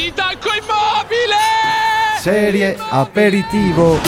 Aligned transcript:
di 0.00 0.12
Danco 0.14 0.48
Immobile! 0.48 1.36
Serie 2.20 2.74
aperitivo. 2.88 3.98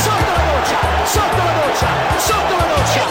Sotto 0.00 0.32
la 0.32 0.44
doccia, 0.48 0.78
sotto 1.04 1.42
la 1.44 1.52
doccia, 1.60 1.90
sotto 2.16 2.56
la 2.56 2.64
doccia. 2.74 3.02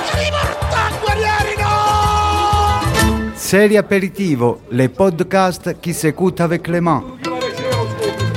Serie 3.35 3.77
aperitivo, 3.77 4.61
les 4.69 4.89
podcasts 4.89 5.79
qui 5.79 5.93
s'écoutent 5.93 6.41
avec 6.41 6.67
les 6.67 6.81
mains. 6.81 7.03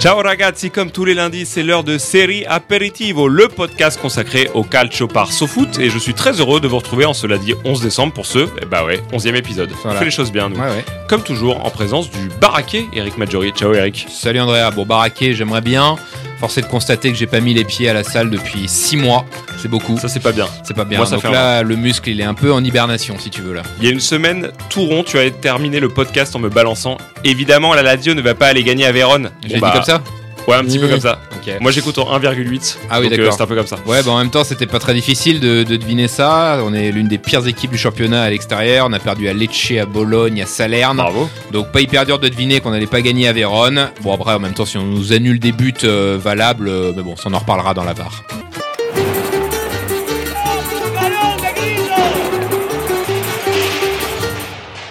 Ciao 0.03 0.21
ragazzi, 0.21 0.73
comme 0.73 0.91
tous 0.91 1.05
les 1.05 1.15
lundis, 1.15 1.47
c'est 1.47 1.63
l'heure 1.63 1.85
de 1.85 1.97
Série 1.97 2.45
Aperitivo, 2.47 3.29
le 3.29 3.47
podcast 3.47 4.01
consacré 4.01 4.51
au 4.53 4.65
calcio 4.65 5.07
par 5.07 5.31
SoFoot. 5.31 5.79
Et 5.79 5.91
je 5.91 5.99
suis 6.01 6.13
très 6.13 6.41
heureux 6.41 6.59
de 6.59 6.67
vous 6.67 6.79
retrouver 6.79 7.05
en 7.05 7.15
ce 7.15 7.29
lundi 7.29 7.55
11 7.65 7.81
décembre 7.83 8.13
pour 8.13 8.27
ce, 8.27 8.49
eh 8.61 8.65
bah 8.65 8.85
ouais, 8.85 9.01
11e 9.13 9.37
épisode. 9.37 9.71
Voilà. 9.85 9.95
On 9.95 9.99
fait 10.01 10.07
les 10.07 10.11
choses 10.11 10.33
bien, 10.33 10.49
nous. 10.49 10.57
Ouais, 10.57 10.63
ouais. 10.63 10.85
Comme 11.09 11.23
toujours, 11.23 11.65
en 11.65 11.71
présence 11.71 12.11
du 12.11 12.29
baraquet 12.41 12.87
Eric 12.93 13.17
Maggiori. 13.17 13.53
Ciao 13.53 13.73
Eric. 13.75 14.09
Salut 14.11 14.41
Andrea, 14.41 14.73
bon 14.73 14.85
baraqué, 14.85 15.35
j'aimerais 15.35 15.61
bien. 15.61 15.95
Force 16.43 16.59
est 16.59 16.63
de 16.63 16.67
constater 16.67 17.13
que 17.13 17.17
j'ai 17.17 17.29
pas 17.29 17.39
mis 17.39 17.55
les 17.55 17.63
pieds 17.65 17.89
à 17.89 17.95
la 17.95 18.03
salle 18.03 18.29
depuis 18.29 18.67
6 18.67 18.97
mois. 18.97 19.25
C'est 19.59 19.69
beaucoup. 19.69 19.97
Ça, 19.97 20.09
c'est 20.09 20.19
pas 20.19 20.33
bien. 20.33 20.49
C'est 20.65 20.75
pas 20.75 20.85
bien. 20.85 20.99
Moi, 20.99 21.07
ça 21.07 21.13
Donc 21.15 21.23
fait 21.23 21.31
là, 21.31 21.63
le 21.63 21.77
muscle, 21.77 22.11
il 22.11 22.21
est 22.21 22.25
un 22.25 22.35
peu 22.35 22.53
en 22.53 22.65
hibernation, 22.65 23.17
si 23.17 23.31
tu 23.31 23.43
veux 23.43 23.55
là. 23.55 23.63
Il 23.79 23.85
y 23.85 23.89
a 23.89 23.93
une 23.93 24.01
semaine, 24.01 24.51
tout 24.69 24.83
rond, 24.85 25.05
tu 25.05 25.17
as 25.21 25.31
terminé 25.31 25.79
le 25.79 25.89
podcast 25.89 26.35
en 26.35 26.41
me 26.41 26.49
balançant. 26.49 26.99
Évidemment, 27.23 27.75
la 27.75 27.83
Lazio 27.85 28.15
ne 28.15 28.21
va 28.23 28.35
pas 28.35 28.49
aller 28.49 28.65
gagner 28.65 28.87
à 28.87 28.91
Vérone. 28.91 29.31
J'ai 29.47 29.51
Bon, 29.51 29.55
dit 29.55 29.61
bah, 29.61 29.71
comme 29.73 29.85
ça 29.85 30.03
Ouais, 30.49 30.57
un 30.57 30.65
petit 30.65 30.79
peu 30.79 30.89
comme 30.89 31.01
ça. 31.01 31.21
Moi, 31.61 31.71
j'écoute 31.71 31.99
en 31.99 32.19
1,8. 32.19 32.77
Ah 32.91 33.01
oui, 33.01 33.05
donc, 33.09 33.13
euh, 33.13 33.17
d'accord. 33.23 33.35
c'est 33.37 33.43
un 33.43 33.47
peu 33.47 33.55
comme 33.55 33.67
ça. 33.67 33.77
Ouais, 33.87 34.03
bah 34.03 34.13
en 34.13 34.19
même 34.19 34.31
temps, 34.31 34.45
c'était 34.45 34.67
pas 34.67 34.79
très 34.79 34.95
difficile 34.95 35.41
de, 35.41 35.63
de 35.63 35.77
deviner 35.77 36.09
ça. 36.09 36.59
On 36.65 36.73
est 36.75 36.91
l'une 36.91 37.09
des 37.09 37.19
pires 37.19 37.47
équipes 37.47 37.71
du 37.71 37.79
championnat 37.79 38.23
à 38.23 38.31
l'extérieur. 38.31 38.87
On 38.89 38.93
a 38.93 38.99
perdu 38.99 39.29
à 39.29 39.33
Lecce, 39.33 39.73
à 39.81 39.87
Bologne, 39.87 40.43
à 40.43 40.47
Salerne. 40.47 40.97
Bravo. 40.97 41.29
Donc 41.53 41.73
pas 41.73 41.81
hyper 41.81 42.07
dur 42.07 42.19
de 42.19 42.29
deviner 42.29 42.61
qu'on 42.61 42.71
n'allait 42.71 42.87
pas 42.87 43.03
gagner 43.03 43.29
à 43.29 43.33
Vérone. 43.33 43.91
Bon 44.03 44.15
après, 44.15 44.35
en 44.35 44.41
même 44.41 44.55
temps, 44.55 44.67
si 44.67 44.79
on 44.79 44.85
nous 44.85 45.13
annule 45.13 45.39
des 45.39 45.53
buts 45.53 45.75
euh, 45.85 46.19
valables, 46.21 46.69
euh, 46.69 46.93
mais 46.97 47.03
bon, 47.03 47.17
ça 47.17 47.25
on 47.27 47.35
en 47.35 47.39
reparlera 47.39 47.75
dans 47.75 47.85
la 47.85 47.93
VAR. 47.93 48.23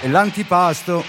Et 0.04 0.08
l'antipasto. 0.08 1.04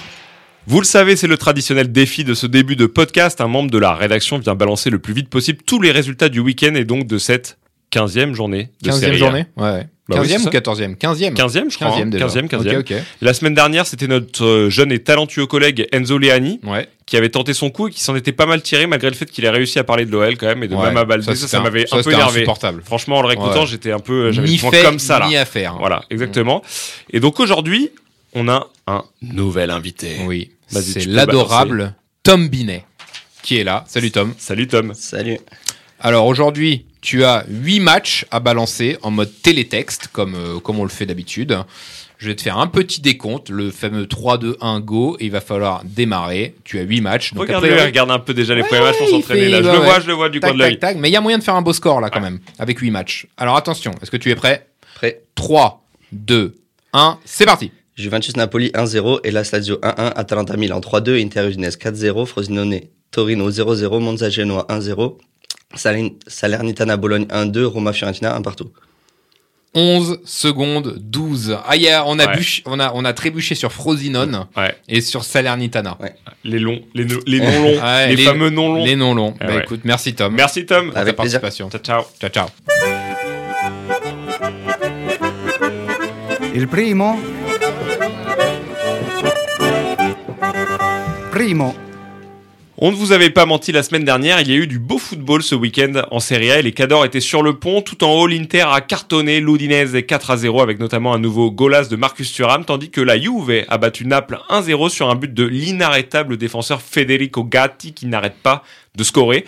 Vous 0.67 0.79
le 0.81 0.87
savez, 0.87 1.17
c'est 1.17 1.27
le 1.27 1.37
traditionnel 1.37 1.91
défi 1.91 2.23
de 2.25 2.35
ce 2.35 2.47
début 2.47 2.77
de 2.77 2.87
podcast. 2.87 3.41
Un 3.41 3.49
membre 3.49 3.71
de 3.71 3.79
la 3.79 3.95
rédaction 3.95 4.39
vient 4.39 4.55
balancer 4.55 4.91
le 4.91 4.99
plus 5.01 5.13
vite 5.13 5.29
possible 5.29 5.59
tous 5.67 5.81
les 5.81 5.91
résultats 5.91 6.29
du 6.29 6.39
week-end 6.41 6.75
et 6.75 6.85
donc 6.85 7.07
de 7.07 7.19
cette 7.19 7.59
15e 7.93 8.33
journée 8.33 8.71
de 8.83 8.91
15e 8.91 9.01
Serie 9.01 9.15
A. 9.15 9.19
journée 9.19 9.47
Ouais. 9.57 9.87
Bah 10.09 10.19
oui, 10.21 10.29
15e 10.29 10.39
c'est 10.39 10.47
ou 10.47 10.51
14e 10.51 10.97
15e 10.97 11.35
15e, 11.35 11.71
je 11.71 11.77
crois. 11.77 11.89
15e 11.97 12.03
hein. 12.03 12.07
déjà. 12.07 12.27
15e, 12.27 12.49
15e. 12.49 12.79
Ok, 12.81 12.91
ok. 12.91 12.95
La 13.21 13.35
semaine 13.35 13.55
dernière, 13.55 13.87
c'était 13.87 14.07
notre 14.07 14.45
euh, 14.45 14.71
jeune 14.71 14.93
et 14.93 14.99
talentueux 15.01 15.47
collègue 15.47 15.87
Enzo 15.93 16.17
Leani 16.19 16.61
Ouais. 16.65 16.89
qui 17.07 17.17
avait 17.17 17.29
tenté 17.29 17.55
son 17.55 17.71
coup 17.71 17.89
et 17.89 17.91
qui 17.91 18.01
s'en 18.01 18.15
était 18.17 18.33
pas 18.33 18.47
mal 18.47 18.63
tiré 18.63 18.87
malgré 18.87 19.11
le 19.11 19.17
fait 19.17 19.27
qu'il 19.27 19.45
ait 19.45 19.51
réussi 19.51 19.79
à 19.81 19.85
parler 19.85 20.07
de 20.07 20.11
l'OL 20.13 20.37
quand 20.37 20.47
même 20.47 20.63
et 20.63 20.69
de 20.69 20.75
Ouais, 20.75 20.87
même 20.89 20.97
à 20.97 21.05
Balde. 21.05 21.23
Ça, 21.23 21.35
ça 21.35 21.61
m'avait 21.61 21.87
un 21.93 22.03
peu 22.03 22.13
énervé. 22.13 22.47
Franchement, 22.85 23.19
en 23.19 23.23
le 23.23 23.29
réécoutant, 23.29 23.61
Ouais. 23.63 23.67
j'étais 23.67 23.91
un 23.93 23.99
peu, 24.01 24.31
j'avais 24.33 24.57
point 24.59 24.71
fait, 24.71 24.83
comme 24.85 24.99
ça 25.01 25.19
là. 25.19 25.27
ni 25.29 25.37
à 25.37 25.45
faire. 25.45 25.77
Voilà, 25.79 26.05
exactement. 26.11 26.63
Et 27.13 27.19
donc 27.21 27.39
aujourd'hui, 27.41 27.91
on 28.35 28.49
a 28.49 28.69
un 28.87 29.05
nouvel 29.21 29.71
invité. 29.71 30.17
Oui. 30.25 30.51
C'est 30.69 31.07
l'adorable 31.07 31.95
Tom 32.23 32.49
Binet 32.49 32.85
qui 33.43 33.59
est 33.59 33.65
là. 33.65 33.85
Salut 33.89 34.11
Tom. 34.11 34.35
Salut 34.39 34.69
Tom. 34.69 34.95
Salut. 34.95 35.39
Alors 36.01 36.27
aujourd'hui, 36.27 36.87
tu 37.01 37.25
as 37.25 37.45
8 37.49 37.81
matchs 37.81 38.25
à 38.31 38.41
balancer 38.41 38.97
en 39.03 39.11
mode 39.11 39.31
télétexte, 39.43 40.09
comme, 40.13 40.35
euh, 40.35 40.61
comme 40.61 40.79
on 40.79 40.85
le 40.85 40.89
fait 40.89 41.07
d'habitude. 41.07 41.59
Je 42.19 42.29
vais 42.29 42.37
te 42.37 42.43
faire 42.43 42.59
un 42.59 42.69
petit 42.69 43.01
décompte, 43.01 43.51
le 43.51 43.73
fameux 43.73 44.07
3-2-1 44.07 44.79
go, 44.81 45.17
et 45.19 45.25
il 45.27 45.33
va 45.33 45.41
falloir 45.41 45.83
démarrer. 45.85 46.55
Tu 46.63 46.79
as 46.79 46.83
8 46.83 47.01
matchs. 47.01 47.35
Donc 47.35 47.51
après, 47.51 47.69
il 47.71 47.81
regarde 47.81 48.13
un 48.13 48.21
peu 48.21 48.33
déjà 48.33 48.55
les 48.55 48.63
Ouais, 48.63 48.69
premiers 48.69 48.83
matchs 48.83 48.99
pour 48.99 49.09
s'entraîner 49.09 49.43
fait- 49.43 49.49
là. 49.49 49.63
Je 49.63 49.67
ouais, 49.67 49.73
le 49.73 49.79
vois, 49.81 50.01
je 50.01 50.07
le 50.07 50.13
vois 50.13 50.29
du 50.29 50.39
coin 50.39 50.51
tac, 50.51 50.57
de 50.57 50.63
l'œil. 50.63 50.79
Mais 50.99 51.09
il 51.09 51.13
y 51.13 51.17
a 51.17 51.21
moyen 51.21 51.39
de 51.39 51.43
faire 51.43 51.57
un 51.57 51.63
beau 51.63 51.73
score 51.73 52.01
là 52.01 52.11
quand 52.11 52.21
même, 52.21 52.39
avec 52.61 52.79
8 52.79 52.91
matchs. 52.93 53.27
Alors 53.37 53.57
attention, 53.57 53.93
est-ce 54.01 54.11
que 54.13 54.17
tu 54.17 54.31
es 54.31 54.37
prêt? 54.37 54.69
Prêt. 54.95 55.23
3, 55.35 55.85
2, 56.13 56.55
1, 56.93 57.19
c'est 57.25 57.45
parti 57.47 57.73
Juventus 57.97 58.37
Napoli 58.37 58.71
1-0, 58.75 59.21
Hellas 59.25 59.51
Lazio 59.53 59.77
1-1, 59.83 60.13
Atalanta 60.17 60.57
Milan 60.57 60.81
3-2, 60.81 61.19
Inter 61.21 61.47
Udinese 61.49 61.77
4-0, 61.77 62.25
Frosinone 62.27 62.89
Torino 63.11 63.51
0-0, 63.51 64.01
Monza 64.01 64.31
Genoa 64.31 64.67
1-0, 64.71 65.19
Salern- 65.77 66.15
Salernitana 66.27 66.97
Bologne 66.97 67.27
1-2, 67.27 67.65
Roma 67.65 67.93
Fiorentina 67.93 68.35
1 68.35 68.43
partout. 68.43 68.71
11 69.75 70.21
secondes 70.27 70.95
12. 70.99 71.57
Ah, 71.67 71.75
on, 72.07 72.19
a 72.19 72.27
Ouais. 72.27 72.37
bûche- 72.37 72.63
on, 72.67 72.79
a, 72.79 72.93
on 72.95 73.05
a 73.07 73.13
trébuché 73.15 73.55
sur 73.55 73.73
Frosinone 73.73 74.47
Ouais, 74.57 74.75
et 74.89 75.01
sur 75.01 75.25
Salernitana. 75.25 75.97
les 76.45 76.59
longs, 76.59 76.81
les, 76.95 77.07
no- 77.07 77.21
les 77.27 77.39
non 77.41 77.63
longs, 77.63 77.81
Ouais, 77.83 78.09
les, 78.09 78.17
les- 78.17 78.25
fameux 78.25 78.51
non 78.51 78.75
longs. 78.75 78.85
Les 78.85 78.97
noms 78.97 79.15
longs. 79.15 79.35
Ah 79.41 79.47
bah 79.47 79.55
ouais. 79.57 79.63
écoute, 79.63 79.81
merci 79.85 80.15
Tom. 80.15 80.35
Merci 80.35 80.67
Tom. 80.67 80.87
pour 80.87 80.95
ta 80.95 81.01
Avec 81.01 81.17
plaisir. 81.17 81.41
participation. 81.41 81.71
Ciao, 81.71 81.81
ciao. 81.81 82.05
Ciao, 82.21 82.31
ciao. 82.31 82.49
Il 86.55 86.69
primo. 86.69 87.17
On 92.77 92.91
ne 92.91 92.97
vous 92.97 93.13
avait 93.13 93.31
pas 93.31 93.47
menti 93.47 93.73
la 93.73 93.83
semaine 93.83 94.05
dernière, 94.05 94.43
il 94.43 94.51
y 94.51 94.53
a 94.53 94.57
eu 94.57 94.67
du 94.67 94.79
beau 94.79 94.99
football 94.99 95.43
ce 95.43 95.55
week-end 95.55 96.03
en 96.11 96.21
Serie 96.21 96.51
A 96.51 96.59
et 96.59 96.63
les 96.63 96.73
Cadors 96.73 97.07
étaient 97.07 97.21
sur 97.21 97.43
le 97.43 97.59
pont. 97.59 97.81
Tout 97.81 98.05
en 98.05 98.13
haut, 98.13 98.27
l'Inter 98.27 98.67
a 98.71 98.83
cartonné 98.83 99.41
l'Udinese 99.41 99.97
4 100.07 100.31
à 100.31 100.37
0 100.37 100.61
avec 100.61 100.79
notamment 100.79 101.15
un 101.15 101.19
nouveau 101.19 101.51
golas 101.51 101.89
de 101.89 101.97
Marcus 101.97 102.31
Thuram, 102.35 102.67
tandis 102.67 102.91
que 102.91 103.01
la 103.01 103.19
Juve 103.19 103.65
a 103.67 103.79
battu 103.79 104.05
Naples 104.05 104.41
1-0 104.51 104.91
sur 104.91 105.09
un 105.09 105.15
but 105.15 105.33
de 105.33 105.45
l'inarrêtable 105.45 106.37
défenseur 106.37 106.83
Federico 106.83 107.45
Gatti 107.45 107.95
qui 107.95 108.05
n'arrête 108.05 108.37
pas 108.43 108.63
de 108.95 109.03
scorer. 109.03 109.47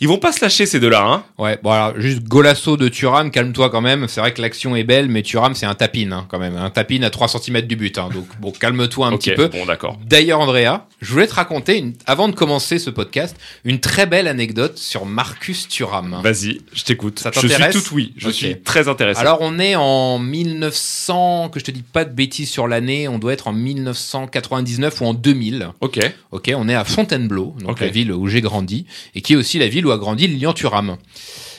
Ils 0.00 0.08
vont 0.08 0.18
pas 0.18 0.32
se 0.32 0.40
lâcher 0.44 0.66
ces 0.66 0.78
deux-là, 0.80 1.02
hein. 1.04 1.24
Ouais, 1.38 1.58
bon 1.62 1.70
alors 1.70 1.98
juste 2.00 2.22
golasso 2.24 2.76
de 2.76 2.88
Thuram, 2.88 3.30
calme-toi 3.30 3.70
quand 3.70 3.80
même. 3.80 4.06
C'est 4.08 4.20
vrai 4.20 4.32
que 4.34 4.42
l'action 4.42 4.76
est 4.76 4.84
belle, 4.84 5.08
mais 5.08 5.22
Thuram 5.22 5.54
c'est 5.54 5.66
un 5.66 5.74
tapine 5.74 6.12
hein, 6.12 6.26
quand 6.28 6.38
même, 6.38 6.56
un 6.56 6.70
tapine 6.70 7.04
à 7.04 7.10
3 7.10 7.28
cm 7.28 7.62
du 7.62 7.76
but. 7.76 7.96
Hein, 7.98 8.08
donc 8.12 8.26
bon, 8.40 8.50
calme-toi 8.52 9.06
un 9.06 9.16
petit 9.16 9.32
peu. 9.32 9.48
bon 9.48 9.64
d'accord. 9.66 9.98
D'ailleurs, 10.06 10.40
Andrea, 10.40 10.86
je 11.00 11.12
voulais 11.12 11.26
te 11.26 11.34
raconter, 11.34 11.78
une- 11.78 11.94
avant 12.06 12.28
de 12.28 12.34
commencer 12.34 12.78
ce 12.78 12.90
podcast, 12.90 13.36
une 13.64 13.80
très 13.80 14.06
belle 14.06 14.28
anecdote 14.28 14.76
sur 14.78 15.06
Marcus 15.06 15.68
Thuram. 15.68 16.20
Vas-y, 16.22 16.60
je 16.74 16.82
t'écoute. 16.84 17.18
Ça 17.18 17.30
Je 17.32 17.38
suis 17.40 17.48
t'intéresse 17.48 17.74
tout 17.82 17.94
oui, 17.94 18.12
je 18.16 18.28
suis 18.30 18.60
très 18.62 18.88
intéressé. 18.88 19.20
Alors, 19.20 19.38
on 19.40 19.58
est 19.58 19.76
en 19.76 20.18
1900, 20.18 21.48
que 21.50 21.60
je 21.60 21.64
te 21.64 21.70
dis 21.70 21.82
pas 21.82 22.04
de 22.04 22.12
bêtises 22.12 22.50
sur 22.50 22.68
l'année, 22.68 23.08
on 23.08 23.18
doit 23.18 23.32
être 23.32 23.48
en 23.48 23.52
1999 23.52 25.00
ou 25.00 25.04
en 25.06 25.14
2000. 25.14 25.68
ok, 25.80 25.98
Ok, 26.32 26.52
on 26.54 26.68
est 26.68 26.74
à 26.74 26.84
Fontainebleau, 26.84 27.54
donc 27.60 27.80
la 27.80 27.88
ville 27.88 28.12
où 28.12 28.26
j'ai 28.28 28.40
grandi, 28.42 28.84
et 29.14 29.22
qui 29.22 29.32
est 29.32 29.36
aussi 29.36 29.58
la 29.58 29.68
ville 29.68 29.85
où 29.86 29.90
a 29.90 29.98
grandi 29.98 30.26
Lilian 30.26 30.52
Thuram. 30.52 30.96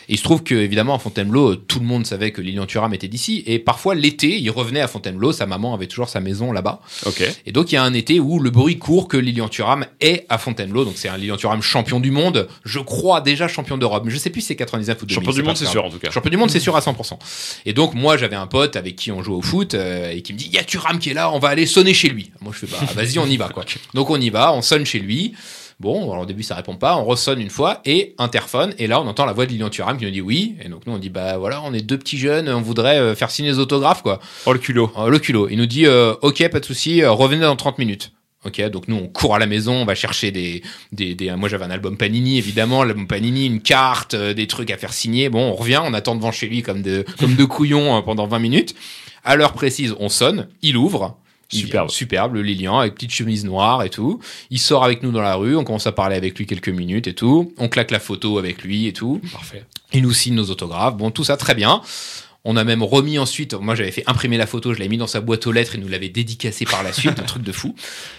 Et 0.09 0.13
il 0.13 0.17
se 0.17 0.23
trouve 0.23 0.43
que, 0.43 0.55
évidemment, 0.55 0.95
à 0.95 0.99
Fontainebleau, 0.99 1.51
euh, 1.51 1.55
tout 1.55 1.79
le 1.79 1.85
monde 1.85 2.05
savait 2.05 2.31
que 2.31 2.41
Lilian 2.41 2.65
Thuram 2.65 2.93
était 2.93 3.09
d'ici, 3.09 3.43
et 3.45 3.59
parfois 3.59 3.93
l'été, 3.93 4.39
il 4.39 4.49
revenait 4.49 4.79
à 4.79 4.87
Fontainebleau, 4.87 5.33
sa 5.33 5.45
maman 5.45 5.73
avait 5.73 5.87
toujours 5.87 6.07
sa 6.07 6.21
maison 6.21 6.53
là-bas. 6.53 6.79
Et 7.45 7.51
donc, 7.51 7.71
il 7.71 7.75
y 7.75 7.77
a 7.77 7.83
un 7.83 7.93
été 7.93 8.19
où 8.19 8.39
le 8.39 8.49
bruit 8.49 8.77
court 8.77 9.09
que 9.09 9.17
Lilian 9.17 9.49
Thuram 9.49 9.85
est 9.99 10.25
à 10.29 10.37
Fontainebleau, 10.37 10.85
donc 10.85 10.93
c'est 10.95 11.09
un 11.09 11.17
Lilian 11.17 11.35
Thuram 11.35 11.61
champion 11.61 11.99
du 11.99 12.11
monde, 12.11 12.47
je 12.63 12.79
crois 12.79 13.19
déjà 13.19 13.47
champion 13.47 13.77
d'Europe, 13.77 14.03
mais 14.05 14.11
je 14.11 14.17
sais 14.17 14.29
plus 14.29 14.41
si 14.41 14.47
c'est 14.47 14.55
99 14.55 15.01
ou 15.01 15.05
2000. 15.05 15.15
Champion 15.15 15.33
du 15.33 15.43
monde, 15.43 15.57
c'est 15.57 15.65
sûr 15.65 15.83
en 15.83 15.89
tout 15.89 15.99
cas. 15.99 16.09
Champion 16.09 16.31
du 16.31 16.37
monde, 16.37 16.51
c'est 16.51 16.59
sûr 16.61 16.75
à 16.75 16.79
100%. 16.79 17.17
Et 17.65 17.73
donc, 17.73 17.93
moi, 17.93 18.15
j'avais 18.15 18.37
un 18.37 18.47
pote 18.47 18.77
avec 18.77 18.95
qui 18.95 19.11
on 19.11 19.21
joue 19.21 19.35
au 19.35 19.41
foot 19.41 19.73
euh, 19.73 20.11
et 20.11 20.21
qui 20.21 20.31
me 20.31 20.37
dit, 20.37 20.45
il 20.45 20.53
y 20.53 20.59
a 20.59 20.63
Thuram 20.63 20.99
qui 20.99 21.09
est 21.09 21.13
là, 21.13 21.31
on 21.31 21.39
va 21.39 21.49
aller 21.49 21.65
sonner 21.65 21.93
chez 21.93 22.07
lui. 22.07 22.31
Moi, 22.39 22.53
je 22.53 22.65
fais, 22.65 22.71
bah, 22.71 22.93
vas-y, 22.95 23.19
on 23.19 23.25
y 23.25 23.35
va, 23.35 23.49
quoi. 23.49 23.65
Donc, 23.93 24.09
on 24.09 24.19
y 24.21 24.29
va, 24.29 24.53
on 24.53 24.61
sonne 24.61 24.85
chez 24.85 24.99
lui. 24.99 25.33
Bon, 25.79 26.11
alors 26.11 26.23
au 26.23 26.25
début, 26.25 26.41
ça 26.41 26.55
répond 26.55 26.75
pas, 26.75 26.97
on 26.97 27.05
ressonne 27.05 27.39
une 27.39 27.51
fois 27.51 27.81
et 27.85 28.15
interphone. 28.17 28.73
Et 28.79 28.87
là, 28.87 28.99
on 28.99 29.07
entend 29.07 29.25
la 29.25 29.33
voix 29.33 29.45
de 29.45 29.51
Lilian 29.51 29.69
Thuram 29.69 29.97
qui 29.97 30.05
nous 30.05 30.11
dit 30.11 30.21
oui. 30.21 30.55
Et 30.63 30.69
donc, 30.69 30.87
nous, 30.87 30.93
on 30.93 30.97
dit, 30.97 31.09
bah 31.09 31.37
voilà, 31.37 31.61
on 31.63 31.73
est 31.73 31.81
deux 31.81 31.99
petits 31.99 32.17
jeunes, 32.17 32.49
on 32.49 32.61
voudrait 32.61 32.97
euh, 32.97 33.15
faire 33.15 33.29
signer 33.29 33.51
les 33.51 33.59
autographes, 33.59 34.01
quoi. 34.01 34.19
Oh 34.47 34.53
le 34.53 34.59
culot. 34.59 34.91
Euh, 34.97 35.09
le 35.09 35.19
culot. 35.19 35.49
Il 35.49 35.57
nous 35.57 35.67
dit, 35.67 35.85
euh, 35.85 36.15
ok, 36.23 36.49
pas 36.49 36.59
de 36.59 36.65
souci, 36.65 37.03
euh, 37.03 37.11
revenez 37.11 37.41
dans 37.41 37.55
30 37.55 37.77
minutes. 37.77 38.11
Ok, 38.45 38.61
donc 38.69 38.87
nous 38.87 38.95
on 38.95 39.07
court 39.07 39.35
à 39.35 39.39
la 39.39 39.47
maison, 39.47 39.73
on 39.73 39.85
va 39.85 39.95
chercher 39.95 40.31
des, 40.31 40.61
des, 40.91 41.15
des 41.15 41.35
moi 41.35 41.49
j'avais 41.49 41.65
un 41.65 41.71
album 41.71 41.97
Panini 41.97 42.37
évidemment, 42.37 42.83
l'album 42.83 43.07
Panini, 43.07 43.47
une 43.47 43.61
carte, 43.61 44.13
euh, 44.13 44.33
des 44.35 44.45
trucs 44.45 44.69
à 44.69 44.77
faire 44.77 44.93
signer. 44.93 45.27
Bon, 45.29 45.49
on 45.49 45.53
revient, 45.53 45.81
on 45.83 45.93
attend 45.93 46.15
devant 46.15 46.31
chez 46.31 46.47
lui 46.47 46.61
comme 46.61 46.83
de 46.83 47.03
comme 47.19 47.33
deux 47.33 47.47
couillons 47.47 47.97
euh, 47.97 48.01
pendant 48.01 48.27
20 48.27 48.39
minutes. 48.39 48.75
À 49.25 49.35
l'heure 49.35 49.53
précise, 49.53 49.95
on 49.99 50.07
sonne, 50.07 50.47
il 50.61 50.77
ouvre. 50.77 51.17
Superbe. 51.49 51.89
superbe, 51.89 52.33
le 52.33 52.41
Lilian 52.41 52.79
avec 52.79 52.95
petite 52.95 53.11
chemise 53.11 53.45
noire 53.45 53.83
et 53.83 53.89
tout. 53.89 54.19
Il 54.49 54.59
sort 54.59 54.83
avec 54.83 55.01
nous 55.01 55.11
dans 55.11 55.21
la 55.21 55.35
rue, 55.35 55.55
on 55.55 55.63
commence 55.63 55.87
à 55.87 55.91
parler 55.91 56.15
avec 56.15 56.37
lui 56.37 56.45
quelques 56.45 56.69
minutes 56.69 57.07
et 57.07 57.13
tout. 57.13 57.53
On 57.57 57.69
claque 57.69 57.91
la 57.91 57.99
photo 57.99 58.37
avec 58.37 58.63
lui 58.63 58.87
et 58.87 58.93
tout. 58.93 59.21
Parfait. 59.31 59.63
Il 59.93 60.03
nous 60.03 60.13
signe 60.13 60.35
nos 60.35 60.49
autographes. 60.49 60.97
Bon, 60.97 61.11
tout 61.11 61.23
ça 61.23 61.37
très 61.37 61.55
bien. 61.55 61.81
On 62.49 62.55
a 62.55 62.63
même 62.63 62.81
remis 62.81 63.19
ensuite, 63.19 63.53
moi 63.55 63.75
j'avais 63.75 63.91
fait 63.91 64.03
imprimer 64.07 64.37
la 64.37 64.47
photo, 64.47 64.73
je 64.73 64.79
l'avais 64.79 64.87
mis 64.87 64.97
dans 64.97 65.07
sa 65.07 65.19
boîte 65.19 65.45
aux 65.47 65.51
lettres 65.51 65.75
et 65.75 65.77
nous 65.79 65.89
l'avait 65.89 66.07
dédicacé 66.07 66.63
par 66.63 66.81
la 66.81 66.93
suite, 66.93 67.19
un 67.19 67.23
truc 67.23 67.43
de 67.43 67.51
fou. 67.51 67.75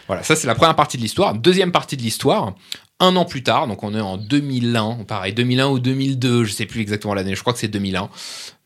Voilà, 0.06 0.22
ça 0.22 0.36
c'est 0.36 0.46
la 0.46 0.54
première 0.54 0.76
partie 0.76 0.98
de 0.98 1.02
l'histoire. 1.02 1.32
Deuxième 1.32 1.72
partie 1.72 1.96
de 1.96 2.02
l'histoire, 2.02 2.52
un 3.00 3.16
an 3.16 3.25
plus 3.25 3.42
tard, 3.42 3.66
donc 3.69 3.82
on 3.84 3.94
est 3.94 4.00
en 4.00 4.19
2001, 4.19 5.04
pareil, 5.04 5.32
2001 5.32 5.69
ou 5.69 5.78
2002, 5.78 6.44
je 6.44 6.52
sais 6.52 6.66
plus 6.66 6.82
exactement 6.82 7.14
l'année, 7.14 7.34
je 7.34 7.40
crois 7.40 7.54
que 7.54 7.58
c'est 7.58 7.69
2001. 7.69 8.10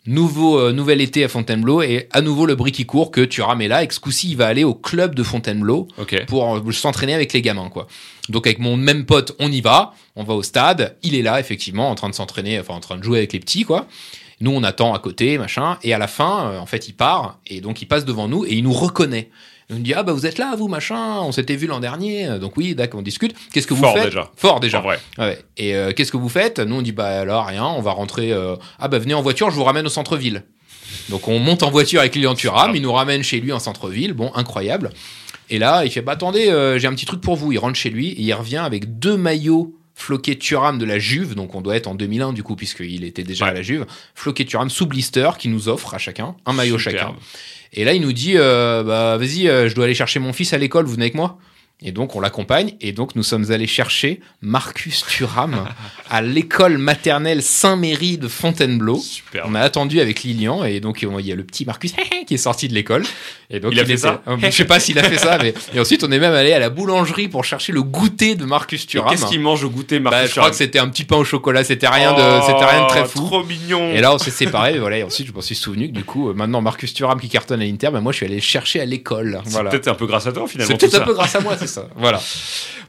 Nouveau, 0.04 0.58
euh, 0.58 0.72
nouvel 0.72 1.00
été 1.00 1.22
à 1.22 1.28
Fontainebleau 1.28 1.80
et 1.80 2.08
à 2.10 2.22
nouveau 2.22 2.44
le 2.44 2.56
bruit 2.56 2.72
qui 2.72 2.84
court 2.86 3.12
que 3.12 3.20
Thuram 3.20 3.60
est 3.62 3.68
là 3.68 3.84
et 3.84 3.86
que 3.86 3.94
ce 3.94 4.00
coup-ci 4.00 4.30
il 4.30 4.36
va 4.36 4.48
aller 4.48 4.64
au 4.64 4.74
club 4.74 5.14
de 5.14 5.22
Fontainebleau 5.22 5.86
Ok. 5.96 6.26
pour 6.26 6.56
euh, 6.56 6.72
s'entraîner 6.72 7.14
avec 7.14 7.32
les 7.32 7.40
gamins 7.40 7.68
quoi. 7.68 7.86
Donc 8.28 8.48
avec 8.48 8.58
mon 8.58 8.76
même 8.76 9.04
pote, 9.06 9.36
on 9.38 9.50
y 9.52 9.60
va, 9.60 9.94
on 10.16 10.24
va 10.24 10.34
au 10.34 10.42
stade, 10.42 10.96
il 11.04 11.14
est 11.14 11.22
là 11.22 11.38
effectivement 11.38 11.88
en 11.88 11.94
train 11.94 12.08
de 12.08 12.14
s'entraîner, 12.16 12.58
enfin 12.58 12.74
en 12.74 12.80
train 12.80 12.96
de 12.96 13.04
jouer 13.04 13.18
avec 13.18 13.32
les 13.32 13.38
petits 13.38 13.62
quoi. 13.62 13.86
Nous 14.40 14.50
on 14.50 14.64
attend 14.64 14.92
à 14.92 14.98
côté 14.98 15.38
machin 15.38 15.78
et 15.84 15.94
à 15.94 15.98
la 15.98 16.08
fin 16.08 16.46
euh, 16.50 16.58
en 16.58 16.66
fait 16.66 16.88
il 16.88 16.94
part 16.94 17.38
et 17.46 17.60
donc 17.60 17.80
il 17.80 17.86
passe 17.86 18.04
devant 18.04 18.26
nous 18.26 18.44
et 18.44 18.54
il 18.54 18.64
nous 18.64 18.72
reconnaît. 18.72 19.30
Il 19.72 19.78
nous 19.78 19.82
dit 19.82 19.94
ah 19.94 20.02
bah 20.02 20.12
vous 20.12 20.26
êtes 20.26 20.38
là 20.38 20.54
vous 20.56 20.68
machin, 20.68 21.20
on 21.22 21.32
s'était 21.32 21.56
vu 21.56 21.66
l'an 21.66 21.80
dernier 21.80 22.38
donc 22.38 22.56
oui 22.56 22.74
d'accord 22.74 23.00
on 23.00 23.02
discute. 23.02 23.34
Qu'est-ce 23.52 23.66
que 23.66 23.74
vous 23.74 23.82
Fort, 23.82 23.94
faites 23.94 24.04
déjà. 24.06 24.30
Fort 24.36 24.60
déjà. 24.60 24.78
En 24.78 24.82
vrai. 24.82 24.98
Ouais. 25.18 25.38
Et 25.56 25.74
euh, 25.74 25.92
qu'est-ce 25.92 26.12
que 26.12 26.16
vous 26.16 26.28
faites 26.28 26.58
Nous 26.60 26.74
on 26.76 26.82
dit 26.82 26.92
bah 26.92 27.20
alors 27.20 27.46
rien, 27.46 27.64
on 27.64 27.80
va 27.80 27.92
rentrer. 27.92 28.32
euh, 28.32 28.56
Ah 28.78 28.88
bah 28.88 28.98
venez 28.98 29.14
en 29.14 29.22
voiture, 29.22 29.50
je 29.50 29.56
vous 29.56 29.64
ramène 29.64 29.86
au 29.86 29.90
centre-ville. 29.90 30.44
Donc 31.08 31.26
on 31.28 31.38
monte 31.38 31.62
en 31.62 31.70
voiture 31.70 32.00
avec 32.00 32.14
Lilian 32.14 32.34
Thuram, 32.34 32.76
il 32.76 32.82
nous 32.82 32.92
ramène 32.92 33.22
chez 33.22 33.40
lui 33.40 33.52
en 33.52 33.58
centre-ville, 33.58 34.12
bon 34.12 34.30
incroyable. 34.34 34.90
Et 35.50 35.58
là 35.58 35.84
il 35.84 35.90
fait 35.90 36.02
bah 36.02 36.12
attendez, 36.12 36.48
euh, 36.48 36.78
j'ai 36.78 36.86
un 36.86 36.92
petit 36.94 37.06
truc 37.06 37.20
pour 37.20 37.36
vous. 37.36 37.50
Il 37.52 37.58
rentre 37.58 37.76
chez 37.76 37.90
lui 37.90 38.08
et 38.10 38.20
il 38.22 38.32
revient 38.34 38.58
avec 38.58 38.98
deux 38.98 39.16
maillots 39.16 39.74
floqués 40.02 40.36
Thuram 40.36 40.78
de 40.78 40.84
la 40.84 40.98
Juve, 40.98 41.34
donc 41.34 41.54
on 41.54 41.60
doit 41.60 41.76
être 41.76 41.86
en 41.86 41.94
2001 41.94 42.32
du 42.32 42.42
coup 42.42 42.56
puisqu'il 42.56 43.04
était 43.04 43.22
déjà 43.22 43.44
Ouais. 43.46 43.50
à 43.52 43.54
la 43.54 43.62
Juve, 43.62 43.86
floqués 44.14 44.44
Thuram 44.44 44.68
sous 44.68 44.86
blister 44.86 45.30
qui 45.38 45.48
nous 45.48 45.68
offre 45.68 45.94
à 45.94 45.98
chacun 45.98 46.34
un 46.44 46.52
maillot 46.52 46.78
chacun. 46.78 47.14
Et 47.72 47.84
là, 47.84 47.94
il 47.94 48.02
nous 48.02 48.12
dit, 48.12 48.34
euh, 48.36 48.82
bah 48.82 49.16
vas-y, 49.16 49.48
euh, 49.48 49.68
je 49.68 49.74
dois 49.74 49.84
aller 49.86 49.94
chercher 49.94 50.18
mon 50.18 50.32
fils 50.34 50.52
à 50.52 50.58
l'école, 50.58 50.84
vous 50.84 50.92
venez 50.92 51.04
avec 51.04 51.14
moi 51.14 51.38
et 51.84 51.90
donc 51.90 52.14
on 52.14 52.20
l'accompagne 52.20 52.74
et 52.80 52.92
donc 52.92 53.16
nous 53.16 53.24
sommes 53.24 53.50
allés 53.50 53.66
chercher 53.66 54.20
Marcus 54.40 55.04
Thuram 55.04 55.66
à 56.10 56.22
l'école 56.22 56.78
maternelle 56.78 57.42
Saint-Méry 57.42 58.18
de 58.18 58.28
Fontainebleau. 58.28 58.98
Superbe. 58.98 59.48
On 59.50 59.54
a 59.56 59.60
attendu 59.60 59.98
avec 60.00 60.22
Lilian 60.22 60.64
et 60.64 60.78
donc 60.80 61.02
il 61.02 61.26
y 61.26 61.32
a 61.32 61.34
le 61.34 61.42
petit 61.44 61.64
Marcus 61.64 61.92
qui 62.32 62.36
est 62.36 62.38
sorti 62.38 62.66
de 62.68 62.72
l'école 62.74 63.04
et 63.50 63.60
donc 63.60 63.72
Il 63.74 63.78
a 63.80 63.84
fait 63.84 63.92
était- 63.92 64.00
ça 64.02 64.22
Je 64.40 64.50
sais 64.50 64.64
pas 64.64 64.80
s'il 64.80 64.98
a 64.98 65.02
fait 65.02 65.18
ça 65.18 65.36
mais 65.42 65.52
et 65.74 65.78
ensuite 65.80 66.02
on 66.02 66.10
est 66.10 66.18
même 66.18 66.32
allé 66.32 66.52
à 66.54 66.58
la 66.58 66.70
boulangerie 66.70 67.28
pour 67.28 67.44
chercher 67.44 67.72
le 67.72 67.82
goûter 67.82 68.34
de 68.36 68.46
Marcus 68.46 68.86
Thuram. 68.86 69.10
Qu'est-ce 69.10 69.26
qu'il 69.26 69.40
mange 69.40 69.62
au 69.64 69.68
goûter, 69.70 70.00
Marcus 70.00 70.20
Bah, 70.20 70.26
je 70.26 70.34
crois 70.34 70.48
que 70.50 70.56
c'était 70.56 70.78
un 70.78 70.88
petit 70.88 71.04
pain 71.04 71.16
au 71.16 71.24
chocolat, 71.24 71.62
c'était 71.64 71.88
rien 71.88 72.12
de 72.14 72.22
Oh, 72.22 72.44
c'était 72.46 72.64
rien 72.64 72.84
de 72.84 72.88
très 72.88 73.04
fou. 73.04 73.18
Trop 73.26 73.44
mignon. 73.44 73.90
Et 73.92 74.00
là, 74.00 74.14
on 74.14 74.18
s'est 74.18 74.30
séparés. 74.30 74.76
et 74.76 74.78
voilà. 74.78 74.98
Et 74.98 75.02
ensuite, 75.02 75.26
je 75.26 75.32
m'en 75.32 75.40
suis 75.42 75.54
souvenu 75.54 75.88
que 75.88 75.92
du 75.94 76.04
coup, 76.04 76.30
euh, 76.30 76.34
maintenant, 76.34 76.60
Marcus 76.62 76.94
Thuram 76.94 77.20
qui 77.20 77.28
cartonne 77.28 77.60
à 77.60 77.64
l'Inter, 77.64 77.90
ben 77.92 78.00
moi, 78.00 78.12
je 78.12 78.16
suis 78.18 78.26
allé 78.26 78.36
le 78.36 78.40
chercher 78.40 78.80
à 78.80 78.84
l'école. 78.86 79.40
c'est 79.44 79.50
Voilà. 79.52 79.68
peut-être 79.70 79.88
un 79.88 79.94
peu 79.94 80.06
grâce 80.06 80.26
à 80.26 80.32
toi 80.32 80.46
finalement. 80.48 80.70
C'est 80.78 80.80
peut-être 80.80 81.02
un 81.02 81.04
peu 81.04 81.12
grâce 81.14 81.34
à 81.34 81.40
moi, 81.40 81.56
c'est 81.58 81.66
ça. 81.66 81.88
Voilà. 81.96 82.20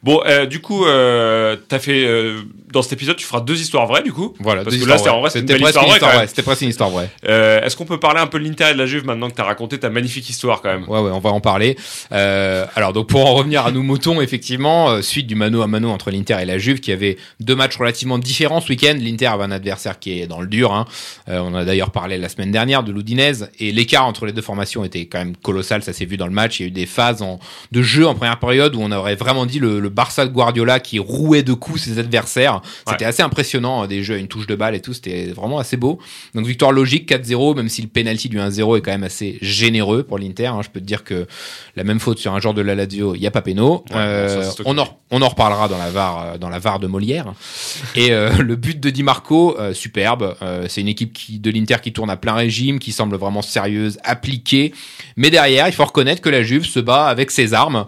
Bon, 0.04 0.22
euh, 0.26 0.46
du 0.46 0.60
coup, 0.62 0.86
euh, 0.86 1.56
t'as 1.68 1.80
fait 1.80 2.06
euh, 2.06 2.42
dans 2.74 2.82
cet 2.82 2.94
épisode, 2.94 3.16
tu 3.16 3.26
feras 3.26 3.40
deux 3.42 3.62
histoires 3.62 3.86
vraies, 3.86 4.02
du 4.02 4.12
coup. 4.12 4.34
Voilà. 4.40 4.64
Parce 4.64 4.76
que 4.76 4.86
là, 4.86 4.98
c'était 4.98 5.10
en 5.12 5.22
vrai, 5.22 5.30
c'était 5.30 5.58
presque 5.58 5.68
histoire 5.68 5.86
une 5.86 5.92
histoire 5.94 6.12
vraie. 6.14 6.28
C'était 6.28 6.42
presque 6.42 6.62
une 6.62 6.70
histoire 6.70 6.90
vraie. 6.90 7.10
Euh, 7.28 7.62
Est-ce 7.62 7.78
qu'on 7.78 7.86
peut 7.86 8.00
parler 8.00 8.20
un 8.20 8.28
peu 8.28 8.40
de 8.40 8.44
l'Inter 8.44 8.70
et 8.72 8.74
de 8.74 8.80
la 8.80 8.88
Juve 8.88 9.06
maintenant 9.06 9.30
que 9.30 9.36
t'as 9.36 9.44
raconté 9.44 9.78
ta 9.78 9.90
magnifique 9.90 10.28
histoire 10.30 10.62
quand 10.62 10.74
même? 10.74 10.90
Ouais, 10.90 11.00
ouais, 11.00 11.12
on 11.12 11.20
va 11.20 11.30
en 11.30 11.40
parler. 11.40 11.78
Euh, 12.12 12.66
alors, 12.76 12.92
donc, 12.92 13.08
pour 13.08 13.26
en 13.26 13.36
revenir 13.36 13.66
à 13.66 13.72
nos 13.72 13.84
moutons, 13.84 14.22
effectivement, 14.22 14.90
euh, 14.90 15.02
suite 15.02 15.28
du 15.28 15.36
mano 15.36 15.62
à 15.62 15.68
mano 15.68 15.90
entre 15.90 16.10
l'Inter 16.10 16.38
et 16.42 16.46
la 16.46 16.58
Juve, 16.58 16.80
qui 16.80 16.92
avait 16.92 17.18
deux 17.40 17.56
matchs 17.56 17.78
relativement 17.78 18.18
différents 18.18 18.60
ce 18.60 18.70
week-end. 18.70 18.98
L'Inter 19.00 19.28
avait 19.28 19.44
un 19.44 19.52
adversaire 19.52 20.00
qui 20.00 20.20
est 20.20 20.28
dans 20.28 20.42
le 20.42 20.48
dur. 20.48 20.74
Hein. 20.74 20.86
Euh, 21.30 21.40
on 21.44 21.54
a 21.54 21.64
d'ailleurs 21.66 21.92
parlé 21.92 22.18
la 22.18 22.30
semaine 22.30 22.52
dernière 22.52 22.84
de 22.84 22.92
l'Udinese 22.92 23.50
et 23.60 23.72
l'écart 23.72 24.06
entre 24.08 24.26
les 24.26 24.32
deux 24.34 24.42
formations 24.42 24.84
était 24.84 25.06
quand 25.06 25.20
même 25.20 25.38
colossal. 25.38 25.84
Ça 25.84 25.94
s'est 25.94 26.06
vu 26.06 26.18
dans 26.18 26.28
le 26.28 26.34
match. 26.34 26.60
Il 26.60 26.64
y 26.64 26.66
a 26.66 26.68
eu 26.70 26.72
des 26.72 26.88
phases 26.88 27.22
en, 27.22 27.40
de 27.72 27.82
jeu 27.84 28.08
en 28.08 28.16
première 28.16 28.40
période 28.40 28.76
où 28.76 28.82
on 28.82 28.92
aurait 28.92 29.16
vraiment 29.16 29.46
dit 29.46 29.60
le, 29.60 29.80
le 29.80 29.90
Barça 29.90 30.26
de 30.26 30.32
Guardiola 30.32 30.80
qui 30.80 30.98
rouait 30.98 31.44
de 31.44 31.54
coups 31.54 31.84
ses 31.84 32.00
adversaires. 32.00 32.62
C'était 32.88 33.06
assez 33.06 33.22
impressionnant, 33.24 33.84
hein, 33.84 33.88
des 33.88 34.04
jeux 34.04 34.16
à 34.16 34.18
une 34.18 34.28
touche 34.28 34.48
de 34.48 34.56
balle 34.56 34.76
et 34.76 34.80
tout. 34.82 34.94
C'était 34.94 35.28
vraiment 35.28 35.60
assez 35.60 35.78
beau. 35.78 36.00
Donc 36.36 36.46
victoire 36.46 36.72
logique 36.72 37.10
4-0, 37.10 37.56
même 37.56 37.70
si 37.70 37.82
le 37.82 37.88
penalty 37.88 38.30
du 38.30 38.40
1-0 38.40 38.78
est 38.78 38.82
quand 38.82 38.92
même 38.92 39.04
assez 39.04 39.38
généreux 39.42 40.04
pour 40.04 40.18
l'Inter. 40.20 40.48
hein. 40.48 40.62
Je 40.64 40.70
peux 40.70 40.80
te 40.80 40.86
dire 40.86 41.04
que 41.04 41.28
la 41.76 41.84
même 41.84 42.00
faute 42.00 42.20
sur 42.20 42.34
un 42.34 42.40
joueur 42.40 42.54
de 42.54 42.62
la 42.62 42.76
Lazio, 42.76 43.16
il 43.16 43.22
y 43.22 43.28
a 43.28 43.32
pas 43.32 43.42
péno. 43.42 43.84
Ouais, 43.92 43.96
Euh, 43.98 44.52
ça, 44.52 44.64
on 44.66 44.78
en 44.78 44.88
on 45.12 45.22
en 45.22 45.30
reparlera 45.30 45.68
dans 45.68 45.78
la 45.78 45.92
VAR 45.92 46.20
euh, 46.20 46.38
dans 46.40 46.50
la 46.50 46.58
VAR 46.60 46.80
de 46.80 46.88
Molière. 46.88 47.34
Et 47.96 48.12
euh, 48.12 48.32
le 48.40 48.56
but 48.56 48.80
de 48.80 48.90
Di 48.90 49.04
Marco, 49.04 49.58
euh, 49.60 49.74
superbe. 49.74 50.36
C'est 50.68 50.82
une 50.82 50.88
équipe 50.88 51.14
qui 51.14 51.40
de 51.40 51.50
l'Inter 51.52 51.76
qui 51.82 51.94
tourne 51.94 52.10
à 52.10 52.18
plein 52.18 52.34
régime, 52.34 52.80
qui 52.80 52.92
semble 52.92 53.16
vraiment 53.16 53.42
sérieuse, 53.42 53.98
appliquée. 54.04 54.74
Mais 55.18 55.30
derrière, 55.30 55.68
il 55.68 55.74
faut 55.74 55.86
reconnaître 55.86 56.22
que 56.22 56.30
la 56.30 56.42
Juve 56.44 56.66
se 56.66 56.80
bat 56.80 57.06
avec 57.06 57.32
ses 57.32 57.54
armes 57.54 57.86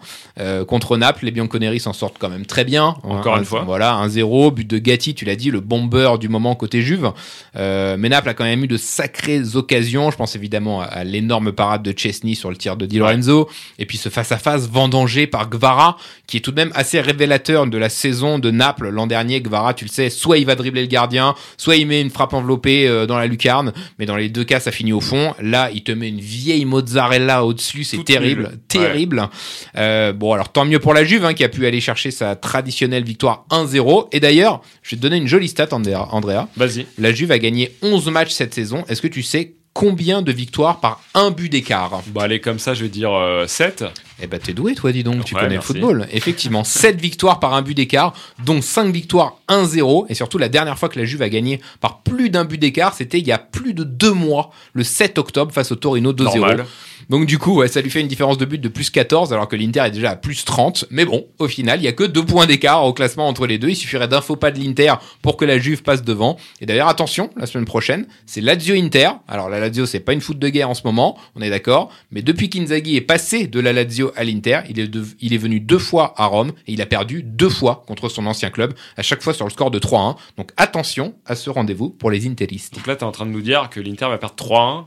contre 0.68 0.98
Naples. 0.98 1.25
Les 1.25 1.31
Bianconeri 1.31 1.80
s'en 1.80 1.94
sortent 1.94 2.18
quand 2.19 2.30
même 2.30 2.45
très 2.45 2.63
bien. 2.66 2.95
Encore 3.04 3.36
Un- 3.36 3.39
une 3.39 3.45
fois. 3.45 3.63
Voilà, 3.66 3.94
1-0, 4.06 4.51
but 4.51 4.64
de 4.65 4.77
Gatti, 4.77 5.15
tu 5.15 5.25
l'as 5.25 5.35
dit, 5.35 5.51
le 5.51 5.59
bomber 5.59 6.17
du 6.19 6.29
moment 6.29 6.56
côté 6.56 6.81
Juve. 6.81 7.12
Euh, 7.56 7.95
mais 7.97 8.09
Naples 8.09 8.29
a 8.29 8.33
quand 8.33 8.44
même 8.44 8.63
eu 8.63 8.67
de 8.67 8.77
sacrées 8.77 9.56
occasions. 9.56 10.12
Je 10.12 10.17
pense 10.17 10.35
évidemment 10.35 10.81
à, 10.81 10.85
à 10.85 11.03
l'énorme 11.03 11.51
parade 11.51 11.83
de 11.83 11.94
Chesney 11.97 12.35
sur 12.35 12.50
le 12.50 12.57
tir 12.57 12.77
de 12.77 12.85
Di 12.85 12.97
Lorenzo. 12.97 13.50
Et 13.79 13.85
puis 13.85 13.97
ce 13.97 14.09
face-à-face 14.09 14.69
vendangé 14.69 15.27
par 15.27 15.50
Gvara, 15.50 15.97
qui 16.27 16.38
est 16.38 16.39
tout 16.41 16.51
de 16.51 16.56
même 16.56 16.71
assez 16.75 17.00
révélateur 17.00 17.67
de 17.67 17.77
la 17.77 17.89
saison 17.89 18.39
de 18.39 18.51
Naples 18.51 18.89
l'an 18.89 19.07
dernier. 19.07 19.41
Gvara, 19.41 19.73
tu 19.73 19.85
le 19.85 19.89
sais, 19.89 20.09
soit 20.09 20.38
il 20.38 20.45
va 20.45 20.56
dribbler 20.56 20.81
le 20.81 20.88
gardien, 20.88 21.35
soit 21.57 21.75
il 21.75 21.88
met 21.88 22.01
une 22.01 22.09
frappe 22.09 22.33
enveloppée 22.33 22.88
euh, 22.88 23.06
dans 23.06 23.18
la 23.18 23.27
lucarne. 23.27 23.73
Mais 24.00 24.06
dans 24.06 24.15
les 24.15 24.29
deux 24.29 24.44
cas, 24.44 24.59
ça 24.59 24.71
finit 24.71 24.94
au 24.94 25.01
fond. 25.01 25.33
Là, 25.41 25.69
il 25.73 25.83
te 25.83 25.91
met 25.91 26.09
une 26.09 26.19
vieille 26.19 26.65
mozzarella 26.65 27.45
au-dessus. 27.45 27.83
C'est 27.83 28.03
terrible, 28.03 28.57
terrible. 28.68 29.29
Euh, 29.77 30.13
bon, 30.13 30.33
alors 30.33 30.50
tant 30.50 30.65
mieux 30.65 30.79
pour 30.79 30.94
la 30.94 31.03
Juve, 31.03 31.25
hein, 31.25 31.33
qui 31.33 31.44
a 31.44 31.50
pu 31.50 31.65
aller 31.65 31.81
chercher 31.81 32.11
sa 32.11 32.35
traditionnelle 32.35 33.03
victoire 33.03 33.45
1-0. 33.51 34.07
Et 34.11 34.19
d'ailleurs, 34.19 34.55
je 34.81 34.92
vais 34.92 34.98
te 34.98 35.02
donner 35.02 35.18
une 35.18 35.28
jolie 35.28 35.48
stat, 35.48 35.69
Andrea. 35.72 36.48
Vas-y. 36.56 36.88
La 36.98 37.13
Juve 37.13 37.31
a 37.31 37.40
gagné 37.40 37.75
11 37.81 38.07
matchs 38.10 38.31
cette 38.31 38.54
saison. 38.54 38.84
Est-ce 38.88 39.02
que 39.02 39.07
tu 39.07 39.24
sais 39.24 39.54
combien 39.74 40.22
de 40.22 40.31
victoires 40.31 40.80
par 40.80 41.02
un 41.13 41.31
but 41.31 41.50
d'écart? 41.50 42.02
Bon, 42.07 42.22
allez, 42.22 42.40
comme 42.40 42.60
ça, 42.60 42.74
je 42.74 42.84
vais 42.84 42.90
dire 42.90 43.13
euh, 43.13 43.48
7. 43.48 43.86
Eh 44.21 44.27
ben, 44.27 44.39
t'es 44.39 44.53
doué, 44.53 44.75
toi, 44.75 44.91
dis 44.91 45.03
donc. 45.03 45.25
tu 45.25 45.35
connais 45.35 45.50
merci. 45.50 45.73
le 45.73 45.79
football. 45.79 46.07
Effectivement, 46.12 46.63
7 46.65 47.00
victoires 47.00 47.39
par 47.39 47.53
un 47.53 47.62
but 47.62 47.73
d'écart, 47.73 48.13
dont 48.45 48.62
5 48.62 48.94
victoires 48.94 49.39
1-0. 49.50 50.06
Et 50.09 50.15
surtout, 50.15 50.38
la 50.38 50.50
dernière 50.50 50.77
fois 50.77 50.89
que 50.89 50.97
la 51.00 51.06
Juve 51.06 51.21
a 51.21 51.29
gagné 51.29 51.59
par 51.81 52.01
plus 52.01 52.29
d'un 52.29 52.45
but 52.45 52.57
d'écart, 52.57 52.94
c'était 52.94 53.19
il 53.19 53.27
y 53.27 53.31
a 53.31 53.38
plus 53.38 53.73
de 53.73 53.83
deux 53.83 54.13
mois, 54.13 54.51
le 54.73 54.83
7 54.83 55.17
octobre, 55.17 55.51
face 55.51 55.71
au 55.71 55.75
Torino 55.75 56.13
2-0. 56.13 56.23
Normal. 56.23 56.65
Donc 57.09 57.25
du 57.25 57.38
coup, 57.38 57.56
ouais, 57.56 57.67
ça 57.67 57.81
lui 57.81 57.89
fait 57.89 58.01
une 58.01 58.07
différence 58.07 58.38
de 58.38 58.45
but 58.45 58.59
de 58.59 58.67
plus 58.69 58.89
14, 58.89 59.31
alors 59.33 59.47
que 59.47 59.56
l'Inter 59.56 59.81
est 59.85 59.91
déjà 59.91 60.12
à 60.12 60.15
plus 60.15 60.45
30. 60.45 60.85
Mais 60.89 61.06
bon, 61.06 61.25
au 61.39 61.47
final, 61.47 61.79
il 61.79 61.83
y 61.83 61.88
a 61.88 61.91
que 61.91 62.03
deux 62.03 62.25
points 62.25 62.45
d'écart 62.47 62.83
au 62.85 62.94
classement 62.94 63.27
entre 63.27 63.45
les 63.45 63.57
deux. 63.57 63.69
Il 63.69 63.75
suffirait 63.75 64.07
d'un 64.07 64.21
faux 64.21 64.35
pas 64.38 64.51
de 64.51 64.59
l'Inter 64.59 64.94
pour 65.21 65.38
que 65.38 65.45
la 65.45 65.59
Juve 65.59 65.83
passe 65.83 66.03
devant. 66.03 66.38
Et 66.61 66.65
d'ailleurs, 66.65 66.88
attention, 66.88 67.29
la 67.38 67.45
semaine 67.45 67.65
prochaine, 67.65 68.07
c'est 68.25 68.41
Lazio-Inter. 68.41 69.09
Alors 69.28 69.49
la 69.49 69.59
Lazio, 69.59 69.85
c'est 69.85 69.99
pas 69.99 70.13
une 70.13 70.21
foot 70.21 70.40
de 70.40 70.49
guerre 70.49 70.69
en 70.69 70.73
ce 70.73 70.81
moment, 70.85 71.18
on 71.35 71.42
est 71.42 71.49
d'accord. 71.49 71.90
Mais 72.11 72.21
depuis 72.21 72.49
qu'Inzaghi 72.49 72.95
est 72.95 73.01
passé 73.01 73.47
de 73.47 73.59
la 73.59 73.73
Lazio 73.73 74.05
à 74.16 74.24
l'Inter, 74.24 74.62
il 74.69 74.80
est, 74.80 74.88
de- 74.88 75.06
il 75.21 75.33
est 75.33 75.38
venu 75.38 75.59
deux 75.59 75.80
fois 75.80 76.14
à 76.18 76.26
Rome 76.26 76.52
et 76.68 76.74
il 76.74 76.81
a 76.81 76.85
perdu 76.85 77.24
deux 77.24 77.50
fois 77.50 77.83
contre 77.88 78.09
son 78.09 78.26
ancien 78.26 78.50
club, 78.50 78.74
à 78.97 79.02
chaque 79.04 79.21
fois 79.21 79.33
sur 79.33 79.45
le 79.45 79.52
score 79.52 79.71
de 79.71 79.80
3-1. 79.80 80.16
Donc 80.38 80.52
attention 80.57 81.16
à 81.26 81.35
ce 81.35 81.50
rendez-vous 81.50 81.90
pour 81.90 82.12
les 82.12 82.28
Interistes. 82.28 82.76
Donc 82.76 82.88
là, 82.88 82.95
t'es 82.95 83.04
en 83.04 83.12
train 83.12 83.26
de 83.26 83.31
nous 83.31 83.42
dire 83.42 83.69
que 83.69 83.80
l'Inter 83.80 84.07
va 84.09 84.18
perdre 84.18 84.35
3-1. 84.35 84.85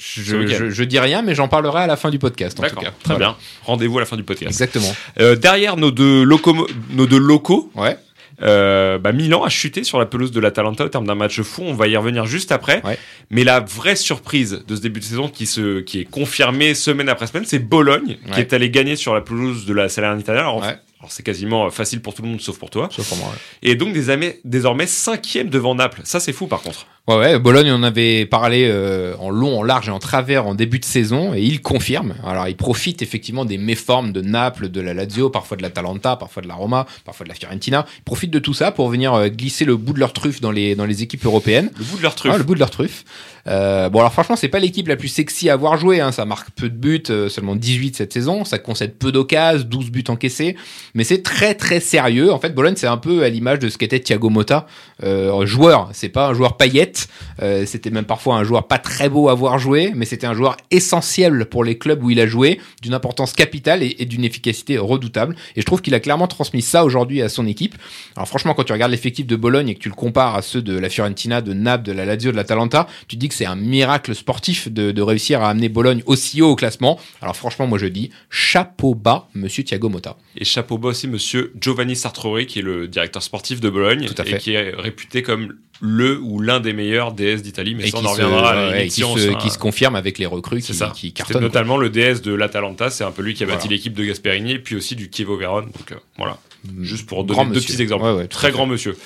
Je, 0.00 0.46
je- 0.46 0.70
je 0.70 0.84
dis 0.84 1.00
rien, 1.00 1.22
mais 1.22 1.34
j'en 1.34 1.48
parlerai 1.48 1.80
à 1.82 1.86
la 1.88 1.96
fin 1.96 2.10
du 2.10 2.20
podcast. 2.20 2.58
En 2.60 2.62
tout 2.62 2.68
D'accord. 2.68 2.84
cas. 2.84 2.92
Très 3.02 3.14
Voilà. 3.14 3.30
bien. 3.30 3.36
Rendez-vous 3.64 3.98
à 3.98 4.00
la 4.02 4.06
fin 4.06 4.16
du 4.16 4.22
podcast. 4.22 4.48
Exactement. 4.48 4.94
Euh, 5.18 5.34
derrière 5.34 5.76
nos 5.76 5.90
deux, 5.90 6.24
locomo- 6.24 6.68
nos 6.90 7.06
deux 7.06 7.18
locaux, 7.18 7.70
Ouais. 7.74 7.96
Euh, 8.42 8.98
bah, 8.98 9.12
Milan 9.12 9.42
a 9.42 9.48
chuté 9.48 9.82
sur 9.84 9.98
la 9.98 10.06
pelouse 10.06 10.30
de 10.30 10.40
l'Atalanta 10.40 10.84
au 10.84 10.88
terme 10.88 11.06
d'un 11.06 11.14
match 11.14 11.40
fou. 11.42 11.62
On 11.66 11.74
va 11.74 11.88
y 11.88 11.96
revenir 11.96 12.26
juste 12.26 12.52
après. 12.52 12.80
Ouais. 12.84 12.98
Mais 13.30 13.44
la 13.44 13.60
vraie 13.60 13.96
surprise 13.96 14.62
de 14.66 14.76
ce 14.76 14.80
début 14.80 15.00
de 15.00 15.04
saison 15.04 15.28
qui, 15.28 15.46
se, 15.46 15.80
qui 15.80 16.00
est 16.00 16.04
confirmée 16.04 16.74
semaine 16.74 17.08
après 17.08 17.26
semaine, 17.26 17.44
c'est 17.46 17.58
Bologne 17.58 18.16
qui 18.32 18.40
est 18.40 18.52
allé 18.52 18.70
gagner 18.70 18.96
sur 18.96 19.14
la 19.14 19.20
pelouse 19.20 19.66
de 19.66 19.74
la 19.74 19.88
Salernitana. 19.88 20.40
Alors, 20.40 20.58
Ouais. 20.62 20.76
Alors, 21.00 21.12
c'est 21.12 21.22
quasiment 21.22 21.70
facile 21.70 22.00
pour 22.00 22.12
tout 22.12 22.22
le 22.22 22.28
monde 22.28 22.40
sauf 22.40 22.58
pour 22.58 22.70
toi. 22.70 22.88
Sauf 22.90 23.08
pour 23.08 23.18
moi, 23.18 23.28
ouais. 23.28 23.70
Et 23.70 23.76
donc 23.76 23.92
désormais, 23.92 24.40
désormais 24.44 24.88
cinquième 24.88 25.48
devant 25.48 25.74
Naples. 25.76 26.00
Ça 26.04 26.18
c'est 26.18 26.32
fou 26.32 26.48
par 26.48 26.60
contre. 26.60 26.86
Ouais, 27.08 27.16
ouais, 27.16 27.38
Bologne, 27.38 27.70
on 27.72 27.82
avait 27.84 28.26
parlé 28.26 28.68
euh, 28.68 29.16
en 29.18 29.30
long, 29.30 29.60
en 29.60 29.62
large 29.62 29.88
et 29.88 29.90
en 29.90 29.98
travers 29.98 30.46
en 30.46 30.54
début 30.54 30.78
de 30.78 30.84
saison, 30.84 31.32
et 31.32 31.40
il 31.40 31.62
confirme. 31.62 32.14
Alors, 32.22 32.48
il 32.48 32.54
profite 32.56 33.00
effectivement 33.00 33.46
des 33.46 33.56
méformes 33.56 34.12
de 34.12 34.20
Naples, 34.20 34.68
de 34.68 34.82
la 34.82 34.92
Lazio, 34.92 35.30
parfois 35.30 35.56
de 35.56 35.62
l'Atalanta, 35.62 36.16
parfois 36.16 36.42
de 36.42 36.48
la 36.48 36.54
Roma, 36.54 36.84
parfois 37.06 37.24
de 37.24 37.30
la 37.30 37.34
Fiorentina. 37.34 37.86
Ils 37.96 38.02
profitent 38.02 38.30
de 38.30 38.38
tout 38.38 38.52
ça 38.52 38.72
pour 38.72 38.90
venir 38.90 39.14
euh, 39.14 39.28
glisser 39.28 39.64
le 39.64 39.78
bout 39.78 39.94
de 39.94 40.00
leur 40.00 40.12
truffe 40.12 40.42
dans 40.42 40.50
les, 40.50 40.74
dans 40.74 40.84
les 40.84 41.02
équipes 41.02 41.24
européennes. 41.24 41.70
Le 41.78 41.84
bout 41.84 41.96
de 41.96 42.02
leur 42.02 42.14
truffe. 42.14 42.32
Ouais, 42.32 42.38
le 42.38 42.44
bout 42.44 42.54
de 42.54 42.60
leur 42.60 42.70
truffe. 42.70 43.06
Euh, 43.46 43.88
bon, 43.88 44.00
alors 44.00 44.12
franchement, 44.12 44.36
c'est 44.36 44.48
pas 44.48 44.58
l'équipe 44.58 44.88
la 44.88 44.96
plus 44.96 45.08
sexy 45.08 45.48
à 45.48 45.54
avoir 45.54 45.76
joué. 45.76 46.00
Hein. 46.00 46.12
Ça 46.12 46.24
marque 46.24 46.50
peu 46.50 46.68
de 46.68 46.76
buts, 46.76 47.02
euh, 47.10 47.28
seulement 47.28 47.56
18 47.56 47.96
cette 47.96 48.12
saison. 48.12 48.44
Ça 48.44 48.58
concède 48.58 48.94
peu 48.94 49.12
d'occasions, 49.12 49.66
12 49.68 49.90
buts 49.90 50.04
encaissés. 50.08 50.56
Mais 50.94 51.04
c'est 51.04 51.22
très 51.22 51.54
très 51.54 51.80
sérieux. 51.80 52.32
En 52.32 52.38
fait, 52.38 52.54
Bologne, 52.54 52.74
c'est 52.76 52.86
un 52.86 52.96
peu 52.96 53.22
à 53.22 53.28
l'image 53.28 53.58
de 53.58 53.68
ce 53.68 53.78
qu'était 53.78 54.00
Thiago 54.00 54.30
Motta. 54.30 54.66
Euh, 55.02 55.46
joueur, 55.46 55.88
c'est 55.92 56.08
pas 56.08 56.28
un 56.28 56.34
joueur 56.34 56.56
paillette. 56.56 57.08
Euh, 57.42 57.64
c'était 57.66 57.90
même 57.90 58.04
parfois 58.04 58.36
un 58.36 58.44
joueur 58.44 58.66
pas 58.66 58.78
très 58.78 59.08
beau 59.08 59.28
à 59.28 59.34
voir 59.34 59.58
jouer, 59.58 59.92
mais 59.94 60.04
c'était 60.04 60.26
un 60.26 60.34
joueur 60.34 60.56
essentiel 60.70 61.46
pour 61.46 61.64
les 61.64 61.78
clubs 61.78 62.02
où 62.02 62.10
il 62.10 62.20
a 62.20 62.26
joué, 62.26 62.60
d'une 62.82 62.94
importance 62.94 63.32
capitale 63.32 63.82
et, 63.82 64.04
d'une 64.04 64.24
efficacité 64.24 64.78
redoutable. 64.78 65.36
Et 65.56 65.60
je 65.60 65.66
trouve 65.66 65.82
qu'il 65.82 65.94
a 65.94 66.00
clairement 66.00 66.26
transmis 66.26 66.62
ça 66.62 66.84
aujourd'hui 66.84 67.22
à 67.22 67.28
son 67.28 67.46
équipe. 67.46 67.76
Alors 68.16 68.28
franchement, 68.28 68.54
quand 68.54 68.64
tu 68.64 68.72
regardes 68.72 68.92
l'effectif 68.92 69.26
de 69.26 69.36
Bologne 69.36 69.68
et 69.68 69.74
que 69.74 69.80
tu 69.80 69.88
le 69.88 69.94
compares 69.94 70.34
à 70.36 70.42
ceux 70.42 70.62
de 70.62 70.78
la 70.78 70.88
Fiorentina, 70.88 71.40
de 71.40 71.52
Naples, 71.52 71.84
de 71.84 71.92
la 71.92 72.04
Lazio, 72.04 72.32
de 72.32 72.36
l'Atalanta, 72.36 72.86
tu 73.06 73.16
te 73.16 73.20
dis 73.20 73.27
que 73.28 73.34
c'est 73.34 73.46
un 73.46 73.56
miracle 73.56 74.14
sportif 74.14 74.68
de, 74.68 74.90
de 74.90 75.02
réussir 75.02 75.42
à 75.42 75.50
amener 75.50 75.68
Bologne 75.68 76.02
aussi 76.06 76.42
haut 76.42 76.50
au 76.50 76.56
classement. 76.56 76.98
Alors 77.22 77.36
franchement, 77.36 77.66
moi 77.66 77.78
je 77.78 77.86
dis 77.86 78.10
chapeau 78.30 78.94
bas, 78.94 79.28
monsieur 79.34 79.62
Thiago 79.64 79.88
Motta. 79.88 80.16
Et 80.36 80.44
chapeau 80.44 80.78
bas 80.78 80.88
aussi, 80.88 81.08
monsieur 81.08 81.52
Giovanni 81.60 81.96
Sartori, 81.96 82.46
qui 82.46 82.58
est 82.60 82.62
le 82.62 82.88
directeur 82.88 83.22
sportif 83.22 83.60
de 83.60 83.70
Bologne 83.70 84.06
Tout 84.06 84.14
à 84.20 84.24
fait. 84.24 84.36
et 84.36 84.38
qui 84.38 84.52
est 84.54 84.74
réputé 84.76 85.22
comme 85.22 85.54
le 85.80 86.18
ou 86.20 86.40
l'un 86.40 86.58
des 86.58 86.72
meilleurs 86.72 87.12
DS 87.12 87.36
d'Italie. 87.42 87.74
Mais 87.76 87.86
Et 87.86 87.90
ça, 87.90 87.98
on 87.98 88.00
qui 88.00 88.06
en 88.08 88.14
se, 88.14 88.22
reviendra 88.22 88.50
à 88.50 88.70
la 88.72 88.84
qui 88.84 88.90
se- 88.90 89.02
se- 89.02 89.38
qui 89.42 89.50
se 89.50 89.58
confirme 89.58 89.94
avec 89.94 90.18
les 90.18 90.26
recrues 90.26 90.60
C'est 90.60 90.72
qui, 90.72 90.78
ça. 90.78 90.92
qui 90.94 91.12
quoi. 91.14 91.40
notamment 91.40 91.76
le 91.76 91.88
DS 91.88 92.20
de 92.22 92.34
l'Atalanta, 92.34 92.90
c'est 92.90 93.04
un 93.04 93.12
peu 93.12 93.22
lui 93.22 93.34
qui 93.34 93.44
a 93.44 93.46
bâti 93.46 93.58
Voilà. 93.68 93.76
l'équipe 93.76 93.94
de 93.94 94.04
Gasperini 94.04 94.58
puis 94.58 94.74
aussi 94.74 94.96
du 94.96 95.08
Chievo 95.14 95.36
Vérone. 95.36 95.66
Donc 95.66 95.92
euh, 95.92 95.96
voilà, 96.16 96.36
juste 96.80 97.06
pour 97.06 97.24
donner 97.24 97.44
deux 97.46 97.60
petits 97.60 97.80
exemples. 97.80 98.04
Ouais, 98.04 98.12
ouais, 98.12 98.28
tout 98.28 98.36
Très 98.36 98.50
grand 98.50 98.66
monsieur. 98.66 98.96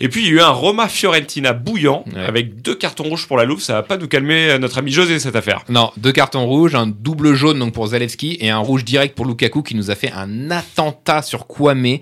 Et 0.00 0.08
puis 0.08 0.22
il 0.22 0.26
y 0.28 0.30
a 0.30 0.32
eu 0.32 0.40
un 0.40 0.50
Roma 0.50 0.88
Fiorentina 0.88 1.52
bouillant 1.52 2.04
avec 2.16 2.62
deux 2.62 2.74
cartons 2.74 3.04
rouges 3.04 3.26
pour 3.26 3.36
la 3.36 3.44
Louve. 3.44 3.60
Ça 3.60 3.74
va 3.74 3.82
pas 3.82 3.96
nous 3.96 4.08
calmer 4.08 4.50
euh, 4.50 4.58
notre 4.58 4.78
ami 4.78 4.90
José 4.90 5.18
cette 5.18 5.36
affaire. 5.36 5.64
Non, 5.68 5.90
deux 5.96 6.12
cartons 6.12 6.46
rouges, 6.46 6.74
un 6.74 6.86
double 6.86 7.34
jaune 7.34 7.58
donc 7.58 7.72
pour 7.72 7.86
Zalewski 7.88 8.38
et 8.40 8.50
un 8.50 8.58
rouge 8.58 8.84
direct 8.84 9.14
pour 9.14 9.26
Lukaku 9.26 9.62
qui 9.62 9.74
nous 9.74 9.90
a 9.90 9.94
fait 9.94 10.12
un 10.12 10.50
attentat 10.50 11.22
sur 11.22 11.46
Kwame. 11.46 11.98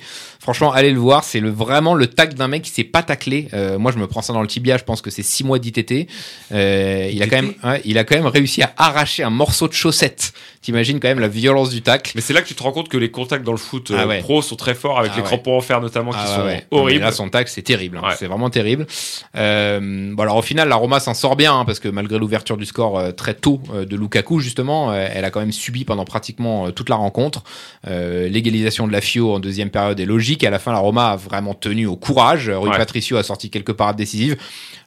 Franchement, 0.50 0.72
allez 0.72 0.90
le 0.90 0.98
voir, 0.98 1.22
c'est 1.22 1.38
le, 1.38 1.48
vraiment 1.48 1.94
le 1.94 2.08
tac 2.08 2.34
d'un 2.34 2.48
mec 2.48 2.62
qui 2.62 2.70
s'est 2.72 2.82
pas 2.82 3.04
taclé. 3.04 3.46
Euh, 3.54 3.78
moi, 3.78 3.92
je 3.92 3.98
me 3.98 4.08
prends 4.08 4.20
ça 4.20 4.32
dans 4.32 4.42
le 4.42 4.48
tibia, 4.48 4.76
je 4.78 4.82
pense 4.82 5.00
que 5.00 5.08
c'est 5.08 5.22
six 5.22 5.44
mois 5.44 5.60
d'ITT. 5.60 6.08
Euh, 6.50 7.08
il 7.12 7.22
a 7.22 7.28
quand 7.28 7.36
même, 7.36 7.52
ouais, 7.62 7.80
il 7.84 7.96
a 7.98 8.02
quand 8.02 8.16
même 8.16 8.26
réussi 8.26 8.60
à 8.64 8.72
arracher 8.76 9.22
un 9.22 9.30
morceau 9.30 9.68
de 9.68 9.72
chaussette. 9.74 10.32
T'imagines 10.60 10.98
quand 10.98 11.06
même 11.06 11.20
la 11.20 11.28
violence 11.28 11.70
du 11.70 11.82
tacle. 11.82 12.10
Mais 12.16 12.20
c'est 12.20 12.32
là 12.32 12.42
que 12.42 12.48
tu 12.48 12.54
te 12.56 12.62
rends 12.64 12.72
compte 12.72 12.88
que 12.88 12.98
les 12.98 13.12
contacts 13.12 13.44
dans 13.44 13.52
le 13.52 13.58
foot 13.58 13.92
euh, 13.92 13.96
Ah 14.00 14.06
ouais. 14.08 14.18
pro 14.18 14.42
sont 14.42 14.56
très 14.56 14.74
forts 14.74 14.98
avec 14.98 15.12
Ah 15.14 15.16
les 15.18 15.22
ouais. 15.22 15.26
crampons 15.28 15.56
en 15.56 15.60
fer 15.60 15.80
notamment 15.80 16.10
qui 16.10 16.18
Ah 16.20 16.26
sont 16.26 16.76
horribles. 16.76 17.00
Là, 17.04 17.12
son 17.12 17.28
tacle, 17.28 17.48
c'est 17.48 17.62
terrible. 17.62 17.98
hein. 18.02 18.08
C'est 18.18 18.26
vraiment 18.26 18.50
terrible. 18.50 18.88
Euh, 19.36 20.10
bon, 20.12 20.22
alors 20.22 20.36
au 20.36 20.42
final, 20.42 20.68
la 20.68 20.76
Roma 20.76 20.98
s'en 21.00 21.14
sort 21.14 21.36
bien 21.36 21.60
hein, 21.60 21.64
parce 21.64 21.78
que 21.78 21.88
malgré 21.88 22.18
l'ouverture 22.18 22.56
du 22.56 22.66
score 22.66 22.98
euh, 22.98 23.12
très 23.12 23.34
tôt 23.34 23.60
euh, 23.72 23.84
de 23.86 23.96
Lukaku, 23.96 24.40
justement, 24.40 24.90
euh, 24.90 25.06
elle 25.14 25.24
a 25.24 25.30
quand 25.30 25.40
même 25.40 25.52
subi 25.52 25.84
pendant 25.84 26.04
pratiquement 26.04 26.66
euh, 26.66 26.70
toute 26.72 26.88
la 26.88 26.96
rencontre. 26.96 27.42
Euh, 27.88 28.28
L'égalisation 28.28 28.86
de 28.88 28.92
la 28.92 29.00
Fio 29.00 29.32
en 29.34 29.38
deuxième 29.38 29.70
période 29.70 29.98
est 30.00 30.04
logique. 30.06 30.39
Et 30.42 30.46
à 30.46 30.50
la 30.50 30.58
fin, 30.58 30.72
la 30.72 30.78
Roma 30.78 31.10
a 31.10 31.16
vraiment 31.16 31.54
tenu 31.54 31.86
au 31.86 31.96
courage. 31.96 32.48
Rui 32.50 32.70
Ouais. 32.70 32.76
Patricio 32.76 33.16
a 33.16 33.22
sorti 33.22 33.50
quelques 33.50 33.72
parades 33.72 33.96
décisives. 33.96 34.36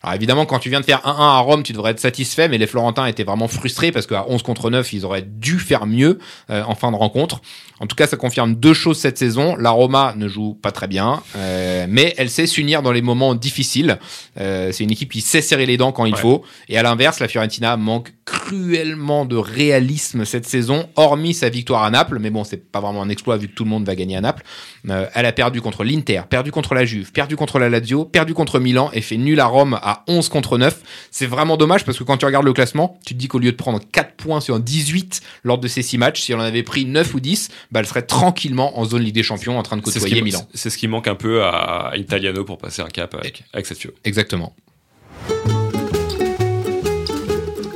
Alors 0.01 0.15
évidemment, 0.15 0.45
quand 0.45 0.59
tu 0.59 0.69
viens 0.69 0.81
de 0.81 0.85
faire 0.85 0.99
1-1 1.05 1.15
à 1.17 1.39
Rome, 1.39 1.63
tu 1.63 1.71
devrais 1.71 1.91
être 1.91 1.99
satisfait, 1.99 2.49
mais 2.49 2.57
les 2.57 2.67
Florentins 2.67 3.05
étaient 3.05 3.23
vraiment 3.23 3.47
frustrés 3.47 3.91
parce 3.93 4.05
qu'à 4.05 4.25
11 4.27 4.43
contre 4.43 4.69
9, 4.69 4.91
ils 4.93 5.05
auraient 5.05 5.21
dû 5.25 5.59
faire 5.59 5.85
mieux 5.85 6.19
euh, 6.49 6.61
en 6.67 6.75
fin 6.75 6.91
de 6.91 6.97
rencontre. 6.97 7.41
En 7.79 7.87
tout 7.87 7.95
cas, 7.95 8.05
ça 8.07 8.17
confirme 8.17 8.55
deux 8.55 8.73
choses 8.73 8.97
cette 8.99 9.17
saison. 9.17 9.55
La 9.55 9.71
Roma 9.71 10.13
ne 10.17 10.27
joue 10.27 10.53
pas 10.55 10.71
très 10.71 10.87
bien, 10.87 11.21
euh, 11.37 11.85
mais 11.89 12.13
elle 12.17 12.29
sait 12.29 12.47
s'unir 12.47 12.81
dans 12.81 12.91
les 12.91 13.01
moments 13.01 13.33
difficiles. 13.35 13.97
Euh, 14.39 14.71
c'est 14.71 14.83
une 14.83 14.91
équipe 14.91 15.11
qui 15.11 15.21
sait 15.21 15.41
serrer 15.41 15.65
les 15.65 15.77
dents 15.77 15.91
quand 15.91 16.05
il 16.05 16.13
Ouais. 16.15 16.19
faut. 16.19 16.43
Et 16.69 16.77
à 16.77 16.83
l'inverse, 16.83 17.19
la 17.19 17.27
Fiorentina 17.27 17.75
manque 17.77 18.13
cruellement 18.25 19.25
de 19.25 19.35
réalisme 19.35 20.23
cette 20.25 20.45
saison, 20.47 20.87
hormis 20.95 21.33
sa 21.33 21.49
victoire 21.49 21.83
à 21.83 21.89
Naples. 21.91 22.19
Mais 22.19 22.29
bon, 22.29 22.43
c'est 22.43 22.71
pas 22.71 22.79
vraiment 22.79 23.01
un 23.01 23.09
exploit 23.09 23.37
vu 23.37 23.47
que 23.47 23.53
tout 23.53 23.63
le 23.65 23.69
monde 23.69 23.85
va 23.85 23.95
gagner 23.95 24.15
à 24.15 24.21
Naples. 24.21 24.43
Euh, 24.89 25.07
elle 25.13 25.25
a 25.25 25.31
perdu 25.33 25.61
contre 25.61 25.83
l'Inter, 25.83 26.21
perdu 26.29 26.51
contre 26.51 26.73
la 26.73 26.85
Juve, 26.85 27.11
perdu 27.11 27.35
contre 27.35 27.59
la 27.59 27.69
Lazio, 27.69 28.05
perdu 28.05 28.33
contre 28.33 28.59
Milan 28.59 28.89
et 28.93 29.01
fait 29.01 29.17
nul 29.17 29.39
à 29.39 29.45
Rome 29.45 29.77
à 29.81 30.03
11 30.07 30.29
contre 30.29 30.57
9. 30.57 30.81
C'est 31.11 31.25
vraiment 31.25 31.57
dommage 31.57 31.83
parce 31.83 31.97
que 31.97 32.03
quand 32.03 32.17
tu 32.17 32.25
regardes 32.25 32.45
le 32.45 32.53
classement, 32.53 32.97
tu 33.05 33.13
te 33.13 33.19
dis 33.19 33.27
qu'au 33.27 33.39
lieu 33.39 33.51
de 33.51 33.57
prendre 33.57 33.79
4 33.91 34.13
points 34.15 34.41
sur 34.41 34.59
18 34.59 35.21
lors 35.43 35.57
de 35.57 35.67
ces 35.67 35.81
6 35.81 35.97
matchs, 35.97 36.21
si 36.21 36.31
elle 36.31 36.39
en 36.39 36.43
avait 36.43 36.63
pris 36.63 36.85
9 36.85 37.13
ou 37.13 37.19
10, 37.19 37.49
bah, 37.71 37.81
elle 37.81 37.87
serait 37.87 38.03
tranquillement 38.03 38.79
en 38.79 38.85
zone 38.85 39.03
Ligue 39.03 39.15
des 39.15 39.23
Champions 39.23 39.57
en 39.57 39.63
train 39.63 39.77
de 39.77 39.85
ce, 39.85 39.93
côtoyer 39.93 40.21
Milan. 40.21 40.47
c'est 40.53 40.69
ce 40.69 40.77
qui 40.77 40.87
manque 40.87 41.07
un 41.07 41.15
peu 41.15 41.43
à 41.43 41.91
Italiano 41.95 42.43
pour 42.43 42.57
passer 42.57 42.81
un 42.81 42.87
cap 42.87 43.13
avec, 43.15 43.43
avec 43.53 43.65
cette 43.65 43.79
Fio. 43.79 43.91
Exactement. 44.03 44.55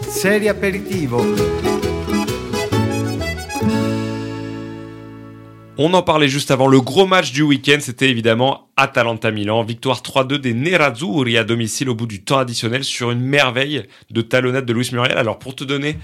Serie 0.09 0.49
aperitivo. 0.49 1.21
On 5.79 5.93
en 5.93 6.01
parlait 6.01 6.27
juste 6.27 6.49
avant. 6.49 6.67
Le 6.67 6.81
gros 6.81 7.05
match 7.05 7.31
du 7.31 7.43
week-end, 7.43 7.77
c'était 7.79 8.09
évidemment 8.09 8.67
Atalanta-Milan. 8.77 9.63
Victoire 9.63 10.01
3-2 10.01 10.37
des 10.39 10.53
Nerazzurri 10.53 11.37
à 11.37 11.43
domicile 11.43 11.89
au 11.89 11.95
bout 11.95 12.07
du 12.07 12.23
temps 12.23 12.39
additionnel 12.39 12.83
sur 12.83 13.11
une 13.11 13.19
merveille 13.21 13.83
de 14.09 14.21
talonnade 14.21 14.65
de 14.65 14.73
Luis 14.73 14.89
Muriel. 14.91 15.17
Alors, 15.17 15.37
pour 15.37 15.55
te 15.55 15.63
donner 15.63 15.97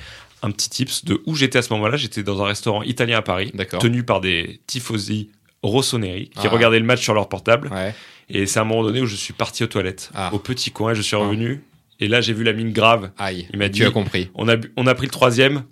un 0.44 0.52
petit 0.52 0.70
tips 0.70 1.06
de 1.06 1.22
où 1.26 1.36
j'étais 1.36 1.58
à 1.58 1.62
ce 1.64 1.74
moment-là, 1.74 1.98
j'étais 1.98 2.22
dans 2.22 2.42
un 2.44 2.46
restaurant 2.46 2.84
italien 2.84 3.18
à 3.18 3.22
Paris, 3.24 3.52
tenu 3.80 4.04
par 4.04 4.22
des 4.22 4.60
tifosi 4.68 5.30
rossoneri 5.64 6.30
qui 6.30 6.46
Ah. 6.48 6.50
regardaient 6.50 6.80
le 6.80 6.86
match 6.86 7.02
sur 7.02 7.14
leur 7.16 7.28
portable. 7.28 7.70
Ouais. 7.74 7.96
Et 8.30 8.46
c'est 8.46 8.60
à 8.60 8.62
un 8.62 8.66
moment 8.66 8.84
donné 8.84 9.02
où 9.02 9.06
je 9.08 9.16
suis 9.16 9.34
parti 9.34 9.64
aux 9.64 9.68
toilettes, 9.68 10.12
Ah. 10.14 10.30
au 10.34 10.40
petit 10.40 10.70
coin, 10.72 10.94
je 10.94 11.02
suis 11.02 11.16
revenu. 11.16 11.64
Et 12.00 12.08
là, 12.08 12.22
j'ai 12.22 12.34
vu 12.34 12.44
la 12.44 12.54
mine 12.54 12.74
grave. 12.74 13.12
Aïe. 13.18 13.48
Il 13.54 13.60
m'a 13.60 13.68
tu 13.70 13.72
dit- 13.76 13.86
as 13.86 13.92
compris. 13.92 14.30
On 14.36 14.48
a, 14.50 14.56
bu- 14.58 14.72
on 14.78 14.86
a 14.88 14.94
pris 14.96 15.06
le 15.08 15.12
troisième, 15.12 15.64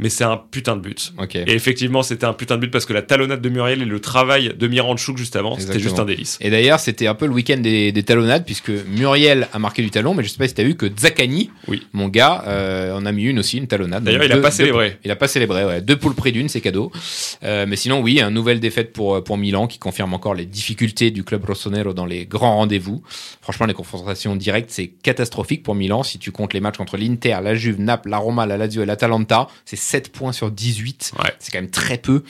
mais 0.00 0.08
c'est 0.08 0.24
un 0.24 0.36
putain 0.36 0.76
de 0.76 0.80
but. 0.80 1.12
Et 1.34 1.52
effectivement, 1.52 2.02
c'était 2.02 2.26
un 2.26 2.32
putain 2.32 2.56
de 2.56 2.60
but 2.62 2.70
parce 2.70 2.86
que 2.86 2.92
la 2.92 3.02
talonnade 3.02 3.40
de 3.40 3.48
Muriel 3.48 3.82
et 3.82 3.84
le 3.84 4.00
travail 4.00 4.54
de 4.58 4.66
Miranchuk 4.68 5.16
juste 5.16 5.36
avant, 5.36 5.58
c'était 5.58 5.78
juste 5.78 5.98
un 5.98 6.04
délice. 6.04 6.38
Et 6.40 6.50
d'ailleurs, 6.50 6.80
c'était 6.80 7.06
un 7.06 7.14
peu 7.14 7.26
le 7.26 7.32
week-end 7.32 7.58
des, 7.58 7.92
des 7.92 8.02
talonnades, 8.02 8.44
puisque 8.44 8.70
Muriel 8.70 9.48
a 9.52 9.58
marqué 9.58 9.82
du 9.82 9.90
talon, 9.90 10.14
mais 10.14 10.22
je 10.24 10.28
sais 10.28 10.38
pas 10.38 10.48
si 10.48 10.54
t'as 10.54 10.62
vu 10.64 10.74
que 10.76 10.86
Zaccani, 10.98 11.50
Oui. 11.68 11.86
mon 11.92 12.08
gars, 12.08 12.44
euh, 12.46 12.94
en 12.96 13.04
a 13.06 13.12
mis 13.12 13.24
une 13.24 13.38
aussi, 13.38 13.58
une 13.58 13.66
talonnade. 13.66 14.04
D'ailleurs, 14.04 14.22
Donc 14.22 14.30
il 14.30 14.38
a 14.38 14.42
pas 14.42 14.50
célébré. 14.50 14.98
Il 15.04 15.10
a 15.10 15.16
pas 15.16 15.28
célébré, 15.28 15.64
ouais. 15.64 15.80
Deux 15.80 15.96
pour 15.96 16.10
le 16.10 16.16
prix 16.16 16.32
d'une, 16.32 16.48
c'est 16.48 16.60
cadeau. 16.60 16.90
Euh, 17.44 17.66
mais 17.68 17.76
sinon, 17.76 18.00
oui, 18.00 18.20
une 18.20 18.30
nouvelle 18.30 18.60
défaite 18.60 18.92
pour, 18.92 19.22
pour 19.22 19.36
Milan, 19.38 19.66
qui 19.66 19.78
confirme 19.78 20.14
encore 20.14 20.34
les 20.34 20.46
difficultés 20.46 21.10
du 21.10 21.24
club 21.24 21.44
rossonero 21.44 21.92
dans 21.92 22.06
les 22.06 22.26
grands 22.26 22.56
rendez-vous. 22.56 23.02
Franchement, 23.40 23.66
les 23.66 23.74
confrontations 23.74 24.36
directes, 24.36 24.70
c'est 24.70 24.88
catastrophique 24.88 25.62
pour 25.62 25.74
Milan. 25.74 26.02
Si 26.02 26.18
tu 26.18 26.30
comptes 26.32 26.54
les 26.54 26.60
matchs 26.60 26.76
contre 26.76 26.96
l'Inter, 26.96 27.36
la 27.42 27.54
Juve, 27.54 27.80
Naples, 27.80 28.08
la 28.10 28.18
Roma, 28.18 28.46
la 28.46 28.56
Lazio 28.56 28.82
et 28.82 28.86
l'Atalanta, 28.86 29.48
c'est 29.64 29.76
7 29.90 30.12
points 30.12 30.32
sur 30.32 30.50
18. 30.50 31.12
Ouais. 31.22 31.30
C'est 31.40 31.50
quand 31.52 31.58
même 31.58 31.70
très 31.70 31.98
peu. 31.98 32.22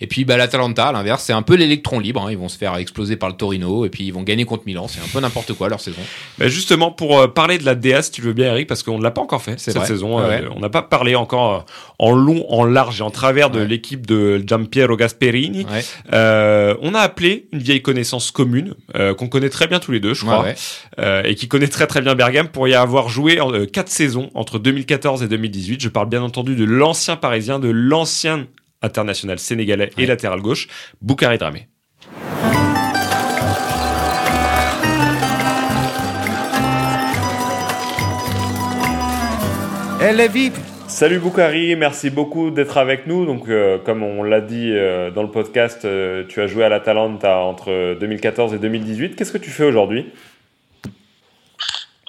Et 0.00 0.06
puis 0.08 0.24
bah, 0.24 0.36
l'Atalanta, 0.36 0.86
à 0.88 0.92
l'inverse, 0.92 1.22
c'est 1.22 1.32
un 1.32 1.42
peu 1.42 1.54
l'électron 1.54 2.00
libre. 2.00 2.22
hein. 2.26 2.30
Ils 2.30 2.38
vont 2.38 2.48
se 2.48 2.58
faire 2.58 2.74
exploser 2.76 3.16
par 3.16 3.28
le 3.28 3.36
Torino 3.36 3.84
et 3.84 3.88
puis 3.90 4.04
ils 4.04 4.10
vont 4.12 4.22
gagner 4.22 4.44
contre 4.44 4.64
Milan. 4.66 4.88
C'est 4.88 4.98
un 5.00 5.06
peu 5.12 5.20
n'importe 5.20 5.52
quoi 5.52 5.68
leur 5.68 5.80
saison. 5.80 6.00
Bah, 6.38 6.48
justement, 6.48 6.90
pour 6.90 7.20
euh, 7.20 7.28
parler 7.28 7.58
de 7.58 7.64
la 7.64 7.74
DA, 7.76 8.02
si 8.02 8.10
tu 8.10 8.20
veux 8.22 8.32
bien, 8.32 8.46
Eric, 8.52 8.66
parce 8.66 8.82
qu'on 8.82 8.98
ne 8.98 9.02
l'a 9.04 9.10
pas 9.12 9.20
encore 9.20 9.42
fait 9.42 9.60
cette 9.60 9.76
vrai. 9.76 9.86
saison. 9.86 10.18
Ouais, 10.18 10.42
euh, 10.42 10.48
on 10.56 10.60
n'a 10.60 10.70
pas 10.70 10.82
parlé 10.82 11.14
encore 11.14 11.54
euh, 11.54 11.58
en 12.00 12.12
long, 12.12 12.44
en 12.50 12.64
large 12.64 13.00
et 13.00 13.02
en 13.04 13.10
travers 13.10 13.50
de 13.50 13.60
Ouais. 13.60 13.66
l'équipe 13.68 14.06
de 14.06 14.42
Giampiero 14.44 14.96
Gasperini. 14.96 15.66
Euh, 16.12 16.74
on 16.82 16.94
a 16.94 17.00
appelé 17.00 17.46
une 17.52 17.60
vieille 17.60 17.82
connaissance 17.82 18.30
commune 18.32 18.74
qu'on 19.18 19.28
connaît 19.28 19.50
très 19.50 19.66
bien 19.68 19.78
tous 19.78 19.92
les 19.92 20.00
deux, 20.00 20.14
je 20.14 20.24
crois, 20.24 20.46
et 21.24 21.34
qui 21.34 21.46
connaît 21.48 21.68
très 21.68 21.86
très 21.86 22.00
bien 22.00 22.14
Bergame 22.14 22.48
pour 22.48 22.66
y 22.66 22.74
avoir 22.74 23.08
joué 23.08 23.40
en, 23.40 23.52
euh, 23.52 23.66
quatre 23.66 23.88
saisons 23.88 24.30
entre 24.34 24.58
2014 24.58 25.22
et 25.22 25.28
2018. 25.28 25.80
Je 25.82 25.88
parle 25.88 26.08
bien 26.08 26.22
entendu 26.22 26.56
de 26.56 26.64
l'ancien 26.92 27.16
parisien, 27.16 27.58
de 27.58 27.70
l'ancien 27.70 28.46
international 28.82 29.38
sénégalais 29.38 29.88
et 29.96 30.04
latéral 30.04 30.42
gauche, 30.42 30.68
Boukari 31.00 31.38
Dramé. 31.38 31.66
Elle 40.02 40.20
est 40.20 40.28
vive. 40.28 40.58
Salut 40.86 41.18
Boukari, 41.18 41.74
merci 41.76 42.10
beaucoup 42.10 42.50
d'être 42.50 42.76
avec 42.76 43.06
nous. 43.06 43.24
Donc, 43.24 43.48
euh, 43.48 43.78
comme 43.78 44.02
on 44.02 44.22
l'a 44.22 44.42
dit 44.42 44.70
euh, 44.72 45.10
dans 45.10 45.22
le 45.22 45.30
podcast, 45.30 45.86
euh, 45.86 46.24
tu 46.28 46.42
as 46.42 46.46
joué 46.46 46.62
à 46.62 46.68
l'Atalanta 46.68 47.38
entre 47.38 47.96
2014 47.98 48.52
et 48.52 48.58
2018. 48.58 49.16
Qu'est-ce 49.16 49.32
que 49.32 49.38
tu 49.38 49.48
fais 49.48 49.64
aujourd'hui? 49.64 50.12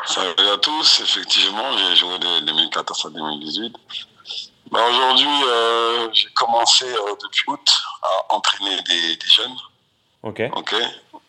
Salut 0.06 0.50
à 0.54 0.58
tous, 0.58 1.00
effectivement, 1.02 1.72
j'ai 1.78 1.96
joué 1.96 2.20
de 2.20 2.46
2014 2.48 3.06
à 3.06 3.10
2018. 3.12 3.74
Bah, 4.74 4.80
Aujourd'hui, 4.90 5.28
euh, 5.48 6.10
j'ai 6.14 6.30
commencé 6.34 6.86
euh, 6.86 7.16
depuis 7.22 7.44
août 7.48 7.70
à 8.02 8.34
entraîner 8.34 8.82
des, 8.82 9.16
des 9.18 9.28
jeunes, 9.28 9.56
Ok. 10.24 10.42
ok 10.56 10.74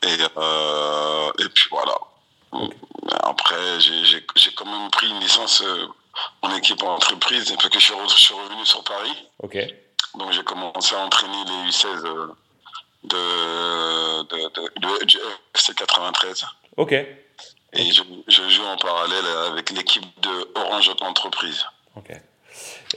et, 0.02 0.16
euh, 0.38 1.30
et 1.40 1.48
puis 1.50 1.68
voilà. 1.70 1.94
Après, 3.22 3.80
j'ai- 3.80 4.52
quand 4.56 4.64
même 4.64 4.90
pris 4.90 5.08
une 5.10 5.20
licence 5.20 5.62
en 6.42 6.54
équipe 6.56 6.82
en 6.82 6.94
entreprise, 6.94 7.52
parce 7.56 7.68
que 7.68 7.78
je 7.78 7.84
suis, 7.84 7.94
re- 7.94 8.08
je 8.08 8.20
suis 8.22 8.34
revenu 8.34 8.64
sur 8.64 8.82
Paris. 8.84 9.12
Ok. 9.42 9.58
Donc 10.14 10.32
j'ai 10.32 10.44
commencé 10.44 10.94
à 10.94 11.00
entraîner 11.00 11.44
les 11.44 11.70
U16 11.70 11.86
euh, 12.06 12.28
de, 13.04 14.22
de, 14.22 14.36
de, 14.54 14.80
de- 15.00 15.04
du 15.04 15.18
FC 15.54 15.74
93. 15.74 16.46
Ok. 16.78 16.92
Et 16.92 17.92
je, 17.92 18.02
je 18.28 18.48
joue 18.48 18.64
en 18.64 18.76
parallèle 18.78 19.26
avec 19.50 19.70
l'équipe 19.70 20.04
de 20.20 20.50
Orange 20.54 20.90
Entreprise. 21.00 21.64
Ok. 21.96 22.10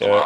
Euh, 0.01 0.21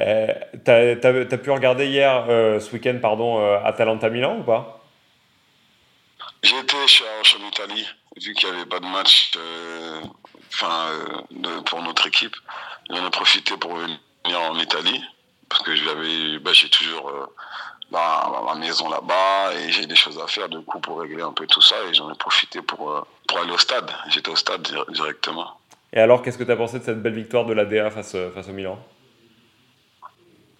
euh, 0.00 0.26
t'as, 0.64 0.96
t'as- 0.96 1.24
t'as 1.24 1.38
pu 1.38 1.50
regarder 1.50 1.86
hier, 1.86 2.26
euh, 2.28 2.60
ce 2.60 2.72
week-end, 2.72 2.98
pardon, 3.00 3.40
euh, 3.40 3.58
Atalanta 3.64 4.08
Milan 4.10 4.38
ou 4.38 4.42
pas? 4.42 4.80
J'ai 6.42 6.58
été 6.58 6.76
chez 6.86 7.04
Orange 7.04 7.36
en 7.42 7.48
Italie 7.48 7.88
vu 8.20 8.34
qu'il 8.34 8.48
n'y 8.50 8.56
avait 8.56 8.66
pas 8.66 8.80
de 8.80 8.86
match 8.86 9.32
euh, 9.36 10.00
de- 11.30 11.60
pour 11.60 11.82
notre 11.82 12.06
équipe, 12.06 12.34
j'en 12.90 13.06
ai 13.06 13.10
profité 13.10 13.56
pour 13.56 13.74
venir 13.76 14.40
en 14.40 14.58
Italie, 14.58 15.02
parce 15.48 15.62
que 15.62 15.74
j'avais, 15.74 16.38
bah, 16.38 16.52
j'ai 16.52 16.68
toujours 16.68 17.10
ma, 17.90 18.28
ma- 18.30 18.42
ma 18.42 18.54
maison 18.54 18.88
là-bas 18.88 19.54
et 19.54 19.72
j'ai 19.72 19.86
des 19.86 19.96
choses 19.96 20.18
à 20.18 20.26
faire, 20.26 20.48
du 20.48 20.60
coup, 20.60 20.80
pour 20.80 21.00
régler 21.00 21.22
un 21.22 21.32
peu 21.32 21.46
tout 21.46 21.60
ça, 21.60 21.76
et 21.88 21.94
j'en 21.94 22.10
ai 22.12 22.16
profité 22.16 22.62
pour, 22.62 23.06
pour 23.26 23.38
aller 23.38 23.52
au 23.52 23.58
stade. 23.58 23.90
J'étais 24.10 24.30
au 24.30 24.36
stade 24.36 24.62
dir- 24.62 24.86
directement. 24.90 25.58
Et 25.94 26.00
alors, 26.00 26.22
qu'est-ce 26.22 26.36
que 26.36 26.42
tu 26.44 26.50
as 26.50 26.56
pensé 26.56 26.80
de 26.80 26.84
cette 26.84 27.00
belle 27.00 27.14
victoire 27.14 27.44
de 27.44 27.52
l'ADA 27.52 27.88
face, 27.88 28.16
euh, 28.16 28.32
face 28.32 28.48
au 28.48 28.52
Milan? 28.52 28.84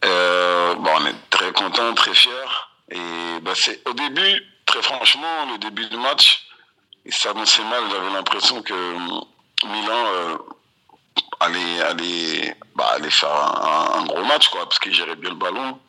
Euh, 0.04 0.74
bon, 0.76 0.90
on 0.96 1.06
est 1.06 1.30
très 1.30 1.52
content, 1.52 1.92
très 1.94 2.14
fier. 2.14 2.70
Et 2.92 3.40
bah, 3.42 3.50
c'est 3.56 3.86
au 3.88 3.94
début, 3.94 4.42
très 4.64 4.80
franchement, 4.80 5.46
le 5.50 5.58
début 5.58 5.86
du 5.86 5.96
match, 5.96 6.46
il 7.04 7.12
s'annonçait 7.12 7.64
mal. 7.64 7.82
J'avais 7.90 8.12
l'impression 8.12 8.62
que 8.62 8.74
hum, 8.74 9.24
Milan 9.64 10.04
euh, 10.06 10.36
allait, 11.40 11.80
allait, 11.80 12.56
bah, 12.76 12.90
allait 12.94 13.10
faire 13.10 13.34
un, 13.34 14.04
gros 14.04 14.24
match, 14.24 14.48
quoi, 14.50 14.62
parce 14.62 14.78
qu'ils 14.78 14.94
géraient 14.94 15.16
bien 15.16 15.30
le 15.30 15.36
ballon. 15.36 15.80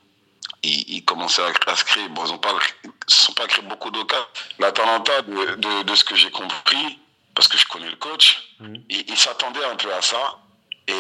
Ils, 0.64 0.96
ils 0.96 1.06
commençaient 1.06 1.44
à, 1.44 1.76
se 1.76 1.84
créer. 1.84 2.10
Bon, 2.10 2.24
ils 2.26 2.34
ils 2.34 3.14
se 3.14 3.22
sont 3.28 3.34
pas 3.34 3.46
créé 3.46 3.64
beaucoup 3.66 3.92
d'occasions. 3.92 4.26
L'Atalanta, 4.58 5.22
de, 5.22 5.56
de, 5.56 5.84
de 5.84 5.96
ce 5.96 6.04
que 6.04 6.16
j'ai 6.16 6.32
compris, 6.32 7.00
parce 7.36 7.48
que 7.48 7.58
je 7.58 7.66
connais 7.68 7.90
le 7.90 7.98
coach, 7.98 8.42
Mhm. 8.60 8.84
il, 8.90 9.10
il 9.10 9.18
s'attendait 9.18 9.64
un 9.66 9.76
peu 9.76 9.94
à 9.94 10.02
ça. 10.02 10.40
Et, 10.88 10.94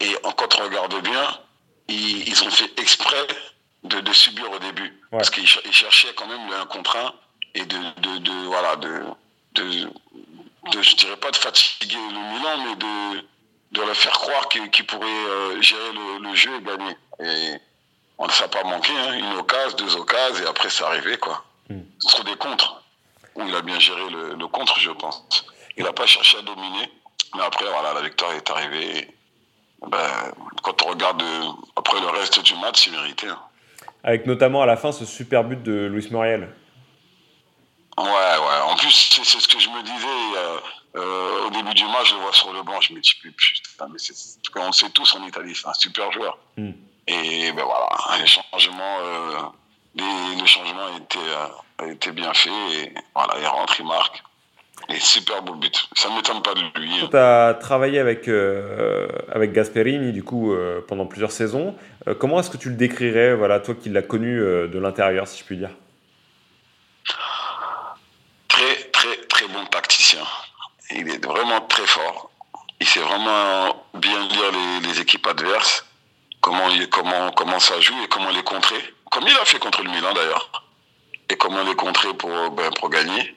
et, 0.00 0.06
et 0.06 0.16
quand 0.36 0.58
on 0.60 0.64
regarde 0.64 1.00
bien, 1.02 1.38
ils, 1.88 2.28
ils 2.28 2.44
ont 2.44 2.50
fait 2.50 2.70
exprès 2.80 3.26
de, 3.84 4.00
de 4.00 4.12
subir 4.12 4.50
au 4.50 4.58
début. 4.58 4.92
Parce 5.10 5.30
qu'ils 5.30 5.46
cher- 5.46 5.62
ils 5.64 5.72
cherchaient 5.72 6.14
quand 6.14 6.26
même 6.26 6.48
le 6.48 6.54
1 6.56 6.66
contre 6.66 6.96
1 6.96 7.12
et 7.54 7.64
de, 7.64 7.76
de, 8.00 8.18
de- 8.18 8.46
voilà, 8.46 8.76
de, 8.76 9.02
de, 9.54 9.90
je 10.82 10.94
dirais 10.96 11.16
pas 11.16 11.30
de 11.30 11.36
fatiguer 11.36 11.96
le 11.96 12.18
Milan, 12.34 12.64
mais 12.64 12.76
de, 12.76 13.24
de 13.72 13.80
leur 13.86 13.96
faire 13.96 14.12
croire 14.12 14.48
qu'ils 14.48 14.70
qu'ils 14.70 14.86
pourraient 14.86 15.06
euh, 15.26 15.60
gérer 15.60 15.92
le, 15.92 16.18
le 16.28 16.34
jeu 16.34 16.54
et 16.56 16.62
gagner. 16.62 16.96
Et 17.20 17.58
on 18.18 18.26
ne 18.26 18.32
s'est 18.32 18.48
pas 18.48 18.62
manqué, 18.64 18.92
hein. 18.96 19.12
une 19.14 19.32
occasion, 19.38 19.76
deux 19.76 19.96
occasions, 19.96 20.44
et 20.44 20.48
après 20.48 20.70
c'est 20.70 20.84
arrivé, 20.84 21.16
quoi. 21.18 21.44
Mm. 21.68 21.80
Trop 22.08 22.22
des 22.22 22.36
contres, 22.36 22.81
où 23.36 23.42
il 23.46 23.54
a 23.54 23.62
bien 23.62 23.78
géré 23.78 24.08
le, 24.10 24.34
le 24.34 24.46
contre, 24.48 24.78
je 24.78 24.90
pense. 24.90 25.46
Il 25.76 25.84
n'a 25.84 25.92
pas 25.92 26.06
cherché 26.06 26.38
à 26.38 26.42
dominer, 26.42 26.90
mais 27.34 27.42
après, 27.42 27.64
voilà, 27.66 27.94
la 27.94 28.02
victoire 28.02 28.32
est 28.32 28.50
arrivée. 28.50 29.08
Ben, 29.88 30.32
quand 30.62 30.82
on 30.82 30.90
regarde 30.90 31.22
euh, 31.22 31.48
après 31.76 32.00
le 32.00 32.08
reste 32.08 32.40
du 32.42 32.54
match, 32.56 32.84
c'est 32.84 32.90
mérité. 32.90 33.28
hein. 33.28 33.38
Avec 34.04 34.26
notamment 34.26 34.62
à 34.62 34.66
la 34.66 34.76
fin 34.76 34.92
ce 34.92 35.04
super 35.04 35.44
but 35.44 35.62
de 35.62 35.86
Luis 35.86 36.08
Muriel. 36.10 36.52
Ouais, 37.98 38.04
ouais. 38.06 38.60
En 38.66 38.74
plus, 38.76 38.90
c'est 38.90 39.40
ce 39.40 39.48
que 39.48 39.58
je 39.58 39.68
me 39.68 39.82
disais 39.82 40.38
euh, 40.38 40.58
euh, 40.96 41.46
au 41.46 41.50
début 41.50 41.74
du 41.74 41.84
match. 41.84 42.10
Je 42.10 42.14
le 42.14 42.20
vois 42.20 42.32
sur 42.32 42.52
le 42.52 42.62
banc, 42.62 42.80
je 42.80 42.94
me 42.94 43.00
dis 43.00 43.12
putain, 43.22 43.86
mais 43.90 43.98
c'est 43.98 44.14
qu'on 44.50 44.66
le 44.66 44.72
sait 44.72 44.90
tous 44.90 45.14
en 45.16 45.26
Italie, 45.26 45.54
c'est 45.54 45.68
un 45.68 45.74
super 45.74 46.10
joueur. 46.12 46.38
Mm. 46.56 46.70
Et 47.08 47.52
ben 47.52 47.64
voilà, 47.64 47.88
les 48.20 48.26
changements, 48.26 48.98
euh, 49.00 49.38
les, 49.96 50.36
le 50.40 50.46
changement 50.46 50.86
a 50.86 50.96
été, 50.96 51.18
euh, 51.18 51.46
a 51.82 51.88
été 51.88 52.10
bien 52.12 52.32
fait. 52.34 52.50
Et 52.50 52.94
voilà, 53.14 53.34
il 53.40 53.46
rentre, 53.46 53.78
il 53.80 53.86
marque. 53.86 54.22
Et 54.88 54.98
super 54.98 55.42
beau 55.42 55.54
but. 55.54 55.88
Ça 55.94 56.08
ne 56.10 56.16
m'étonne 56.16 56.42
pas 56.42 56.54
de 56.54 56.60
lui. 56.80 56.92
hein. 57.00 57.08
Tu 57.10 57.16
as 57.16 57.54
travaillé 57.60 57.98
avec, 58.00 58.26
euh, 58.26 59.06
avec 59.30 59.52
Gasperini 59.52 60.12
du 60.12 60.24
coup 60.24 60.52
euh, 60.52 60.80
pendant 60.88 61.06
plusieurs 61.06 61.30
saisons. 61.30 61.76
Euh, 62.08 62.14
comment 62.14 62.40
est-ce 62.40 62.50
que 62.50 62.56
tu 62.56 62.68
le 62.68 62.74
décrirais, 62.74 63.34
voilà, 63.34 63.60
toi 63.60 63.74
qui 63.74 63.90
l'as 63.90 64.02
connu 64.02 64.38
de 64.38 64.78
l'intérieur, 64.78 65.28
si 65.28 65.38
je 65.38 65.44
puis 65.44 65.56
dire? 65.56 65.70
Très, 68.48 68.74
très, 68.92 69.16
très 69.28 69.46
bon 69.48 69.64
tacticien. 69.66 70.22
Il 70.90 71.08
est 71.08 71.24
vraiment 71.24 71.60
très 71.62 71.86
fort. 71.86 72.30
Il 72.80 72.86
sait 72.86 73.00
vraiment 73.00 73.84
bien 73.94 74.28
lire 74.28 74.50
les, 74.52 74.88
les 74.88 75.00
équipes 75.00 75.26
adverses, 75.28 75.86
comment, 76.40 76.68
il- 76.70 76.88
comment, 76.90 77.30
comment 77.30 77.60
ça 77.60 77.78
joue 77.80 77.94
et 78.04 78.08
comment 78.08 78.30
les 78.30 78.42
contrer. 78.42 78.82
Comme 79.10 79.24
il 79.28 79.36
a 79.36 79.44
fait 79.44 79.58
contre 79.60 79.82
le 79.84 79.90
Milan 79.90 80.12
d'ailleurs. 80.12 80.61
Et 81.32 81.36
comment 81.36 81.62
les 81.62 81.74
contrer 81.74 82.12
pour, 82.12 82.28
ben, 82.50 82.70
pour 82.78 82.90
gagner. 82.90 83.34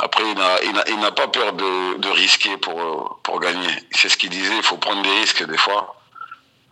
Après, 0.00 0.24
il 0.24 0.98
n'a 0.98 1.12
pas 1.12 1.28
peur 1.28 1.52
de, 1.52 1.98
de 1.98 2.08
risquer 2.08 2.56
pour, 2.56 2.80
euh, 2.80 3.04
pour 3.22 3.38
gagner. 3.38 3.70
C'est 3.92 4.08
ce 4.08 4.16
qu'il 4.16 4.30
disait, 4.30 4.56
il 4.56 4.64
faut 4.64 4.78
prendre 4.78 5.02
des 5.02 5.20
risques 5.20 5.46
des 5.46 5.56
fois. 5.56 5.94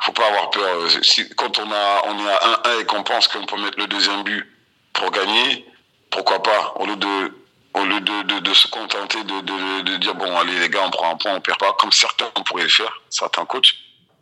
Il 0.01 0.07
faut 0.07 0.13
pas 0.13 0.27
avoir 0.27 0.51
peur. 0.51 0.89
Quand 1.37 1.59
on, 1.61 1.71
a, 1.71 2.03
on 2.07 2.27
est 2.27 2.31
à 2.33 2.63
1-1 2.77 2.81
et 2.81 2.85
qu'on 2.87 3.05
pense 3.05 3.29
qu'on 3.29 3.47
peut 3.47 3.61
mettre 3.61 3.79
le 3.79 3.87
deuxième 3.87 4.25
but 4.25 4.53
pour 4.95 5.13
gagner, 5.13 5.65
pourquoi 6.11 6.43
pas? 6.43 6.75
Au 6.75 6.87
lieu 6.87 6.97
de, 6.97 7.33
au 7.75 7.85
lieu 7.85 8.01
de, 8.01 8.41
de, 8.41 8.55
se 8.55 8.67
contenter 8.67 9.23
de, 9.23 9.97
dire 9.99 10.15
bon 10.17 10.37
allez 10.39 10.59
les 10.59 10.69
gars 10.69 10.83
on 10.85 10.91
prend 10.91 11.13
un 11.13 11.17
point 11.17 11.35
on 11.35 11.41
perd 11.41 11.59
pas 11.59 11.73
comme 11.79 11.93
certains 11.93 12.31
pourraient 12.45 12.65
le 12.65 12.69
faire 12.69 13.01
certains 13.11 13.45
coachs 13.45 13.75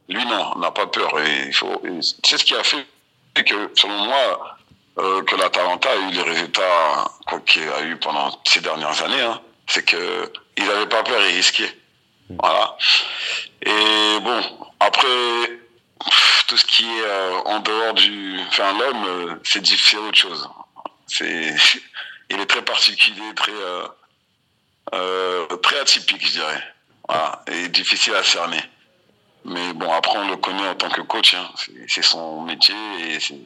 lui 0.09 0.25
non 0.27 0.53
on 0.57 0.59
n'a 0.59 0.71
pas 0.71 0.87
peur 0.87 1.19
et 1.21 1.47
il 1.47 1.55
faut 1.55 1.81
c'est 2.25 2.39
ce 2.39 2.45
qui 2.45 2.55
a 2.55 2.65
fait 2.65 2.87
que 3.35 3.71
selon 3.75 3.99
moi 3.99 4.56
euh, 4.99 5.23
que 5.25 5.37
l'Atalanta 5.37 5.91
a 5.91 5.97
eu 5.97 6.11
les 6.11 6.23
résultats 6.23 7.11
quoi, 7.27 7.41
qu'il 7.41 7.69
a 7.69 7.83
eu 7.83 7.97
pendant 7.97 8.31
ces 8.45 8.61
dernières 8.61 9.03
années 9.03 9.21
hein, 9.21 9.41
c'est 9.67 9.85
que 9.85 10.33
ils 10.57 10.65
n'avaient 10.67 10.89
pas 10.89 11.03
peur 11.03 11.21
et 11.23 11.33
risquaient 11.33 11.77
voilà 12.31 12.77
et 13.63 14.21
bon 14.21 14.43
après 14.81 15.61
tout 16.49 16.57
ce 16.57 16.65
qui 16.65 16.85
est 16.85 17.03
euh, 17.05 17.39
en 17.45 17.61
dehors 17.61 17.95
du 17.95 18.39
enfin 18.49 18.73
l'homme 18.79 19.05
euh, 19.07 19.35
c'est 19.45 19.97
autre 19.97 20.17
chose 20.19 20.49
c'est 21.07 21.55
il 22.31 22.41
est 22.41 22.47
très 22.47 22.63
particulier, 22.63 23.35
très, 23.37 23.53
euh, 23.53 23.87
euh, 24.95 25.47
très 25.59 25.79
atypique, 25.79 26.27
je 26.27 26.33
dirais. 26.33 26.63
Voilà, 27.09 27.45
et 27.47 27.69
difficile 27.69 28.15
à 28.17 28.25
cerner. 28.25 28.61
Mais 29.45 29.73
bon, 29.73 29.93
après, 29.93 30.19
on 30.19 30.29
le 30.29 30.37
connaît 30.37 30.69
en 30.69 30.75
tant 30.75 30.89
que 30.91 31.03
coach. 31.03 31.35
hein. 31.35 31.49
C'est- 31.57 31.73
C'est 31.89 32.03
son 32.03 32.43
métier 32.43 32.75
et 32.99 33.21
c'est- 33.21 33.37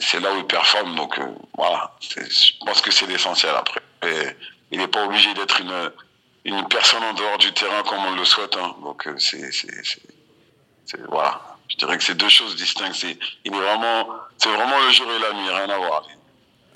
c'est 0.00 0.20
là 0.20 0.32
où 0.34 0.38
il 0.38 0.46
performe. 0.46 0.94
Donc 0.96 1.18
euh, 1.18 1.26
voilà, 1.56 1.92
je 2.00 2.52
pense 2.64 2.80
que 2.80 2.90
c'est 2.90 3.06
l'essentiel 3.06 3.54
après. 3.56 3.80
Et 4.04 4.36
il 4.70 4.78
n'est 4.78 4.88
pas 4.88 5.04
obligé 5.04 5.32
d'être 5.34 5.60
une, 5.60 5.92
une 6.44 6.66
personne 6.68 7.02
en 7.02 7.12
dehors 7.14 7.38
du 7.38 7.52
terrain 7.52 7.82
comme 7.82 8.04
on 8.04 8.14
le 8.14 8.24
souhaite. 8.24 8.56
hein. 8.56 8.74
Donc 8.82 9.06
euh, 9.06 9.16
c'est 9.18 9.50
voilà. 11.08 11.40
Je 11.68 11.76
dirais 11.76 11.96
que 11.96 12.04
c'est 12.04 12.14
deux 12.14 12.28
choses 12.28 12.56
distinctes. 12.56 12.96
C'est 12.96 13.18
il 13.44 13.54
est 13.54 13.56
vraiment, 13.56 14.08
c'est 14.38 14.50
vraiment 14.50 14.78
le 14.80 14.90
jour 14.90 15.10
et 15.10 15.18
la 15.18 15.32
nuit, 15.32 15.48
rien 15.48 15.68
à 15.70 15.78
voir. 15.78 16.02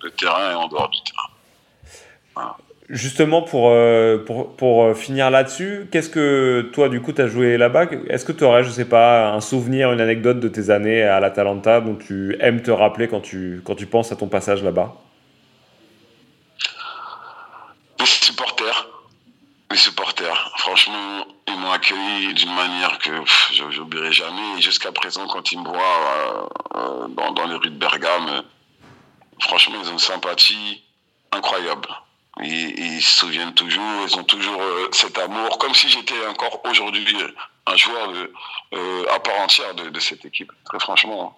Le 0.03 0.11
terrain 0.13 0.51
est 0.51 0.55
en 0.55 0.69
dehors 0.69 0.89
du 0.89 0.99
terrain. 1.03 2.57
Justement, 2.89 3.43
pour, 3.43 3.71
euh, 3.71 4.25
euh, 4.63 4.95
finir 4.95 5.29
là-dessus, 5.31 5.89
qu'est-ce 5.91 6.09
que 6.09 6.71
toi, 6.73 6.89
du 6.89 7.01
coup, 7.01 7.13
tu 7.13 7.21
as 7.21 7.27
joué 7.27 7.57
là-bas? 7.57 7.87
Est-ce 8.09 8.25
que 8.25 8.31
tu 8.31 8.45
aurais, 8.45 8.63
je 8.63 8.71
sais 8.71 8.85
pas, 8.85 9.33
un 9.33 9.41
souvenir, 9.41 9.93
une 9.93 10.01
anecdote 10.01 10.39
de 10.39 10.47
tes 10.47 10.71
années 10.71 11.03
à 11.03 11.19
l'Atalanta 11.19 11.81
dont 11.81 11.97
tu 11.97 12.37
aimes 12.39 12.63
te 12.63 12.71
rappeler 12.71 13.09
quand 13.09 13.21
tu, 13.21 13.61
quand 13.65 13.75
tu 13.75 13.87
penses 13.87 14.13
à 14.13 14.17
ton 14.17 14.29
passage 14.29 14.63
là-bas? 14.63 14.95
Les 17.99 18.07
supporters, 18.07 18.89
les 19.73 19.77
supporters, 19.77 20.53
franchement, 20.59 21.27
ils 21.49 21.59
m'ont 21.59 21.73
accueilli 21.73 22.35
d'une 22.35 22.55
manière 22.55 22.99
que 22.99 23.11
n'oublierai 23.79 24.13
jamais. 24.13 24.61
Jusqu'à 24.61 24.93
présent, 24.93 25.27
quand 25.27 25.51
ils 25.51 25.59
me 25.59 25.65
voient 25.65 26.49
euh, 26.77 27.09
dans, 27.09 27.33
dans 27.33 27.47
les 27.47 27.57
rues 27.57 27.71
de 27.71 27.79
Bergame, 27.79 28.45
franchement, 29.41 29.75
ils 29.83 29.89
ont 29.89 29.95
une 29.95 29.99
sympathie 29.99 30.85
incroyable. 31.33 31.89
Ils, 32.43 32.79
ils 32.79 33.03
se 33.03 33.21
souviennent 33.21 33.55
toujours, 33.55 34.07
ils 34.07 34.17
ont 34.17 34.25
toujours 34.25 34.61
euh, 34.61 34.89
cet 34.93 35.17
amour, 35.19 35.59
comme 35.59 35.75
si 35.75 35.89
j'étais 35.89 36.27
encore 36.27 36.61
aujourd'hui 36.69 37.17
un 37.67 37.77
joueur 37.77 38.13
de, 38.13 38.33
euh, 38.75 39.05
à 39.15 39.19
part 39.21 39.41
entière 39.41 39.75
de, 39.75 39.89
de 39.89 40.01
cette 40.01 40.25
équipe, 40.25 40.53
très 40.65 40.79
franchement. 40.79 41.37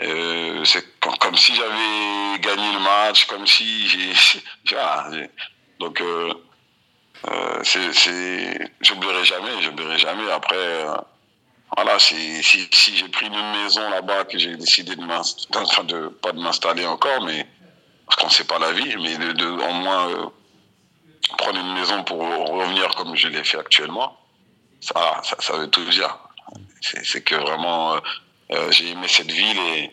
Euh, 0.00 0.64
c'est 0.64 0.98
comme, 1.00 1.16
comme 1.18 1.36
si 1.36 1.54
j'avais 1.54 2.38
gagné 2.40 2.72
le 2.72 2.80
match, 2.80 3.26
comme 3.26 3.46
si 3.46 3.86
j'ai. 3.88 4.12
j'ai- 4.64 5.30
donc, 5.78 6.00
euh, 6.00 6.32
euh, 7.26 7.60
c'est, 7.64 8.72
j'oublierai 8.80 9.24
jamais, 9.24 9.62
j'oublierai 9.62 9.98
jamais. 9.98 10.30
Après, 10.30 10.56
euh, 10.56 10.94
voilà, 11.76 11.98
si, 11.98 12.42
si, 12.42 12.96
j'ai 12.96 13.08
pris 13.08 13.26
une 13.26 13.52
maison 13.62 13.88
là-bas, 13.90 14.24
que 14.24 14.38
j'ai 14.38 14.56
décidé 14.56 14.94
de 14.94 15.02
enfin 15.04 15.84
de, 15.84 16.08
pas 16.08 16.32
de 16.32 16.40
m'installer 16.40 16.86
encore, 16.86 17.22
mais 17.24 17.46
parce 18.06 18.16
qu'on 18.20 18.26
ne 18.26 18.32
sait 18.32 18.44
pas 18.44 18.58
la 18.58 18.72
vie, 18.72 18.94
mais 18.96 19.16
de, 19.16 19.44
moins 19.82 20.08
euh, 20.10 20.26
prendre 21.38 21.58
une 21.58 21.74
maison 21.74 22.04
pour 22.04 22.18
revenir 22.20 22.94
comme 22.96 23.14
je 23.16 23.28
l'ai 23.28 23.44
fait 23.44 23.58
actuellement, 23.58 24.16
ça, 24.80 25.20
ça, 25.22 25.36
ça 25.40 25.56
veut 25.56 25.70
tout 25.70 25.84
dire. 25.84 26.18
C'est, 26.80 27.24
que 27.24 27.34
vraiment, 27.34 27.94
euh, 27.94 28.00
euh, 28.52 28.70
j'ai 28.70 28.90
aimé 28.90 29.08
cette 29.08 29.30
ville 29.30 29.58
et, 29.58 29.90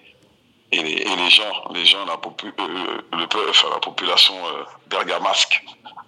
et, 0.73 0.83
les, 0.83 0.91
et 0.91 1.15
les 1.15 1.29
gens, 1.29 1.71
les 1.73 1.85
gens, 1.85 2.05
la, 2.05 2.15
popu- 2.17 2.53
euh, 2.59 3.01
le 3.13 3.27
peuple, 3.27 3.49
enfin, 3.49 3.69
la 3.71 3.79
population 3.79 4.35
bergamasque 4.89 5.63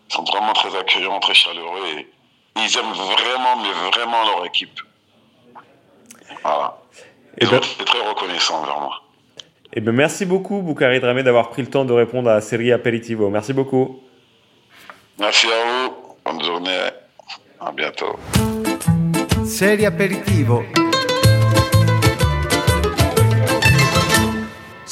sont 0.09 0.23
vraiment 0.25 0.51
très 0.53 0.75
accueillants, 0.77 1.19
très 1.21 1.33
chaleureux 1.33 1.87
et 1.97 2.09
ils 2.57 2.77
aiment 2.77 2.91
vraiment, 2.93 3.55
mais 3.57 3.71
vraiment 3.91 4.23
leur 4.25 4.45
équipe. 4.45 4.79
Voilà. 6.43 6.77
Et 7.37 7.45
Ils 7.45 7.49
ben- 7.49 7.61
très 7.85 8.07
reconnaissants 8.07 8.61
envers 8.61 8.79
moi. 8.79 9.01
Eh 9.75 9.81
ben, 9.81 9.91
merci 9.91 10.25
beaucoup, 10.25 10.61
Boukari 10.61 10.99
Dramé, 10.99 11.23
d'avoir 11.23 11.49
pris 11.49 11.63
le 11.63 11.67
temps 11.69 11.83
de 11.83 11.93
répondre 11.93 12.29
à 12.29 12.35
la 12.35 12.41
série 12.41 12.71
Aperitivo. 12.71 13.29
Merci 13.29 13.53
beaucoup. 13.53 13.99
Merci 15.19 15.47
à 15.47 15.87
vous. 15.87 15.93
Bonne 16.25 16.43
journée. 16.43 16.89
À 17.59 17.71
bientôt. 17.71 18.17
Serie 19.45 19.85
aperitivo. 19.85 20.63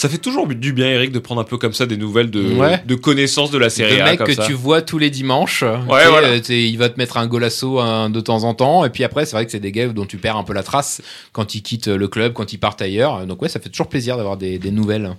Ça 0.02 0.10
fait 0.10 0.18
toujours 0.18 0.48
du 0.48 0.74
bien, 0.74 0.88
Eric, 0.90 1.12
de 1.12 1.20
prendre 1.20 1.42
un 1.42 1.44
peu 1.44 1.58
comme 1.58 1.74
ça 1.74 1.86
des 1.86 1.96
nouvelles 1.96 2.32
de, 2.32 2.42
Ouais. 2.56 2.82
de 2.88 2.96
connaissances 2.96 3.52
de 3.52 3.60
la 3.60 3.70
série 3.70 3.98
Le 4.00 4.04
mec 4.04 4.18
comme 4.18 4.26
que 4.26 4.34
ça. 4.34 4.48
tu 4.48 4.54
vois 4.54 4.82
tous 4.82 4.98
les 4.98 5.12
dimanches. 5.12 5.62
Ouais, 5.62 6.08
voilà. 6.10 6.30
euh, 6.30 6.40
il 6.50 6.76
va 6.80 6.90
te 6.90 6.98
mettre 6.98 7.18
un 7.18 7.28
golasso 7.28 7.80
de 8.10 8.20
temps 8.20 8.44
en 8.44 8.56
temps. 8.56 8.84
Et 8.84 8.90
puis 8.90 9.04
après, 9.04 9.28
c'est 9.28 9.36
vrai 9.36 9.46
que 9.46 9.52
c'est 9.52 9.60
des 9.60 9.72
gars 9.72 9.88
dont 9.90 10.08
tu 10.08 10.18
perds 10.18 10.38
un 10.38 10.44
peu 10.44 10.54
la 10.54 10.64
trace 10.64 11.04
quand 11.34 11.54
ils 11.54 11.62
quittent 11.62 11.86
le 11.88 12.08
club, 12.08 12.34
quand 12.34 12.52
ils 12.52 12.58
partent 12.58 12.82
ailleurs. 12.82 13.28
Donc 13.28 13.44
ouais, 13.44 13.50
ça 13.50 13.60
fait 13.60 13.70
toujours 13.70 13.90
plaisir 13.90 14.18
d'avoir 14.18 14.38
des, 14.38 14.58
des 14.58 14.72
nouvelles. 14.72 15.12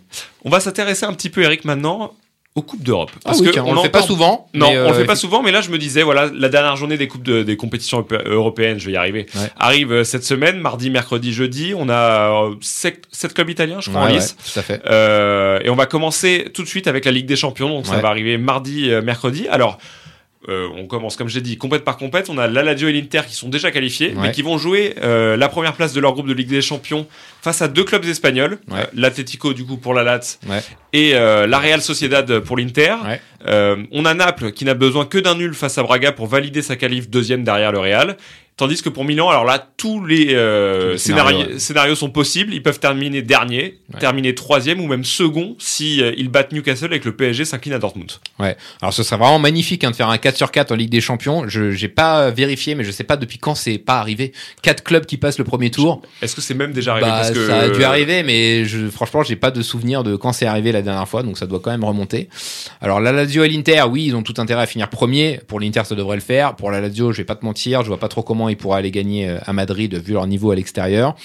On 0.44 0.50
va 0.50 0.58
s'intéresser 0.58 1.06
un 1.06 1.12
petit 1.12 1.30
peu, 1.30 1.42
Eric, 1.42 1.64
maintenant 1.64 2.12
aux 2.54 2.60
coupes 2.62 2.82
d'Europe. 2.82 3.10
Ah 3.24 3.32
oui, 3.38 3.48
tiens, 3.50 3.64
on, 3.66 3.72
le 3.74 3.80
fait 3.80 3.88
pas 3.88 4.02
souvent. 4.02 4.48
Non, 4.52 4.70
mais, 4.70 4.78
on 4.78 4.88
le 4.88 4.90
euh, 4.90 4.94
fait 4.94 5.04
pas 5.06 5.16
souvent, 5.16 5.42
mais 5.42 5.52
là 5.52 5.62
je 5.62 5.70
me 5.70 5.78
disais, 5.78 6.02
voilà, 6.02 6.30
la 6.34 6.48
dernière 6.50 6.76
journée 6.76 6.98
des 6.98 7.08
coupes 7.08 7.22
de- 7.22 7.42
des 7.42 7.56
compétitions 7.56 8.00
europé- 8.00 8.22
européennes, 8.26 8.78
je 8.78 8.86
vais 8.86 8.92
y 8.92 8.96
arriver, 8.96 9.26
Ouais. 9.34 9.48
arrive 9.58 9.90
euh, 9.92 10.04
cette 10.04 10.24
semaine, 10.24 10.60
mardi, 10.60 10.90
mercredi, 10.90 11.32
jeudi. 11.32 11.72
On 11.74 11.88
a 11.88 11.94
euh, 12.50 12.54
sept, 12.60 13.04
sept 13.10 13.32
clubs 13.32 13.48
italiens, 13.48 13.80
je 13.80 13.88
crois, 13.88 14.02
ouais, 14.02 14.08
en 14.08 14.10
ouais, 14.12 14.18
lice. 14.18 14.36
tout 14.52 14.58
à 14.58 14.62
fait. 14.62 14.82
Euh, 14.86 15.60
et 15.64 15.70
on 15.70 15.74
va 15.76 15.86
commencer 15.86 16.50
tout 16.52 16.62
de 16.62 16.68
suite 16.68 16.88
avec 16.88 17.06
la 17.06 17.10
Ligue 17.12 17.26
des 17.26 17.36
Champions, 17.36 17.70
donc 17.70 17.86
ça 17.86 17.96
va 17.96 18.08
arriver 18.08 18.36
mardi, 18.36 18.90
euh, 18.90 19.00
mercredi. 19.00 19.48
Alors, 19.48 19.78
euh, 20.48 20.68
on 20.76 20.86
commence, 20.86 21.16
comme 21.16 21.28
j'ai 21.28 21.40
dit, 21.40 21.56
compète 21.56 21.84
par 21.84 21.96
compète. 21.96 22.28
On 22.28 22.38
a 22.38 22.46
la 22.48 22.62
Lazio 22.62 22.88
et 22.88 22.92
l'Inter 22.92 23.20
qui 23.28 23.34
sont 23.34 23.48
déjà 23.48 23.70
qualifiés, 23.70 24.08
Ouais. 24.08 24.22
mais 24.28 24.32
qui 24.32 24.42
vont 24.42 24.58
jouer 24.58 24.94
euh, 25.02 25.36
la 25.36 25.48
première 25.48 25.74
place 25.74 25.92
de 25.92 26.00
leur 26.00 26.12
groupe 26.12 26.26
de 26.26 26.32
Ligue 26.34 26.48
des 26.48 26.62
Champions 26.62 27.06
face 27.40 27.62
à 27.62 27.68
deux 27.68 27.84
clubs 27.84 28.04
espagnols, 28.04 28.58
Ouais. 28.70 28.80
Euh, 28.80 28.84
l'Atlético 28.94 29.52
du 29.52 29.64
coup 29.64 29.76
pour 29.76 29.94
la 29.94 30.02
Lazio 30.02 30.38
Ouais. 30.48 30.60
et 30.92 31.14
euh, 31.14 31.46
la 31.46 31.58
Real 31.58 31.80
Sociedad 31.80 32.40
pour 32.40 32.56
l'Inter. 32.56 32.94
Euh, 33.46 33.76
on 33.90 34.04
a 34.04 34.14
Naples 34.14 34.52
qui 34.52 34.64
n'a 34.64 34.74
besoin 34.74 35.04
que 35.04 35.18
d'un 35.18 35.34
nul 35.34 35.54
face 35.54 35.76
à 35.78 35.82
Braga 35.82 36.12
pour 36.12 36.26
valider 36.26 36.62
sa 36.62 36.76
qualif 36.76 37.08
deuxième 37.10 37.42
derrière 37.44 37.72
le 37.72 37.78
Real. 37.80 38.16
Tandis 38.62 38.80
que 38.80 38.88
pour 38.90 39.04
Milan, 39.04 39.28
alors 39.28 39.44
là, 39.44 39.58
tous 39.76 40.06
les, 40.06 40.28
euh, 40.34 40.82
Tous 40.84 40.92
les 40.92 40.98
scénarios, 40.98 41.38
scénarios, 41.40 41.58
scénarios 41.58 41.94
sont 41.96 42.10
possibles. 42.10 42.54
Ils 42.54 42.62
peuvent 42.62 42.78
terminer 42.78 43.20
dernier, 43.20 43.80
Ouais. 43.92 43.98
terminer 43.98 44.36
troisième 44.36 44.80
ou 44.80 44.86
même 44.86 45.02
second 45.02 45.56
si 45.58 46.00
euh, 46.00 46.12
ils 46.16 46.28
battent 46.28 46.52
Newcastle 46.52 46.94
et 46.94 47.00
que 47.00 47.06
le 47.08 47.16
PSG 47.16 47.44
s'incline 47.44 47.74
à 47.74 47.80
Dortmund. 47.80 48.12
Ouais. 48.38 48.56
Alors 48.80 48.94
ce 48.94 49.02
serait 49.02 49.16
vraiment 49.16 49.40
magnifique 49.40 49.82
hein, 49.82 49.90
de 49.90 49.96
faire 49.96 50.08
un 50.10 50.16
4 50.16 50.36
sur 50.36 50.52
4 50.52 50.70
en 50.70 50.76
Ligue 50.76 50.90
des 50.90 51.00
Champions. 51.00 51.48
Je 51.48 51.72
j'ai 51.72 51.88
pas 51.88 52.30
vérifié, 52.30 52.76
mais 52.76 52.84
je 52.84 52.92
sais 52.92 53.02
pas 53.02 53.16
depuis 53.16 53.38
quand 53.38 53.56
c'est 53.56 53.78
pas 53.78 53.98
arrivé. 53.98 54.30
Quatre 54.62 54.84
clubs 54.84 55.06
qui 55.06 55.16
passent 55.16 55.38
le 55.38 55.44
premier 55.44 55.72
tour. 55.72 56.00
Est-ce 56.22 56.36
que 56.36 56.40
c'est 56.40 56.54
même 56.54 56.72
déjà 56.72 56.92
arrivé? 56.92 57.08
Bah, 57.08 57.16
Parce 57.16 57.32
que 57.32 57.44
ça 57.44 57.58
a 57.62 57.68
dû 57.68 57.82
arriver, 57.82 58.22
mais 58.22 58.64
je, 58.64 58.88
franchement, 58.90 59.24
j'ai 59.24 59.34
pas 59.34 59.50
de 59.50 59.60
souvenir 59.62 60.04
de 60.04 60.14
quand 60.14 60.32
c'est 60.32 60.46
arrivé 60.46 60.70
la 60.70 60.82
dernière 60.82 61.08
fois, 61.08 61.24
donc 61.24 61.36
ça 61.36 61.46
doit 61.46 61.58
quand 61.58 61.72
même 61.72 61.82
remonter. 61.84 62.28
Alors 62.80 63.00
la 63.00 63.10
Lazio 63.10 63.42
et 63.42 63.48
l'Inter, 63.48 63.82
oui, 63.90 64.04
ils 64.06 64.14
ont 64.14 64.22
tout 64.22 64.34
intérêt 64.38 64.62
à 64.62 64.66
finir 64.66 64.88
premier. 64.88 65.40
Pour 65.48 65.58
l'Inter, 65.58 65.82
ça 65.84 65.96
devrait 65.96 66.16
le 66.16 66.22
faire. 66.22 66.54
Pour 66.54 66.70
la 66.70 66.80
Lazio, 66.80 67.10
je 67.10 67.16
vais 67.18 67.24
pas 67.24 67.34
te 67.34 67.44
mentir, 67.44 67.82
je 67.82 67.88
vois 67.88 67.98
pas 67.98 68.06
trop 68.08 68.22
comment 68.22 68.48
ils 68.52 68.56
pourraient 68.56 68.78
aller 68.78 68.90
gagner 68.90 69.28
euh, 69.28 69.38
à 69.44 69.52
Madrid 69.52 69.94
vu 69.94 70.12
leur 70.12 70.26
niveau 70.26 70.50
à 70.50 70.54
l'extérieur. 70.54 71.16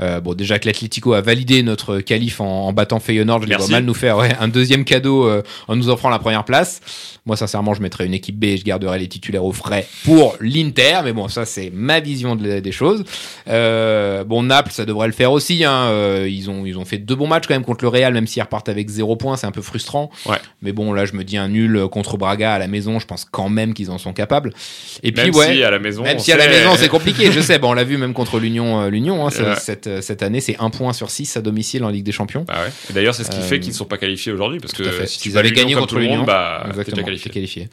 Euh, 0.00 0.20
bon, 0.20 0.34
déjà 0.34 0.58
que 0.58 0.66
l'Atlético 0.66 1.12
a 1.14 1.20
validé 1.20 1.62
notre 1.62 1.98
qualif 2.00 2.40
en, 2.40 2.66
en 2.68 2.72
battant 2.72 3.00
Feyenoord, 3.00 3.42
je 3.42 3.48
les 3.48 3.56
vois 3.56 3.66
mal 3.68 3.84
nous 3.84 3.94
faire 3.94 4.16
ouais, 4.18 4.30
un 4.40 4.48
deuxième 4.48 4.84
cadeau 4.84 5.26
euh, 5.26 5.42
en 5.66 5.74
nous 5.76 5.88
offrant 5.88 6.08
la 6.10 6.18
première 6.18 6.44
place. 6.44 6.80
Moi, 7.26 7.36
sincèrement, 7.36 7.74
je 7.74 7.82
mettrais 7.82 8.06
une 8.06 8.14
équipe 8.14 8.38
B 8.38 8.44
et 8.44 8.56
je 8.56 8.64
garderais 8.64 8.98
les 8.98 9.08
titulaires 9.08 9.44
au 9.44 9.52
frais 9.52 9.86
pour 10.04 10.36
l'Inter. 10.40 11.00
Mais 11.04 11.12
bon, 11.12 11.28
ça, 11.28 11.44
c'est 11.44 11.70
ma 11.74 12.00
vision 12.00 12.36
de- 12.36 12.60
des 12.60 12.72
choses. 12.72 13.04
Euh, 13.48 14.24
bon, 14.24 14.42
Naples, 14.42 14.70
ça 14.72 14.84
devrait 14.84 15.06
le 15.08 15.12
faire 15.12 15.32
aussi. 15.32 15.64
Hein. 15.64 15.88
Euh, 15.90 16.26
ils, 16.30 16.50
ont, 16.50 16.64
ils 16.66 16.78
ont 16.78 16.84
fait 16.84 16.98
deux 16.98 17.14
bons 17.16 17.26
matchs 17.26 17.44
quand 17.46 17.54
même 17.54 17.64
contre 17.64 17.84
le 17.84 17.88
Real, 17.88 18.12
même 18.12 18.26
s'ils 18.26 18.42
repartent 18.42 18.68
avec 18.68 18.88
zéro 18.88 19.16
point, 19.16 19.36
c'est 19.36 19.46
un 19.46 19.50
peu 19.52 19.62
frustrant. 19.62 20.10
Ouais. 20.26 20.36
Mais 20.62 20.72
bon, 20.72 20.92
là, 20.92 21.04
je 21.04 21.12
me 21.14 21.24
dis 21.24 21.36
un 21.36 21.48
nul 21.48 21.86
contre 21.90 22.16
Braga 22.16 22.54
à 22.54 22.58
la 22.58 22.68
maison. 22.68 22.98
Je 22.98 23.06
pense 23.06 23.24
quand 23.24 23.48
même 23.48 23.74
qu'ils 23.74 23.90
en 23.90 23.98
sont 23.98 24.12
capables. 24.12 24.52
Et 25.02 25.12
puis, 25.12 25.24
même 25.26 25.34
ouais. 25.34 25.54
si 25.54 25.62
à 25.62 25.70
la 25.70 25.78
maison, 25.78 26.02
Même 26.04 26.18
si 26.18 26.32
à 26.32 26.36
la 26.36 26.48
maison 26.48 26.70
c'est 26.76 26.88
compliqué, 26.88 27.30
je 27.32 27.40
sais. 27.40 27.58
Bon, 27.58 27.70
on 27.70 27.74
l'a 27.74 27.84
vu 27.84 27.96
même 27.98 28.12
contre 28.14 28.38
l'Union. 28.38 28.80
euh, 28.82 28.88
L'Union, 28.90 29.26
hein, 29.26 29.30
ce- 29.38 29.42
Ouais. 29.42 29.54
cette, 29.58 29.86
euh, 29.88 30.00
cette 30.00 30.22
année, 30.22 30.40
c'est 30.40 30.56
un 30.60 30.70
point 30.70 30.92
sur 30.92 31.10
six 31.10 31.36
à 31.36 31.40
domicile 31.40 31.82
en 31.84 31.88
Ligue 31.88 32.04
des 32.04 32.12
Champions. 32.12 32.44
Bah 32.46 32.54
ouais. 32.64 32.72
Et 32.90 32.92
d'ailleurs, 32.92 33.14
c'est 33.14 33.24
ce 33.24 33.30
qui 33.30 33.38
Euh, 33.38 33.42
fait 33.42 33.58
qu'ils 33.60 33.70
ne 33.72 33.76
sont 33.76 33.84
pas 33.86 33.98
qualifiés 33.98 34.30
aujourd'hui 34.32 34.60
parce 34.60 34.72
que 34.74 35.06
si 35.06 35.18
tu 35.18 35.30
bats 35.30 35.40
avaient 35.40 35.50
gagné 35.52 35.74
contre 35.74 35.98
l'Union, 35.98 36.22
bah 36.24 36.64
Exactement, 36.68 37.02
qualifié. 37.02 37.30
qualifié. 37.30 37.68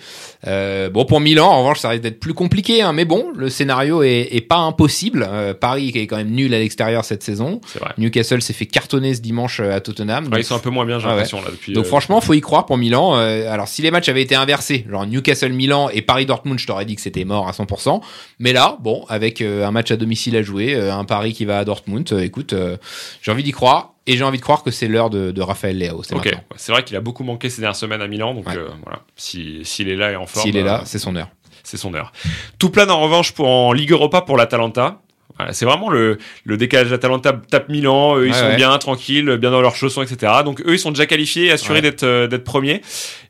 Euh, 0.47 0.89
bon, 0.89 1.06
pour 1.06 1.19
Milan, 1.19 1.47
en 1.47 1.60
revanche, 1.60 1.80
ça 1.80 1.89
risque 1.89 2.04
d'être 2.04 2.19
plus 2.19 2.34
compliqué, 2.34 2.82
hein, 2.82 2.93
mais 2.93 3.06
bon, 3.06 3.28
le 3.36 3.49
scénario 3.49 4.04
est, 4.04 4.30
est 4.32 4.41
pas 4.41 4.58
impossible. 4.58 5.28
Euh, 5.30 5.54
Paris 5.54 5.91
qui 5.91 5.99
est 5.99 6.08
quand 6.08 6.17
même 6.17 6.32
nul 6.32 6.54
à 6.54 6.60
l'extérieur 6.60 7.04
cette 7.06 7.23
saison. 7.23 7.62
Newcastle 7.97 8.41
s'est 8.41 8.54
fait 8.54 8.65
cartonner 8.65 9.13
ce 9.13 9.21
dimanche 9.21 9.60
euh, 9.60 9.75
à 9.75 9.80
Tottenham. 9.80 10.25
Ouais, 10.25 10.30
Donc, 10.30 10.39
ils 10.39 10.43
sont 10.45 10.56
un 10.56 10.60
peu 10.60 10.69
moins 10.69 10.86
bien, 10.86 10.99
j'ai 10.99 11.06
Ah 11.06 11.10
ouais. 11.10 11.15
l'impression 11.15 11.41
là 11.41 11.47
depuis. 11.51 11.73
donc 11.73 11.86
euh, 11.86 11.88
franchement, 11.88 12.21
faut 12.21 12.34
y 12.34 12.41
croire 12.41 12.65
pour 12.65 12.78
Milan. 12.78 13.15
Euh, 13.15 13.51
alors 13.51 13.67
si 13.67 13.82
les 13.82 13.91
matchs 13.91 14.10
avaient 14.10 14.21
été 14.21 14.36
inversés, 14.36 14.86
genre 14.89 15.06
Newcastle-Milan 15.06 15.89
et 15.93 16.01
Paris-Dortmund, 16.01 16.60
je 16.60 16.67
t'aurais 16.67 16.86
dit 16.86 16.95
que 16.95 17.01
c'était 17.01 17.25
mort 17.25 17.47
à 17.47 17.51
100%. 17.51 18.01
Mais 18.39 18.54
là, 18.54 18.78
bon, 18.82 19.06
avec 19.10 19.41
euh, 19.41 19.65
un 19.65 19.71
match 19.71 19.91
à 19.91 19.97
domicile 19.97 20.36
à 20.36 20.41
jouer, 20.41 20.75
euh, 20.75 20.93
un 20.93 21.04
Paris 21.06 21.34
qui 21.34 21.45
va 21.45 21.60
à 21.60 21.65
Dortmund, 21.65 22.04
euh, 22.11 22.23
écoute, 22.23 22.53
euh, 22.53 22.77
j'ai 23.21 23.31
envie 23.31 23.43
d'y 23.43 23.51
croire. 23.51 23.91
Et 24.07 24.17
j'ai 24.17 24.23
envie 24.23 24.37
de 24.37 24.43
croire 24.43 24.61
que 24.61 24.69
c'est 24.69 24.87
l'heure 24.87 25.09
de, 25.09 25.31
de 25.31 25.41
Raphaël 25.41 25.79
Leao. 25.79 26.03
C'est 26.03 26.13
Ok, 26.13 26.25
maintenant. 26.25 26.39
Ouais, 26.51 26.57
c'est 26.57 26.71
vrai 26.71 26.83
qu'il 26.83 26.95
a 26.95 27.01
beaucoup 27.01 27.23
manqué 27.23 27.49
ces 27.49 27.61
dernières 27.61 27.75
semaines 27.75 28.01
à 28.03 28.07
Milan, 28.07 28.35
donc 28.35 28.47
Ouais. 28.47 28.55
euh, 28.55 28.67
voilà. 28.83 28.99
Si- 29.15 29.61
S'il 29.65 29.89
est 29.89 29.95
là 29.95 30.11
et 30.11 30.15
en 30.15 30.27
forme, 30.27 30.45
S'il 30.45 30.55
est 30.57 30.61
là, 30.63 30.83
c'est 30.85 30.99
son 30.99 31.15
heure. 31.15 31.29
c'est 31.63 31.77
son 31.77 31.91
heure. 31.95 32.11
Tout 32.59 32.69
plane 32.69 32.91
en 32.91 32.99
revanche 33.01 33.31
pour 33.31 33.47
en 33.47 33.73
Ligue 33.73 33.91
Europa 33.91 34.21
pour 34.21 34.37
l'Atalanta. 34.37 35.01
Voilà, 35.37 35.51
c'est 35.53 35.65
vraiment 35.65 35.89
le, 35.89 36.17
le 36.45 36.57
décalage. 36.57 36.89
L'Atalanta 36.91 37.33
tape 37.51 37.67
Milan, 37.69 38.17
eux 38.17 38.27
ils 38.27 38.31
Ouais, 38.31 38.37
sont 38.37 38.45
ouais. 38.45 38.55
bien 38.55 38.77
tranquilles, 38.77 39.37
bien 39.37 39.51
dans 39.51 39.61
leurs 39.61 39.75
chaussons, 39.75 40.01
etc. 40.01 40.31
Donc 40.45 40.61
eux 40.61 40.73
ils 40.73 40.79
sont 40.79 40.91
déjà 40.91 41.05
qualifiés, 41.05 41.51
assurés 41.51 41.75
Ouais. 41.75 41.81
d'être 41.81 42.03
euh, 42.03 42.27
d'être 42.27 42.43
premiers. 42.45 42.81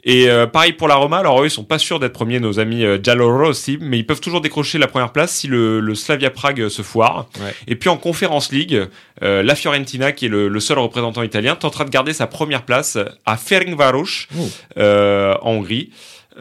Et 0.04 0.30
euh, 0.30 0.46
pareil 0.46 0.74
pour 0.74 0.88
la 0.88 0.96
Roma. 0.96 1.18
Alors 1.18 1.42
eux 1.42 1.48
ils 1.48 1.52
sont 1.52 1.64
pas 1.64 1.80
sûrs 1.80 2.00
d'être 2.00 2.14
premiers, 2.14 2.40
nos 2.40 2.60
amis 2.60 2.84
euh, 2.86 3.00
Giallorossi, 3.02 3.80
mais 3.82 3.98
ils 3.98 4.06
peuvent 4.06 4.22
toujours 4.22 4.42
décrocher 4.42 4.78
la 4.78 4.86
première 4.88 5.12
place 5.12 5.32
si 5.34 5.48
le, 5.48 5.80
le 5.80 5.96
Slavia 5.96 6.30
Prague 6.30 6.62
euh, 6.62 6.70
se 6.70 6.84
foire. 6.84 7.28
Ouais. 7.40 7.56
Et 7.68 7.76
puis 7.76 7.90
en 7.90 7.98
Conférence 7.98 8.52
League, 8.52 8.80
euh, 9.24 9.42
la 9.42 9.56
Fiorentina, 9.56 10.12
qui 10.12 10.28
est 10.28 10.30
le, 10.30 10.48
le 10.48 10.60
seul 10.60 10.78
représentant 10.78 11.24
italien, 11.24 11.56
tentera 11.56 11.86
de 11.86 11.90
garder 11.90 12.14
sa 12.14 12.28
première 12.28 12.62
place 12.64 13.00
à 13.26 13.36
Ferencváros 13.38 14.28
en 14.78 15.38
Hongrie. 15.42 15.90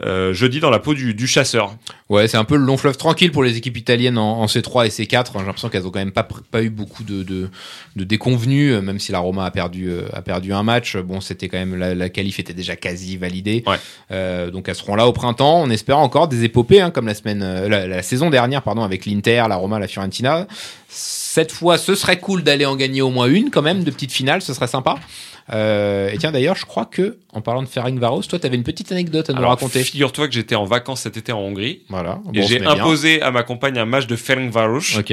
Euh, 0.02 0.32
jeudi 0.32 0.58
dans 0.58 0.70
la 0.70 0.80
peau 0.80 0.92
du, 0.94 1.14
du 1.14 1.26
chasseur. 1.26 1.76
Ouais, 2.08 2.26
c'est 2.26 2.36
un 2.36 2.44
peu 2.44 2.56
le 2.56 2.64
long 2.64 2.76
fleuve 2.76 2.96
tranquille 2.96 3.30
pour 3.30 3.44
les 3.44 3.56
équipes 3.56 3.76
italiennes 3.76 4.18
en, 4.18 4.40
en 4.40 4.46
C3 4.46 4.86
et 4.86 4.88
C4. 4.90 5.26
J'ai 5.32 5.44
l'impression 5.44 5.68
qu'elles 5.68 5.86
ont 5.86 5.90
quand 5.90 6.00
même 6.00 6.12
pas, 6.12 6.26
pas 6.50 6.62
eu 6.62 6.70
beaucoup 6.70 7.04
de, 7.04 7.22
de, 7.22 7.48
de 7.96 8.04
déconvenues, 8.04 8.72
euh, 8.72 8.82
même 8.82 8.98
si 8.98 9.12
la 9.12 9.20
Roma 9.20 9.44
a 9.44 9.50
perdu, 9.50 9.88
euh, 9.88 10.02
a 10.12 10.20
perdu 10.20 10.52
un 10.52 10.62
match. 10.62 10.96
Bon, 10.96 11.20
c'était 11.20 11.48
quand 11.48 11.58
même 11.58 11.76
la, 11.76 11.94
la 11.94 12.08
qualif 12.08 12.38
était 12.38 12.52
déjà 12.54 12.76
quasi 12.76 13.16
validée. 13.16 13.62
Ouais. 13.66 13.76
Euh, 14.10 14.50
donc 14.50 14.68
elles 14.68 14.74
seront 14.74 14.96
là 14.96 15.06
au 15.06 15.12
printemps. 15.12 15.62
On 15.62 15.70
espère 15.70 15.98
encore 15.98 16.28
des 16.28 16.44
épopées, 16.44 16.80
hein, 16.80 16.90
comme 16.90 17.06
la 17.06 17.14
semaine, 17.14 17.42
euh, 17.42 17.68
la, 17.68 17.86
la 17.86 18.02
saison 18.02 18.30
dernière, 18.30 18.62
pardon, 18.62 18.82
avec 18.82 19.06
l'Inter, 19.06 19.44
la 19.48 19.56
Roma, 19.56 19.78
la 19.78 19.88
Fiorentina. 19.88 20.46
Cette 20.88 21.52
fois, 21.52 21.78
ce 21.78 21.94
serait 21.94 22.18
cool 22.18 22.42
d'aller 22.42 22.66
en 22.66 22.76
gagner 22.76 23.02
au 23.02 23.10
moins 23.10 23.26
une, 23.26 23.50
quand 23.50 23.62
même, 23.62 23.82
de 23.84 23.90
petite 23.90 24.12
finale. 24.12 24.42
Ce 24.42 24.54
serait 24.54 24.68
sympa. 24.68 24.96
Euh, 25.52 26.08
et 26.10 26.16
tiens, 26.16 26.32
d'ailleurs, 26.32 26.56
je 26.56 26.64
crois 26.64 26.86
que, 26.86 27.18
en 27.32 27.42
parlant 27.42 27.62
de 27.62 27.68
Ferencváros, 27.68 28.22
toi, 28.22 28.38
t'avais 28.38 28.56
une 28.56 28.62
petite 28.64 28.90
anecdote 28.92 29.28
à 29.28 29.32
nous 29.34 29.40
Alors, 29.40 29.50
raconter. 29.50 29.84
Figure-toi 29.84 30.26
que 30.28 30.32
j'étais 30.32 30.54
en 30.54 30.64
vacances 30.64 31.02
cet 31.02 31.16
été 31.18 31.32
en 31.32 31.40
Hongrie. 31.40 31.82
Voilà. 31.90 32.20
et 32.32 32.40
Bon, 32.40 32.46
j'ai 32.46 32.60
bien. 32.60 32.70
imposé 32.70 33.20
à 33.20 33.30
ma 33.30 33.42
compagne 33.42 33.76
un 33.78 33.84
match 33.84 34.06
de 34.06 34.16
Ferencváros. 34.16 34.98
Ok. 34.98 35.12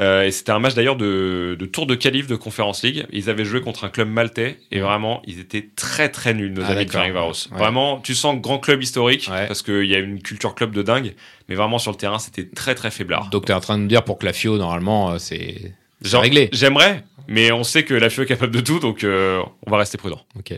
Euh, 0.00 0.22
et 0.22 0.30
c'était 0.30 0.52
un 0.52 0.58
match 0.60 0.74
d'ailleurs 0.74 0.96
de, 0.96 1.56
de 1.58 1.66
tour 1.66 1.86
de 1.86 1.94
qualif 1.96 2.26
de 2.28 2.36
Conference 2.36 2.82
League. 2.84 3.04
Ils 3.12 3.28
avaient 3.28 3.44
joué 3.44 3.60
contre 3.60 3.84
un 3.84 3.88
club 3.88 4.08
maltais 4.08 4.58
et 4.70 4.78
vraiment, 4.80 5.20
ils 5.26 5.40
étaient 5.40 5.68
très 5.74 6.08
très 6.08 6.32
nuls, 6.32 6.52
nos 6.52 6.62
Ah, 6.64 6.68
amis 6.70 6.86
de. 6.86 6.90
Ferencváros. 6.90 7.48
Ouais. 7.50 7.58
Vraiment, 7.58 7.98
tu 8.00 8.14
sens 8.14 8.40
grand 8.40 8.58
club 8.58 8.82
historique 8.82 9.28
Ouais. 9.30 9.46
parce 9.48 9.62
qu'il 9.62 9.84
y 9.86 9.94
a 9.94 9.98
une 9.98 10.22
culture 10.22 10.54
club 10.54 10.72
de 10.72 10.82
dingue. 10.82 11.14
Mais 11.48 11.56
vraiment, 11.56 11.78
sur 11.78 11.90
le 11.90 11.96
terrain, 11.96 12.18
c'était 12.20 12.44
très 12.48 12.74
très 12.76 12.90
faiblard. 12.92 13.28
Donc 13.30 13.46
t'es 13.46 13.52
en 13.52 13.60
train 13.60 13.76
de 13.76 13.82
nous 13.82 13.88
dire 13.88 14.04
pour 14.04 14.16
que 14.18 14.24
la 14.26 14.32
FIO 14.32 14.56
normalement 14.58 15.10
euh, 15.10 15.18
c'est 15.18 15.74
Genre, 16.04 16.22
réglé. 16.22 16.48
J'aimerais, 16.52 17.04
mais 17.28 17.52
on 17.52 17.64
sait 17.64 17.84
que 17.84 17.94
la 17.94 18.10
FIO 18.10 18.24
est 18.24 18.26
capable 18.26 18.52
de 18.54 18.60
tout, 18.60 18.78
donc 18.78 19.04
euh, 19.04 19.42
on 19.66 19.70
va 19.70 19.78
rester 19.78 19.98
prudent. 19.98 20.20
Ok. 20.38 20.52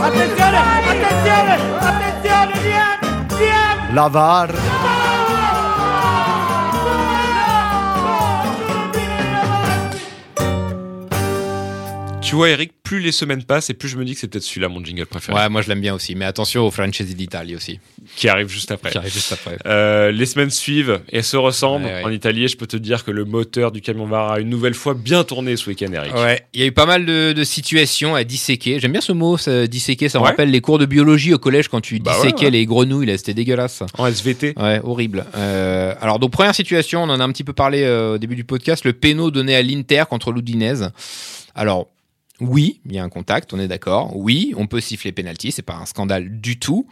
Attenzione, 0.00 0.54
attenzione, 0.54 1.56
attenzione, 1.80 2.52
Diego, 2.62 3.36
Diego! 3.36 3.94
La 3.94 4.08
VAR, 4.08 4.48
Tu 12.28 12.34
vois, 12.34 12.50
Eric, 12.50 12.72
plus 12.88 13.00
les 13.00 13.12
semaines 13.12 13.42
passent 13.44 13.68
et 13.68 13.74
plus 13.74 13.88
je 13.88 13.98
me 13.98 14.04
dis 14.06 14.14
que 14.14 14.20
c'est 14.20 14.28
peut-être 14.28 14.42
celui-là 14.44 14.68
mon 14.70 14.82
jingle 14.82 15.04
préféré, 15.04 15.36
Ouais, 15.38 15.48
moi 15.50 15.60
je 15.60 15.68
l'aime 15.68 15.80
bien 15.82 15.94
aussi, 15.94 16.14
mais 16.14 16.24
attention 16.24 16.66
au 16.66 16.70
Francesi 16.70 17.14
d'Italie 17.14 17.54
aussi, 17.54 17.80
qui 18.16 18.28
arrive 18.28 18.48
juste 18.48 18.70
après. 18.70 18.90
qui 18.90 18.96
arrive 18.98 19.12
juste 19.12 19.30
après. 19.32 19.58
Euh, 19.66 20.10
les 20.10 20.24
semaines 20.24 20.50
suivent 20.50 21.00
et 21.10 21.20
se 21.22 21.36
ressemblent. 21.36 21.84
Ouais, 21.84 21.92
ouais. 21.96 22.04
En 22.04 22.10
Italie, 22.10 22.48
je 22.48 22.56
peux 22.56 22.66
te 22.66 22.78
dire 22.78 23.04
que 23.04 23.10
le 23.10 23.24
moteur 23.26 23.72
du 23.72 23.82
camion 23.82 24.06
VAR 24.06 24.32
a 24.32 24.40
une 24.40 24.48
nouvelle 24.48 24.72
fois 24.74 24.94
bien 24.94 25.22
tourné 25.24 25.56
ce 25.56 25.68
week-end, 25.68 25.92
Eric. 25.92 26.14
Ouais, 26.14 26.40
il 26.54 26.60
y 26.60 26.62
a 26.64 26.66
eu 26.66 26.72
pas 26.72 26.86
mal 26.86 27.04
de, 27.04 27.32
de 27.32 27.44
situations 27.44 28.14
à 28.14 28.24
disséquer. 28.24 28.80
J'aime 28.80 28.92
bien 28.92 29.00
ce 29.02 29.12
mot, 29.12 29.36
ça, 29.36 29.66
disséquer. 29.66 30.08
Ça 30.08 30.18
me 30.18 30.24
Ouais. 30.24 30.30
rappelle 30.30 30.50
les 30.50 30.60
cours 30.62 30.78
de 30.78 30.86
biologie 30.86 31.34
au 31.34 31.38
collège 31.38 31.68
quand 31.68 31.80
tu 31.82 31.98
Bah 31.98 32.14
disséquais 32.14 32.50
les 32.50 32.64
grenouilles. 32.64 33.04
Là, 33.06 33.18
c'était 33.18 33.34
dégueulasse. 33.34 33.82
En 33.98 34.06
SVT. 34.06 34.54
Ouais, 34.56 34.80
horrible. 34.82 35.26
Euh, 35.36 35.94
alors 36.00 36.18
donc 36.18 36.30
première 36.32 36.54
situation, 36.54 37.02
on 37.02 37.10
en 37.10 37.20
a 37.20 37.24
un 37.24 37.32
petit 37.32 37.44
peu 37.44 37.52
parlé 37.52 37.82
euh, 37.82 38.14
au 38.14 38.18
début 38.18 38.34
du 38.36 38.44
podcast, 38.44 38.84
le 38.86 38.94
péno 38.94 39.30
donné 39.30 39.54
à 39.54 39.62
l'Inter 39.62 40.04
contre 40.08 40.32
l'Udinese. 40.32 40.90
Alors 41.54 41.88
Oui, 42.40 42.80
il 42.86 42.92
y 42.92 42.98
a 42.98 43.04
un 43.04 43.08
contact, 43.08 43.52
on 43.52 43.58
est 43.58 43.68
d'accord. 43.68 44.16
Oui, 44.16 44.54
on 44.56 44.66
peut 44.66 44.80
siffler 44.80 45.12
penalty, 45.12 45.50
c'est 45.50 45.62
pas 45.62 45.76
un 45.76 45.86
scandale 45.86 46.40
du 46.40 46.58
tout. 46.58 46.86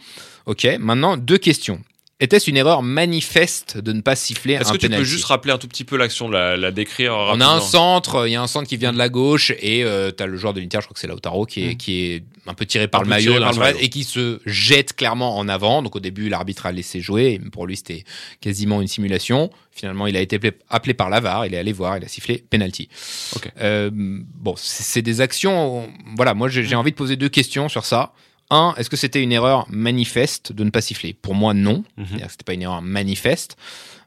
Ok, 0.45 0.67
maintenant 0.79 1.15
deux 1.17 1.37
questions. 1.37 1.81
Était-ce 2.19 2.49
une 2.49 2.57
erreur 2.57 2.81
manifeste 2.81 3.77
de 3.77 3.93
ne 3.93 4.01
pas 4.01 4.15
siffler 4.15 4.55
un 4.55 4.61
Est-ce 4.61 4.71
que 4.71 4.77
tu 4.77 4.87
penalty 4.87 5.03
peux 5.03 5.07
juste 5.07 5.25
rappeler 5.25 5.53
un 5.53 5.59
tout 5.59 5.67
petit 5.67 5.83
peu 5.83 5.97
l'action, 5.97 6.27
la, 6.29 6.57
la 6.57 6.71
décrire 6.71 7.13
On 7.13 7.15
a 7.15 7.25
rapidement 7.25 7.51
un 7.53 7.61
centre, 7.61 8.27
il 8.27 8.31
y 8.31 8.35
a 8.35 8.41
un 8.41 8.47
centre 8.47 8.67
qui 8.67 8.75
vient 8.77 8.91
de 8.91 8.97
la 8.97 9.07
gauche 9.07 9.51
et 9.59 9.83
euh, 9.83 10.09
t'as 10.09 10.25
le 10.25 10.35
joueur 10.35 10.55
de 10.55 10.59
l'Inter, 10.59 10.79
je 10.81 10.85
crois 10.85 10.95
que 10.95 10.99
c'est 10.99 11.05
Lautaro, 11.05 11.45
qui 11.45 11.63
est, 11.63 11.75
qui 11.75 12.01
est 12.05 12.23
un 12.47 12.55
peu 12.55 12.65
tiré 12.65 12.87
par 12.87 13.01
Un 13.01 13.03
le 13.03 13.05
peu 13.05 13.09
maillot, 13.11 13.33
tiré 13.33 13.39
dans 13.39 13.45
par 13.45 13.51
la 13.51 13.51
le 13.51 13.55
surface 13.55 13.73
maillot. 13.75 13.85
et 13.85 13.89
qui 13.89 14.03
se 14.03 14.39
jette 14.47 14.95
clairement 14.95 15.37
en 15.37 15.47
avant. 15.47 15.83
Donc 15.83 15.95
au 15.95 15.99
début, 15.99 16.27
l'arbitre 16.27 16.65
a 16.65 16.71
laissé 16.71 17.01
jouer. 17.01 17.33
Et 17.33 17.49
pour 17.51 17.67
lui, 17.67 17.77
c'était 17.77 18.03
quasiment 18.41 18.81
une 18.81 18.87
simulation. 18.87 19.51
Finalement, 19.71 20.07
il 20.07 20.17
a 20.17 20.21
été 20.21 20.37
appelé, 20.37 20.53
appelé 20.69 20.93
par 20.95 21.11
la 21.11 21.19
VAR, 21.19 21.45
il 21.45 21.53
est 21.53 21.57
allé 21.59 21.71
voir, 21.71 21.97
il 21.97 22.03
a 22.03 22.07
sifflé 22.07 22.43
penalty. 22.49 22.89
Ok. 23.35 23.51
Euh, 23.61 23.91
bon, 23.93 24.55
c'est 24.57 24.81
c'est 24.81 25.01
des 25.03 25.21
actions. 25.21 25.87
Voilà, 26.15 26.33
moi 26.33 26.49
j'ai 26.49 26.63
j'ai 26.63 26.75
envie 26.75 26.91
de 26.91 26.95
poser 26.95 27.15
deux 27.15 27.29
questions 27.29 27.69
sur 27.69 27.85
ça. 27.85 28.13
Un, 28.49 28.73
est-ce 28.77 28.89
que 28.89 28.95
c'était 28.95 29.21
une 29.21 29.31
erreur 29.31 29.65
manifeste 29.69 30.53
de 30.53 30.63
ne 30.63 30.69
pas 30.69 30.81
siffler? 30.81 31.13
Pour 31.13 31.35
moi, 31.35 31.53
non. 31.53 31.83
Que 31.97 32.03
C'était 32.29 32.43
pas 32.45 32.53
une 32.53 32.61
erreur 32.61 32.81
manifeste. 32.81 33.57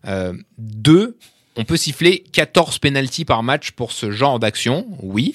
Euh, 0.07 0.33
deux, 0.57 1.18
on 1.57 1.64
peut 1.64 1.76
siffler 1.76 2.24
14 2.33 2.79
pénalties 2.79 3.24
par 3.24 3.42
match 3.42 3.72
pour 3.72 3.92
ce 3.92 4.11
genre 4.11 4.38
d'action, 4.38 4.87
oui. 5.03 5.35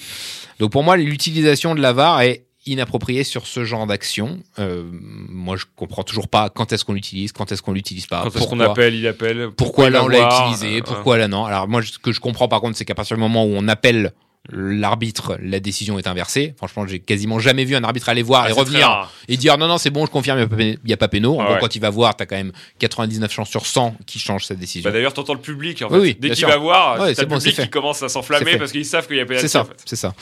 Donc 0.58 0.72
pour 0.72 0.82
moi, 0.82 0.96
l'utilisation 0.96 1.74
de 1.74 1.80
la 1.80 1.92
VAR 1.92 2.20
est 2.22 2.46
inappropriée 2.66 3.22
sur 3.22 3.46
ce 3.46 3.64
genre 3.64 3.86
d'action. 3.86 4.40
Euh, 4.58 4.82
moi, 4.90 5.56
je 5.56 5.64
comprends 5.76 6.02
toujours 6.02 6.26
pas 6.28 6.50
quand 6.50 6.72
est-ce 6.72 6.84
qu'on 6.84 6.94
l'utilise, 6.94 7.32
quand 7.32 7.52
est-ce 7.52 7.62
qu'on 7.62 7.72
l'utilise 7.72 8.06
pas. 8.06 8.22
Quand 8.22 8.34
est-ce 8.34 8.48
qu'on 8.48 8.60
appelle, 8.60 8.94
il 8.94 9.06
appelle. 9.06 9.50
Pourquoi 9.56 9.88
là 9.90 10.02
on 10.02 10.08
l'a 10.08 10.28
utilisé 10.40 10.78
euh, 10.78 10.82
Pourquoi 10.84 11.16
là 11.16 11.28
non 11.28 11.44
Alors 11.44 11.68
moi, 11.68 11.82
ce 11.82 11.98
que 11.98 12.12
je 12.12 12.20
comprends 12.20 12.48
par 12.48 12.60
contre, 12.60 12.76
c'est 12.76 12.84
qu'à 12.84 12.94
partir 12.96 13.16
du 13.16 13.20
moment 13.20 13.44
où 13.44 13.52
on 13.54 13.68
appelle 13.68 14.12
l'arbitre, 14.50 15.38
la 15.42 15.60
décision 15.60 15.98
est 15.98 16.06
inversée. 16.06 16.54
Franchement, 16.56 16.86
j'ai 16.86 16.98
quasiment 17.00 17.38
jamais 17.38 17.64
vu 17.64 17.74
un 17.76 17.84
arbitre 17.84 18.08
aller 18.08 18.22
voir 18.22 18.44
Ah, 18.46 18.50
et 18.50 18.52
revenir 18.52 19.10
et 19.28 19.36
dire 19.36 19.58
non 19.58 19.68
non 19.68 19.78
c'est 19.78 19.90
bon, 19.90 20.06
je 20.06 20.10
confirme, 20.10 20.46
il 20.58 20.78
n'y 20.84 20.92
a 20.92 20.96
pas 20.96 21.08
péno. 21.08 21.36
En 21.36 21.40
Ah 21.40 21.44
gros, 21.44 21.54
ouais. 21.54 21.60
quand 21.60 21.74
il 21.76 21.80
va 21.80 21.90
voir, 21.90 22.16
t'as 22.16 22.26
quand 22.26 22.36
même 22.36 22.52
99 22.78 23.32
chances 23.32 23.48
sur 23.50 23.66
100 23.66 23.96
qui 24.06 24.18
change 24.18 24.44
sa 24.46 24.54
décision. 24.54 24.88
Bah 24.88 24.92
d'ailleurs, 24.92 25.12
t'entends 25.14 25.34
le 25.34 25.40
public. 25.40 25.82
En 25.82 25.86
Oui, 25.88 25.92
fait. 25.92 26.00
oui, 26.00 26.16
Dès 26.20 26.30
qu'il 26.30 26.46
va 26.46 26.56
voir, 26.56 27.00
Ouais, 27.00 27.14
t'as 27.14 27.22
le 27.22 27.28
bon, 27.28 27.38
public 27.38 27.56
qui 27.56 27.68
commence 27.70 28.02
à 28.02 28.08
s'enflammer 28.08 28.56
parce 28.58 28.72
qu'ils 28.72 28.84
savent 28.84 29.06
qu'il 29.06 29.16
y 29.16 29.20
a 29.20 29.26
pénalty. 29.26 29.46
C'est 29.48 29.52
ça, 29.52 29.62
en 29.62 29.64
fait. 29.64 29.82
c'est 29.84 29.96
ça. 29.96 30.14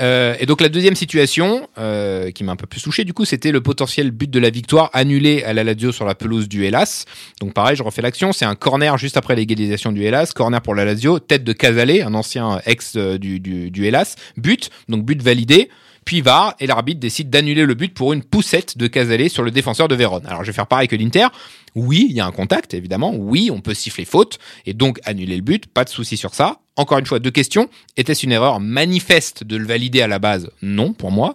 Euh, 0.00 0.34
et 0.38 0.46
donc 0.46 0.60
la 0.60 0.68
deuxième 0.68 0.94
situation 0.96 1.68
euh, 1.78 2.30
qui 2.30 2.44
m'a 2.44 2.52
un 2.52 2.56
peu 2.56 2.66
plus 2.66 2.82
touché, 2.82 3.04
du 3.04 3.12
coup, 3.12 3.24
c'était 3.24 3.52
le 3.52 3.60
potentiel 3.60 4.10
but 4.10 4.30
de 4.30 4.38
la 4.38 4.50
victoire 4.50 4.90
annulé 4.92 5.42
à 5.44 5.52
la 5.52 5.64
Lazio 5.64 5.92
sur 5.92 6.04
la 6.04 6.14
pelouse 6.14 6.48
du 6.48 6.64
Hellas. 6.64 7.04
Donc 7.40 7.54
pareil, 7.54 7.76
je 7.76 7.82
refais 7.82 8.02
l'action. 8.02 8.32
C'est 8.32 8.44
un 8.44 8.54
corner 8.54 8.96
juste 8.98 9.16
après 9.16 9.34
l'égalisation 9.36 9.92
du 9.92 10.04
Hellas, 10.04 10.32
corner 10.34 10.60
pour 10.60 10.74
la 10.74 10.84
Lazio, 10.84 11.18
tête 11.18 11.44
de 11.44 11.52
Casale, 11.52 12.02
un 12.02 12.14
ancien 12.14 12.60
ex 12.66 12.92
euh, 12.96 13.18
du, 13.18 13.40
du, 13.68 13.86
Hellas, 13.86 14.16
but, 14.36 14.70
donc 14.88 15.04
but 15.04 15.20
validé. 15.22 15.68
Puis 16.04 16.20
VAR 16.20 16.54
et 16.60 16.66
l'arbitre 16.66 17.00
décide 17.00 17.30
d'annuler 17.30 17.64
le 17.64 17.74
but 17.74 17.94
pour 17.94 18.12
une 18.12 18.22
poussette 18.22 18.76
de 18.76 18.86
Casale 18.86 19.30
sur 19.30 19.42
le 19.42 19.50
défenseur 19.50 19.88
de 19.88 19.94
Vérone. 19.94 20.26
Alors 20.26 20.44
je 20.44 20.50
vais 20.50 20.54
faire 20.54 20.66
pareil 20.66 20.86
que 20.86 20.96
l'Inter. 20.96 21.28
Oui, 21.74 22.06
il 22.10 22.14
y 22.14 22.20
a 22.20 22.26
un 22.26 22.30
contact, 22.30 22.74
évidemment. 22.74 23.14
Oui, 23.14 23.50
on 23.50 23.60
peut 23.60 23.74
siffler 23.74 24.04
faute 24.04 24.38
et 24.66 24.74
donc 24.74 25.00
annuler 25.04 25.36
le 25.36 25.42
but. 25.42 25.66
Pas 25.66 25.84
de 25.84 25.88
souci 25.88 26.16
sur 26.16 26.34
ça. 26.34 26.60
Encore 26.76 26.98
une 26.98 27.06
fois, 27.06 27.20
deux 27.20 27.30
questions. 27.30 27.68
Était-ce 27.96 28.26
une 28.26 28.32
erreur 28.32 28.60
manifeste 28.60 29.44
de 29.44 29.56
le 29.56 29.66
valider 29.66 30.02
à 30.02 30.06
la 30.06 30.18
base? 30.18 30.50
Non, 30.60 30.92
pour 30.92 31.10
moi. 31.10 31.34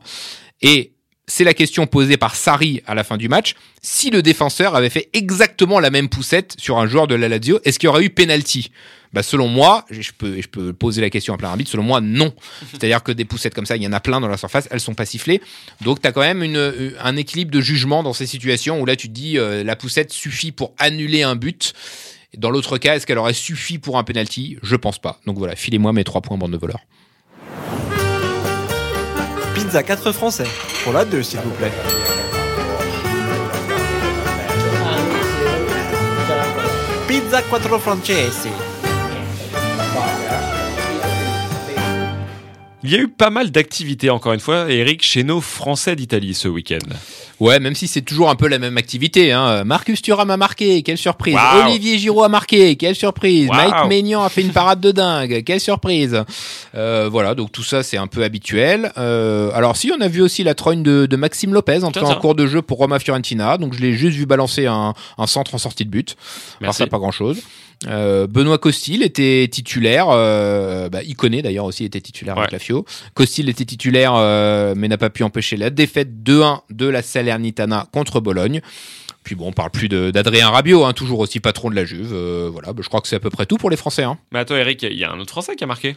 Et 0.61 0.93
c'est 1.29 1.43
la 1.43 1.53
question 1.53 1.87
posée 1.87 2.17
par 2.17 2.35
Sarri 2.35 2.81
à 2.85 2.95
la 2.95 3.03
fin 3.03 3.15
du 3.15 3.29
match. 3.29 3.55
Si 3.81 4.09
le 4.09 4.21
défenseur 4.21 4.75
avait 4.75 4.89
fait 4.89 5.09
exactement 5.13 5.79
la 5.79 5.91
même 5.91 6.09
poussette 6.09 6.55
sur 6.57 6.77
un 6.79 6.87
joueur 6.87 7.07
de 7.07 7.15
la 7.15 7.29
Lazio, 7.29 7.59
est-ce 7.63 7.79
qu'il 7.79 7.87
y 7.87 7.89
aurait 7.89 8.03
eu 8.03 8.09
penalty? 8.09 8.71
Bah 9.13 9.23
selon 9.23 9.47
moi, 9.47 9.85
je 9.89 10.11
peux, 10.15 10.39
je 10.41 10.47
peux 10.47 10.73
poser 10.73 11.01
la 11.01 11.09
question 11.09 11.33
à 11.33 11.37
plein 11.37 11.49
arbitre, 11.49 11.71
selon 11.71 11.83
moi, 11.83 12.01
non. 12.01 12.33
C'est-à-dire 12.71 13.01
que 13.01 13.11
des 13.11 13.25
poussettes 13.25 13.55
comme 13.55 13.65
ça, 13.65 13.75
il 13.75 13.81
y 13.81 13.87
en 13.87 13.93
a 13.93 13.99
plein 13.99 14.19
dans 14.19 14.27
la 14.27 14.37
surface, 14.37 14.67
elles 14.69 14.79
sont 14.79 14.93
pas 14.93 15.05
sifflées. 15.05 15.41
Donc 15.81 16.01
tu 16.01 16.07
as 16.07 16.11
quand 16.11 16.21
même 16.21 16.43
une, 16.43 16.93
un 17.01 17.15
équilibre 17.15 17.51
de 17.51 17.61
jugement 17.61 18.03
dans 18.03 18.13
ces 18.13 18.27
situations 18.27 18.81
où 18.81 18.85
là 18.85 18.95
tu 18.95 19.07
te 19.07 19.13
dis 19.13 19.37
euh, 19.37 19.63
la 19.63 19.75
poussette 19.75 20.11
suffit 20.11 20.51
pour 20.51 20.73
annuler 20.77 21.23
un 21.23 21.35
but. 21.35 21.73
Dans 22.37 22.51
l'autre 22.51 22.77
cas, 22.77 22.95
est-ce 22.95 23.07
qu'elle 23.07 23.17
aurait 23.17 23.33
suffi 23.33 23.79
pour 23.79 23.97
un 23.97 24.03
penalty? 24.03 24.57
Je 24.61 24.75
pense 24.75 24.99
pas. 24.99 25.19
Donc 25.25 25.37
voilà, 25.37 25.55
filez-moi 25.55 25.93
mes 25.93 26.03
trois 26.03 26.21
points 26.21 26.37
bande 26.37 26.51
de 26.51 26.57
voleurs. 26.57 26.81
Pizza 29.69 29.83
4 29.83 30.11
français. 30.13 30.45
Pour 30.83 30.93
la 30.93 31.05
2, 31.05 31.21
s'il 31.21 31.39
vous 31.41 31.51
plaît. 31.51 31.71
Pizza 37.07 37.43
4 37.43 37.77
francesi. 37.77 38.49
Il 42.81 42.91
y 42.91 42.95
a 42.95 42.99
eu 42.99 43.09
pas 43.09 43.29
mal 43.29 43.51
d'activités, 43.51 44.09
encore 44.09 44.31
une 44.31 44.39
fois, 44.39 44.71
Eric, 44.71 45.03
chez 45.03 45.25
nos 45.25 45.41
Français 45.41 45.97
d'Italie 45.97 46.33
ce 46.33 46.47
week-end. 46.47 46.77
Ouais, 47.41 47.59
même 47.59 47.75
si 47.75 47.87
c'est 47.87 48.01
toujours 48.01 48.29
un 48.29 48.35
peu 48.35 48.47
la 48.47 48.57
même 48.57 48.77
activité. 48.77 49.33
Hein. 49.33 49.65
Marcus 49.65 50.01
Thuram 50.01 50.29
a 50.29 50.37
marqué, 50.37 50.81
quelle 50.81 50.97
surprise. 50.97 51.35
Olivier 51.65 51.97
Giroud 51.97 52.23
a 52.23 52.29
marqué, 52.29 52.77
quelle 52.77 52.95
surprise. 52.95 53.49
Mike 53.49 53.87
Maignan 53.89 54.23
a 54.23 54.29
fait 54.29 54.41
une 54.41 54.53
parade 54.53 54.79
de 54.79 54.91
dingue, 54.91 55.43
quelle 55.43 55.59
surprise. 55.59 56.23
Euh, 56.75 57.09
voilà, 57.11 57.35
donc 57.35 57.51
tout 57.51 57.63
ça 57.63 57.83
c'est 57.83 57.97
un 57.97 58.07
peu 58.07 58.23
habituel. 58.23 58.91
Euh, 58.97 59.51
alors 59.53 59.75
si, 59.75 59.91
on 59.97 59.99
a 59.99 60.07
vu 60.07 60.21
aussi 60.21 60.43
la 60.43 60.53
trogne 60.53 60.81
de, 60.81 61.05
de 61.05 61.15
Maxime 61.17 61.53
Lopez 61.53 61.83
entrer 61.83 62.05
Tiens, 62.05 62.15
en 62.15 62.19
cours 62.19 62.35
de 62.35 62.47
jeu 62.47 62.61
pour 62.61 62.77
Roma 62.77 62.99
Fiorentina. 62.99 63.57
Donc 63.57 63.73
je 63.73 63.81
l'ai 63.81 63.93
juste 63.93 64.17
vu 64.17 64.25
balancer 64.25 64.67
un, 64.67 64.93
un 65.17 65.27
centre 65.27 65.55
en 65.55 65.57
sortie 65.57 65.85
de 65.85 65.89
but. 65.89 66.15
Alors 66.61 66.69
Merci. 66.69 66.77
ça, 66.79 66.87
pas 66.87 66.97
grand-chose. 66.97 67.39
Euh, 67.87 68.27
Benoît 68.27 68.57
Costil 68.57 69.03
était 69.03 69.47
titulaire, 69.49 70.07
euh, 70.09 70.89
bah, 70.89 71.01
Iconé 71.03 71.41
d'ailleurs 71.41 71.65
aussi 71.65 71.85
était 71.85 72.01
titulaire 72.01 72.37
avec 72.37 72.51
la 72.51 72.59
Fio. 72.59 72.85
Costil 73.13 73.47
était 73.49 73.65
titulaire, 73.65 74.13
euh, 74.15 74.73
mais 74.75 74.87
n'a 74.87 74.97
pas 74.97 75.09
pu 75.09 75.23
empêcher 75.23 75.55
la 75.55 75.69
défaite 75.69 76.09
2-1 76.23 76.61
de 76.69 76.87
la 76.87 77.01
Salernitana 77.01 77.87
contre 77.93 78.19
Bologne. 78.19 78.61
Puis 79.23 79.35
bon, 79.35 79.47
on 79.47 79.51
parle 79.51 79.71
plus 79.71 79.89
d'Adrien 79.89 80.49
Rabiot, 80.49 80.85
hein, 80.85 80.93
toujours 80.93 81.19
aussi 81.19 81.39
patron 81.39 81.69
de 81.69 81.75
la 81.75 81.85
Juve. 81.85 82.11
Euh, 82.13 82.49
voilà, 82.51 82.73
bah, 82.73 82.81
je 82.83 82.87
crois 82.87 83.01
que 83.01 83.07
c'est 83.07 83.15
à 83.15 83.19
peu 83.19 83.29
près 83.29 83.45
tout 83.45 83.57
pour 83.57 83.69
les 83.69 83.77
Français. 83.77 84.03
Hein. 84.03 84.17
Mais 84.31 84.39
attends, 84.39 84.55
Eric, 84.55 84.83
il 84.83 84.97
y 84.97 85.03
a 85.03 85.11
un 85.11 85.19
autre 85.19 85.31
Français 85.31 85.55
qui 85.55 85.63
a 85.63 85.67
marqué. 85.67 85.95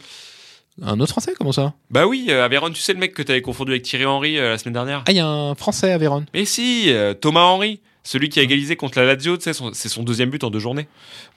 Un 0.81 0.99
autre 0.99 1.11
Français, 1.11 1.33
comment 1.37 1.51
ça? 1.51 1.73
Bah 1.91 2.07
oui, 2.07 2.27
euh, 2.29 2.47
Vérone, 2.47 2.73
tu 2.73 2.81
sais 2.81 2.93
le 2.93 2.99
mec 2.99 3.13
que 3.13 3.21
t'avais 3.21 3.41
confondu 3.41 3.71
avec 3.71 3.83
Thierry 3.83 4.05
Henry 4.05 4.39
euh, 4.39 4.51
la 4.51 4.57
semaine 4.57 4.73
dernière? 4.73 5.03
Ah, 5.05 5.11
il 5.11 5.17
y 5.17 5.19
a 5.19 5.27
un 5.27 5.53
Français 5.53 5.91
à 5.91 5.97
Vérone. 5.99 6.25
Mais 6.33 6.45
si, 6.45 6.85
euh, 6.87 7.13
Thomas 7.13 7.43
Henry, 7.43 7.79
celui 8.03 8.29
qui 8.29 8.39
a 8.39 8.43
égalisé 8.43 8.75
contre 8.75 8.99
la 8.99 9.05
Lazio, 9.05 9.37
tu 9.37 9.43
sais, 9.43 9.53
son- 9.53 9.71
c'est 9.73 9.89
son 9.89 10.03
deuxième 10.03 10.29
but 10.29 10.43
en 10.43 10.49
deux 10.49 10.59
journées. 10.59 10.87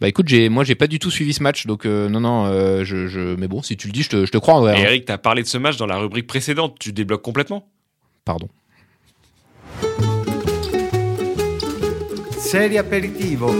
Bah 0.00 0.08
écoute, 0.08 0.28
j'ai, 0.28 0.48
moi 0.48 0.64
j'ai 0.64 0.74
pas 0.74 0.86
du 0.88 0.98
tout 0.98 1.10
suivi 1.10 1.32
ce 1.32 1.42
match, 1.42 1.66
donc 1.66 1.86
euh, 1.86 2.08
non, 2.08 2.20
non, 2.20 2.46
euh, 2.46 2.84
je, 2.84 3.06
je, 3.06 3.20
mais 3.36 3.48
bon, 3.48 3.62
si 3.62 3.76
tu 3.76 3.86
le 3.86 3.92
dis, 3.92 4.02
je 4.02 4.08
te, 4.10 4.26
je 4.26 4.30
te 4.32 4.38
crois, 4.38 4.54
André. 4.54 4.72
Et 4.72 4.76
hein. 4.76 4.84
Eric, 4.86 5.04
t'as 5.04 5.18
parlé 5.18 5.42
de 5.42 5.48
ce 5.48 5.58
match 5.58 5.76
dans 5.76 5.86
la 5.86 5.96
rubrique 5.98 6.26
précédente, 6.26 6.76
tu 6.78 6.92
débloques 6.92 7.22
complètement. 7.22 7.68
Pardon. 8.24 8.48
Serie 12.38 12.78
aperitivo. 12.78 13.52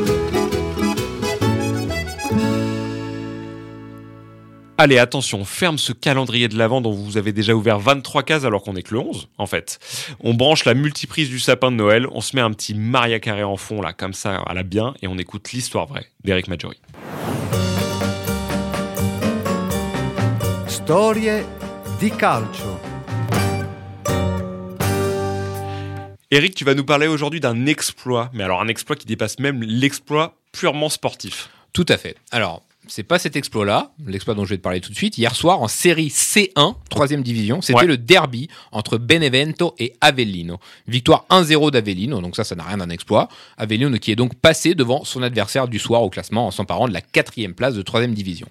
Allez, 4.78 4.98
attention, 4.98 5.46
ferme 5.46 5.78
ce 5.78 5.94
calendrier 5.94 6.48
de 6.48 6.58
l'avant 6.58 6.82
dont 6.82 6.92
vous 6.92 7.16
avez 7.16 7.32
déjà 7.32 7.54
ouvert 7.54 7.78
23 7.78 8.22
cases 8.24 8.44
alors 8.44 8.62
qu'on 8.62 8.76
est 8.76 8.82
que 8.82 8.92
le 8.92 9.00
11, 9.00 9.28
en 9.38 9.46
fait. 9.46 9.78
On 10.20 10.34
branche 10.34 10.66
la 10.66 10.74
multiprise 10.74 11.30
du 11.30 11.38
sapin 11.38 11.70
de 11.70 11.76
Noël, 11.76 12.06
on 12.12 12.20
se 12.20 12.36
met 12.36 12.42
un 12.42 12.50
petit 12.50 12.74
Maria 12.74 13.18
Carré 13.18 13.42
en 13.42 13.56
fond, 13.56 13.80
là, 13.80 13.94
comme 13.94 14.12
ça, 14.12 14.36
à 14.36 14.52
la 14.52 14.64
bien, 14.64 14.92
et 15.00 15.08
on 15.08 15.16
écoute 15.16 15.50
l'histoire 15.52 15.86
vraie 15.86 16.04
d'Eric 16.24 16.48
Maggiori. 16.48 16.78
Storie 20.68 21.42
di 21.98 22.10
calcio. 22.10 22.78
Eric, 26.30 26.54
tu 26.54 26.66
vas 26.66 26.74
nous 26.74 26.84
parler 26.84 27.06
aujourd'hui 27.06 27.40
d'un 27.40 27.64
exploit, 27.64 28.28
mais 28.34 28.44
alors 28.44 28.60
un 28.60 28.68
exploit 28.68 28.96
qui 28.96 29.06
dépasse 29.06 29.38
même 29.38 29.62
l'exploit 29.62 30.36
purement 30.52 30.90
sportif. 30.90 31.48
Tout 31.72 31.86
à 31.88 31.96
fait. 31.96 32.16
Alors, 32.30 32.62
c'est 32.88 33.03
pas 33.03 33.18
cet 33.18 33.37
exploit-là, 33.37 33.92
l'exploit 34.07 34.35
dont 34.35 34.44
je 34.44 34.51
vais 34.51 34.57
te 34.57 34.62
parler 34.62 34.81
tout 34.81 34.90
de 34.90 34.96
suite. 34.96 35.18
Hier 35.18 35.35
soir, 35.35 35.61
en 35.62 35.68
série 35.68 36.09
C1, 36.09 36.75
troisième 36.90 37.22
division, 37.22 37.61
c'était 37.62 37.81
Ouais. 37.81 37.87
le 37.87 37.96
derby 37.96 38.49
entre 38.72 38.99
Benevento 38.99 39.75
et 39.79 39.94
Avellino. 40.01 40.59
Victoire 40.88 41.25
1-0 41.31 41.70
d'Avellino, 41.70 42.20
donc 42.20 42.37
ça, 42.37 42.44
ça 42.44 42.55
n'a 42.55 42.64
rien 42.64 42.77
d'un 42.79 42.90
exploit. 42.90 43.29
Avellino 43.57 43.96
qui 43.99 44.12
est 44.12 44.16
donc 44.16 44.35
passé 44.35 44.75
devant 44.75 45.05
son 45.05 45.22
adversaire 45.22 45.68
du 45.68 45.79
soir 45.79 46.03
au 46.03 46.11
classement 46.11 46.46
en 46.46 46.51
s'emparant 46.51 46.88
de 46.88 46.92
la 46.92 47.01
quatrième 47.01 47.55
place 47.55 47.75
de 47.75 47.83
troisième 47.83 48.14
division. 48.14 48.49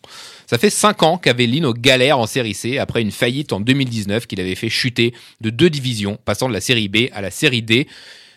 Ça 0.48 0.58
fait 0.58 0.70
cinq 0.70 1.04
ans 1.04 1.18
qu'Avellino 1.18 1.74
galère 1.74 2.20
en 2.20 2.26
série 2.28 2.54
C 2.54 2.78
après 2.78 3.02
une 3.02 3.12
faillite 3.12 3.54
en 3.54 3.60
2019 3.60 4.28
qu'il 4.28 4.40
avait 4.42 4.56
fait 4.56 4.70
chuter 4.70 5.14
de 5.42 5.50
deux 5.50 5.70
divisions, 5.70 6.18
passant 6.26 6.48
de 6.48 6.54
la 6.54 6.62
série 6.62 6.88
B 6.88 7.08
à 7.14 7.22
la 7.22 7.32
série 7.32 7.62
D. 7.62 7.88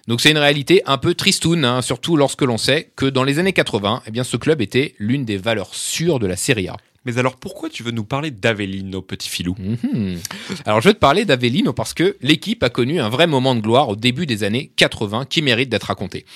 Donc 0.09 0.23
c'est 0.23 0.31
une 0.31 0.39
réalité 0.39 0.81
un 0.87 0.97
peu 0.97 1.13
tristoun, 1.13 1.67
hein, 1.67 1.83
surtout 1.83 2.17
lorsque 2.17 2.41
l'on 2.41 2.57
sait 2.57 2.91
que 2.97 3.05
dans 3.05 3.25
les 3.25 3.39
années 3.39 3.53
80, 3.53 4.05
eh 4.07 4.11
bien, 4.11 4.25
ce 4.25 4.39
club 4.39 4.63
était 4.63 4.95
l'une 4.99 5.27
des 5.27 5.37
valeurs 5.37 5.75
sûres 5.75 6.19
de 6.19 6.27
la 6.27 6.35
Serie 6.35 6.69
A. 6.69 6.79
Mais 7.09 7.17
alors 7.19 7.37
pourquoi 7.37 7.71
tu 7.71 7.83
veux 7.83 7.91
nous 7.91 8.05
parler 8.05 8.31
d'Avellino, 8.31 9.01
petit 9.01 9.31
filou? 9.31 9.55
Mhm. 9.59 10.19
Alors 10.67 10.83
je 10.83 10.89
vais 10.91 10.93
te 10.95 10.99
parler 10.99 11.25
d'Avellino 11.25 11.73
parce 11.73 11.95
que 11.95 12.19
l'équipe 12.21 12.63
a 12.63 12.69
connu 12.69 13.01
un 13.01 13.09
vrai 13.09 13.27
moment 13.27 13.55
de 13.55 13.63
gloire 13.63 13.89
au 13.89 13.97
début 13.97 14.27
des 14.27 14.45
années 14.45 14.71
80 14.77 15.25
qui 15.25 15.41
mérite 15.41 15.71
d'être 15.71 15.85
raconté. 15.85 16.27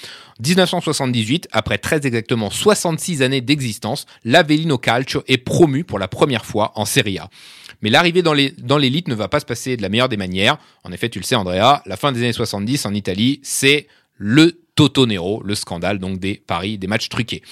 1978, 0.42 1.48
après 1.52 1.76
très 1.76 2.06
exactement 2.06 2.48
66 2.48 3.20
années 3.20 3.42
d'existence, 3.42 4.06
l'Avellino 4.24 4.78
Calcio 4.78 5.22
est 5.28 5.36
promu 5.36 5.84
pour 5.84 5.98
la 5.98 6.08
première 6.08 6.46
fois 6.46 6.72
en 6.74 6.86
Serie 6.86 7.18
A. 7.18 7.28
Mais 7.82 7.90
l'arrivée 7.90 8.22
dans 8.22 8.32
les- 8.32 8.52
dans 8.58 8.78
l'élite 8.78 9.08
ne 9.08 9.14
va 9.14 9.28
pas 9.28 9.40
se 9.40 9.44
passer 9.44 9.76
de 9.76 9.82
la 9.82 9.90
meilleure 9.90 10.08
des 10.08 10.16
manières. 10.16 10.56
En 10.84 10.92
effet, 10.92 11.10
tu 11.10 11.18
le 11.18 11.24
sais 11.24 11.34
Andrea, 11.34 11.82
la 11.84 11.96
fin 11.98 12.12
des 12.12 12.20
années 12.20 12.32
70 12.32 12.86
en 12.86 12.94
Italie, 12.94 13.40
c'est 13.42 13.88
le 14.16 14.61
Totonero, 14.74 15.42
le 15.44 15.54
scandale 15.54 15.98
donc 15.98 16.18
des 16.18 16.42
paris, 16.46 16.78
des 16.78 16.86
matchs 16.86 17.08
truqués. 17.08 17.42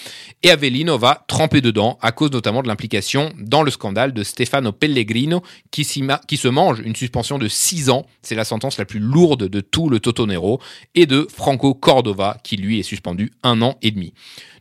Et 0.43 0.51
Avellino 0.51 0.97
va 0.97 1.25
tremper 1.29 1.61
dedans 1.61 1.99
à 2.01 2.13
cause 2.13 2.33
notamment 2.33 2.63
de 2.63 2.69
l'implication 2.69 3.33
dans 3.39 3.63
le 3.63 3.71
scandale 3.71 4.13
de 4.13 4.23
Stefano 4.23 4.73
Pellegrino 4.73 5.43
qui, 5.71 5.85
se 5.85 6.49
mange 6.49 6.81
une 6.81 6.97
suspension 6.97 7.39
de 7.39 7.47
6 7.47 7.91
ans, 7.91 8.07
c'est 8.23 8.35
la 8.35 8.45
sentence 8.45 8.79
la 8.79 8.87
plus 8.87 9.01
lourde 9.01 9.49
de 9.49 9.61
tout 9.61 9.91
le 9.91 10.01
Totonero, 10.01 10.61
et 10.95 11.07
de 11.07 11.27
Franco 11.31 11.75
Cordova 11.75 12.39
qui 12.43 12.57
lui 12.57 12.81
est 12.81 12.85
suspendu 12.85 13.33
un 13.43 13.61
an 13.61 13.77
et 13.83 13.91
demi. 13.91 14.15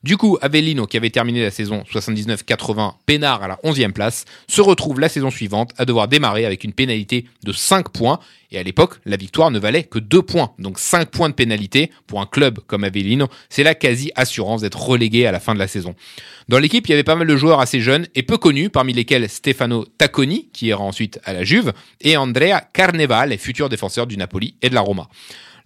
Du 0.03 0.15
coup, 0.15 0.37
Avellino, 0.41 0.87
qui 0.87 0.97
avait 0.97 1.09
terminé 1.09 1.41
la 1.41 1.51
saison 1.51 1.83
79-80 1.91 2.93
peinard 3.05 3.43
à 3.43 3.47
la 3.47 3.55
11e 3.63 3.91
place, 3.91 4.25
se 4.47 4.61
retrouve 4.61 4.99
la 4.99 5.09
saison 5.09 5.29
suivante 5.29 5.71
à 5.77 5.85
devoir 5.85 6.07
démarrer 6.07 6.45
avec 6.45 6.63
une 6.63 6.73
pénalité 6.73 7.25
de 7.43 7.51
5 7.51 7.89
points. 7.89 8.19
Et 8.51 8.57
à 8.57 8.63
l'époque, 8.63 8.95
la 9.05 9.15
victoire 9.15 9.51
ne 9.51 9.59
valait 9.59 9.83
que 9.83 9.99
2 9.99 10.21
points. 10.23 10.51
Donc 10.57 10.79
5 10.79 11.09
points 11.09 11.29
de 11.29 11.35
pénalité 11.35 11.91
pour 12.07 12.19
un 12.19 12.25
club 12.25 12.59
comme 12.65 12.83
Avellino, 12.83 13.27
c'est 13.49 13.63
la 13.63 13.75
quasi-assurance 13.75 14.61
d'être 14.61 14.81
relégué 14.81 15.27
à 15.27 15.31
la 15.31 15.39
fin 15.39 15.53
de 15.53 15.59
la 15.59 15.67
saison. 15.67 15.93
Dans 16.47 16.57
l'équipe, 16.57 16.87
il 16.87 16.91
y 16.91 16.93
avait 16.93 17.03
pas 17.03 17.15
mal 17.15 17.27
de 17.27 17.35
joueurs 17.35 17.59
assez 17.59 17.79
jeunes 17.79 18.07
et 18.15 18.23
peu 18.23 18.37
connus, 18.37 18.69
parmi 18.69 18.93
lesquels 18.93 19.29
Stefano 19.29 19.85
Tacconi, 19.97 20.49
qui 20.51 20.67
ira 20.67 20.83
ensuite 20.83 21.19
à 21.25 21.33
la 21.33 21.43
Juve, 21.43 21.73
et 22.01 22.17
Andrea 22.17 22.61
Carnevale, 22.73 23.37
futur 23.37 23.69
défenseur 23.69 24.07
du 24.07 24.17
Napoli 24.17 24.55
et 24.61 24.69
de 24.69 24.75
la 24.75 24.81
Roma. 24.81 25.09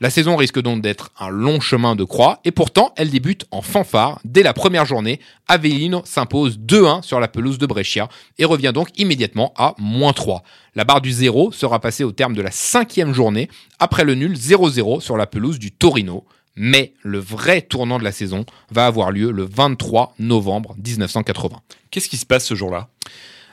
La 0.03 0.09
saison 0.09 0.35
risque 0.35 0.61
donc 0.61 0.81
d'être 0.81 1.11
un 1.17 1.29
long 1.29 1.61
chemin 1.61 1.95
de 1.95 2.03
croix, 2.03 2.41
et 2.43 2.51
pourtant 2.51 2.93
elle 2.97 3.09
débute 3.09 3.45
en 3.51 3.61
fanfare. 3.61 4.19
Dès 4.25 4.43
la 4.43 4.51
première 4.51 4.85
journée, 4.85 5.21
Avellino 5.47 6.01
s'impose 6.03 6.59
2-1 6.59 7.03
sur 7.03 7.21
la 7.21 7.29
pelouse 7.29 7.57
de 7.57 7.65
Brescia 7.65 8.09
et 8.37 8.43
revient 8.43 8.73
donc 8.73 8.89
immédiatement 8.99 9.53
à 9.55 9.75
moins 9.77 10.11
3. 10.11 10.43
La 10.75 10.83
barre 10.83 10.99
du 10.99 11.13
0 11.13 11.53
sera 11.53 11.79
passée 11.79 12.03
au 12.03 12.11
terme 12.11 12.33
de 12.33 12.41
la 12.41 12.51
cinquième 12.51 13.13
journée, 13.13 13.49
après 13.79 14.03
le 14.03 14.15
nul 14.15 14.33
0-0 14.33 14.99
sur 14.99 15.15
la 15.15 15.25
pelouse 15.25 15.57
du 15.57 15.71
Torino. 15.71 16.25
Mais 16.57 16.91
le 17.01 17.19
vrai 17.19 17.61
tournant 17.61 17.97
de 17.97 18.03
la 18.03 18.11
saison 18.11 18.45
va 18.71 18.87
avoir 18.87 19.09
lieu 19.09 19.31
le 19.31 19.45
23 19.45 20.15
novembre 20.19 20.75
1980. 20.85 21.61
Qu'est-ce 21.91 22.09
qui 22.09 22.17
se 22.17 22.25
passe 22.25 22.43
ce 22.43 22.55
jour-là? 22.55 22.89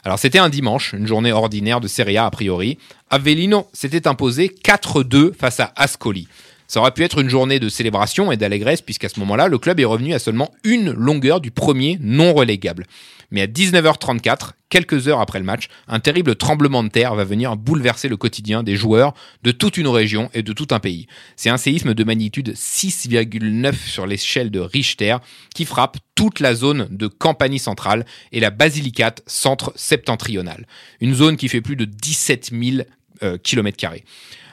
Alors 0.04 0.18
c'était 0.18 0.38
un 0.38 0.48
dimanche, 0.48 0.92
une 0.92 1.06
journée 1.06 1.32
ordinaire 1.32 1.80
de 1.80 1.88
Serie 1.88 2.16
A 2.16 2.26
a 2.26 2.30
priori. 2.30 2.78
Avellino 3.10 3.68
s'était 3.72 4.08
imposé 4.08 4.48
4-2 4.48 5.34
face 5.34 5.60
à 5.60 5.72
Ascoli. 5.76 6.28
Ça 6.70 6.78
aurait 6.78 6.92
pu 6.92 7.02
être 7.02 7.18
une 7.18 7.28
journée 7.28 7.58
de 7.58 7.68
célébration 7.68 8.30
et 8.30 8.36
d'allégresse 8.36 8.80
puisqu'à 8.80 9.08
ce 9.08 9.18
moment-là, 9.18 9.48
le 9.48 9.58
club 9.58 9.80
est 9.80 9.84
revenu 9.84 10.14
à 10.14 10.20
seulement 10.20 10.52
une 10.62 10.92
longueur 10.92 11.40
du 11.40 11.50
premier 11.50 11.98
non 12.00 12.32
relégable. 12.32 12.86
Mais 13.32 13.40
à 13.42 13.48
19h34, 13.48 14.50
quelques 14.68 15.08
heures 15.08 15.20
après 15.20 15.40
le 15.40 15.44
match, 15.44 15.66
un 15.88 15.98
terrible 15.98 16.36
tremblement 16.36 16.84
de 16.84 16.88
terre 16.88 17.16
va 17.16 17.24
venir 17.24 17.56
bouleverser 17.56 18.06
le 18.06 18.16
quotidien 18.16 18.62
des 18.62 18.76
joueurs 18.76 19.14
de 19.42 19.50
toute 19.50 19.78
une 19.78 19.88
région 19.88 20.30
et 20.32 20.44
de 20.44 20.52
tout 20.52 20.68
un 20.70 20.78
pays. 20.78 21.08
C'est 21.34 21.50
un 21.50 21.56
séisme 21.56 21.92
de 21.92 22.04
magnitude 22.04 22.52
6,9 22.52 23.74
sur 23.74 24.06
l'échelle 24.06 24.52
de 24.52 24.60
Richter 24.60 25.16
qui 25.52 25.64
frappe 25.64 25.96
toute 26.14 26.38
la 26.38 26.54
zone 26.54 26.86
de 26.88 27.08
Campanie 27.08 27.58
centrale 27.58 28.06
et 28.30 28.38
la 28.38 28.50
Basilicate 28.50 29.24
centre 29.26 29.72
septentrionale. 29.74 30.68
Une 31.00 31.14
zone 31.14 31.36
qui 31.36 31.48
fait 31.48 31.62
plus 31.62 31.74
de 31.74 31.84
17 31.84 32.52
000 32.52 32.82
euh, 33.24 33.38
kilomètres 33.38 33.76
carrés. 33.76 34.04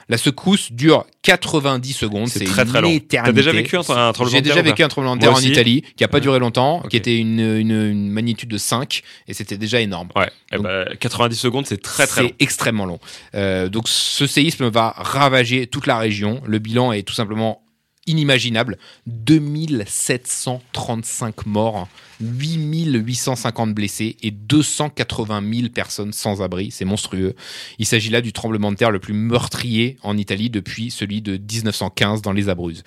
La 0.08 0.16
secousse 0.16 0.72
dure 0.72 1.04
90 1.22 1.92
secondes. 1.92 2.28
C'est 2.28 2.44
très, 2.44 2.64
très 2.64 2.80
long. 2.80 2.88
T'as 3.08 3.32
déjà 3.32 3.52
vécu 3.52 3.76
un- 3.76 3.80
un 3.80 3.82
tremblement 3.82 4.24
de 4.24 4.30
J'ai 4.30 4.40
déjà 4.42 4.62
vécu 4.62 4.82
un 4.82 4.88
tremblement 4.88 5.16
de 5.16 5.20
terre 5.20 5.34
en. 5.34 5.40
Italie 5.40 5.82
qui 5.96 6.04
a 6.04 6.08
pas 6.08 6.20
duré 6.20 6.38
longtemps, 6.38 6.82
qui 6.88 6.96
était 6.96 7.16
une, 7.18 7.40
une, 7.40 7.70
une 7.90 8.10
magnitude 8.10 8.48
de 8.48 8.58
5 8.58 9.02
et 9.26 9.34
c'était 9.34 9.58
déjà 9.58 9.80
énorme. 9.80 10.08
Ouais, 10.16 10.30
eh 10.52 10.56
Donc- 10.56 10.64
ben, 10.64 10.86
90 10.98 11.36
secondes, 11.36 11.66
c'est 11.66 11.82
très 11.82 12.06
très 12.06 12.22
long. 12.22 12.28
C'est 12.28 12.42
extrêmement 12.42 12.86
long. 12.86 13.00
Euh, 13.34 13.68
donc 13.68 13.88
ce 13.88 14.26
séisme 14.26 14.68
va 14.68 14.94
ravager 14.96 15.66
toute 15.66 15.86
la 15.86 15.98
région. 15.98 16.40
Le 16.46 16.58
bilan 16.58 16.92
est 16.92 17.02
tout 17.02 17.14
simplement 17.14 17.60
inimaginable. 18.08 18.78
2735 19.06 21.46
morts, 21.46 21.86
8850 22.20 23.72
blessés 23.74 24.16
et 24.22 24.32
280 24.32 25.42
000 25.54 25.68
personnes 25.68 26.12
sans 26.12 26.42
abri. 26.42 26.70
C'est 26.70 26.84
monstrueux. 26.84 27.34
Il 27.78 27.86
s'agit 27.86 28.10
là 28.10 28.20
du 28.20 28.32
tremblement 28.32 28.72
de 28.72 28.76
terre 28.76 28.90
le 28.90 28.98
plus 28.98 29.14
meurtrier 29.14 29.96
en 30.02 30.16
Italie 30.16 30.50
depuis 30.50 30.90
celui 30.90 31.22
de 31.22 31.36
1915 31.36 32.22
dans 32.22 32.32
les 32.32 32.48
Abruzzes. 32.48 32.82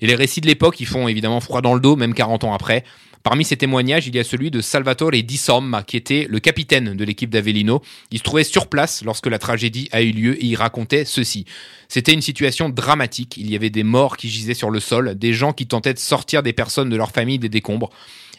Et 0.00 0.06
les 0.06 0.14
récits 0.14 0.42
de 0.42 0.46
l'époque, 0.46 0.78
ils 0.80 0.86
font 0.86 1.08
évidemment 1.08 1.40
froid 1.40 1.62
dans 1.62 1.74
le 1.74 1.80
dos, 1.80 1.96
même 1.96 2.14
40 2.14 2.44
ans 2.44 2.52
après. 2.52 2.84
Parmi 3.26 3.44
ces 3.44 3.56
témoignages, 3.56 4.06
il 4.06 4.14
y 4.14 4.20
a 4.20 4.22
celui 4.22 4.52
de 4.52 4.60
Salvatore 4.60 5.10
Di 5.10 5.36
Somma, 5.36 5.82
qui 5.82 5.96
était 5.96 6.28
le 6.30 6.38
capitaine 6.38 6.94
de 6.94 7.04
l'équipe 7.04 7.28
d'Avellino. 7.28 7.82
Il 8.12 8.18
se 8.18 8.22
trouvait 8.22 8.44
sur 8.44 8.68
place 8.68 9.02
lorsque 9.04 9.26
la 9.26 9.40
tragédie 9.40 9.88
a 9.90 10.00
eu 10.00 10.12
lieu 10.12 10.40
et 10.40 10.46
il 10.46 10.54
racontait 10.54 11.04
ceci. 11.04 11.44
C'était 11.88 12.12
une 12.12 12.22
situation 12.22 12.68
dramatique. 12.68 13.36
Il 13.36 13.50
y 13.50 13.56
avait 13.56 13.68
des 13.68 13.82
morts 13.82 14.16
qui 14.16 14.28
gisaient 14.28 14.54
sur 14.54 14.70
le 14.70 14.78
sol, 14.78 15.16
des 15.16 15.32
gens 15.32 15.52
qui 15.52 15.66
tentaient 15.66 15.92
de 15.92 15.98
sortir 15.98 16.44
des 16.44 16.52
personnes 16.52 16.88
de 16.88 16.94
leur 16.94 17.10
famille 17.10 17.40
des 17.40 17.48
décombres. 17.48 17.90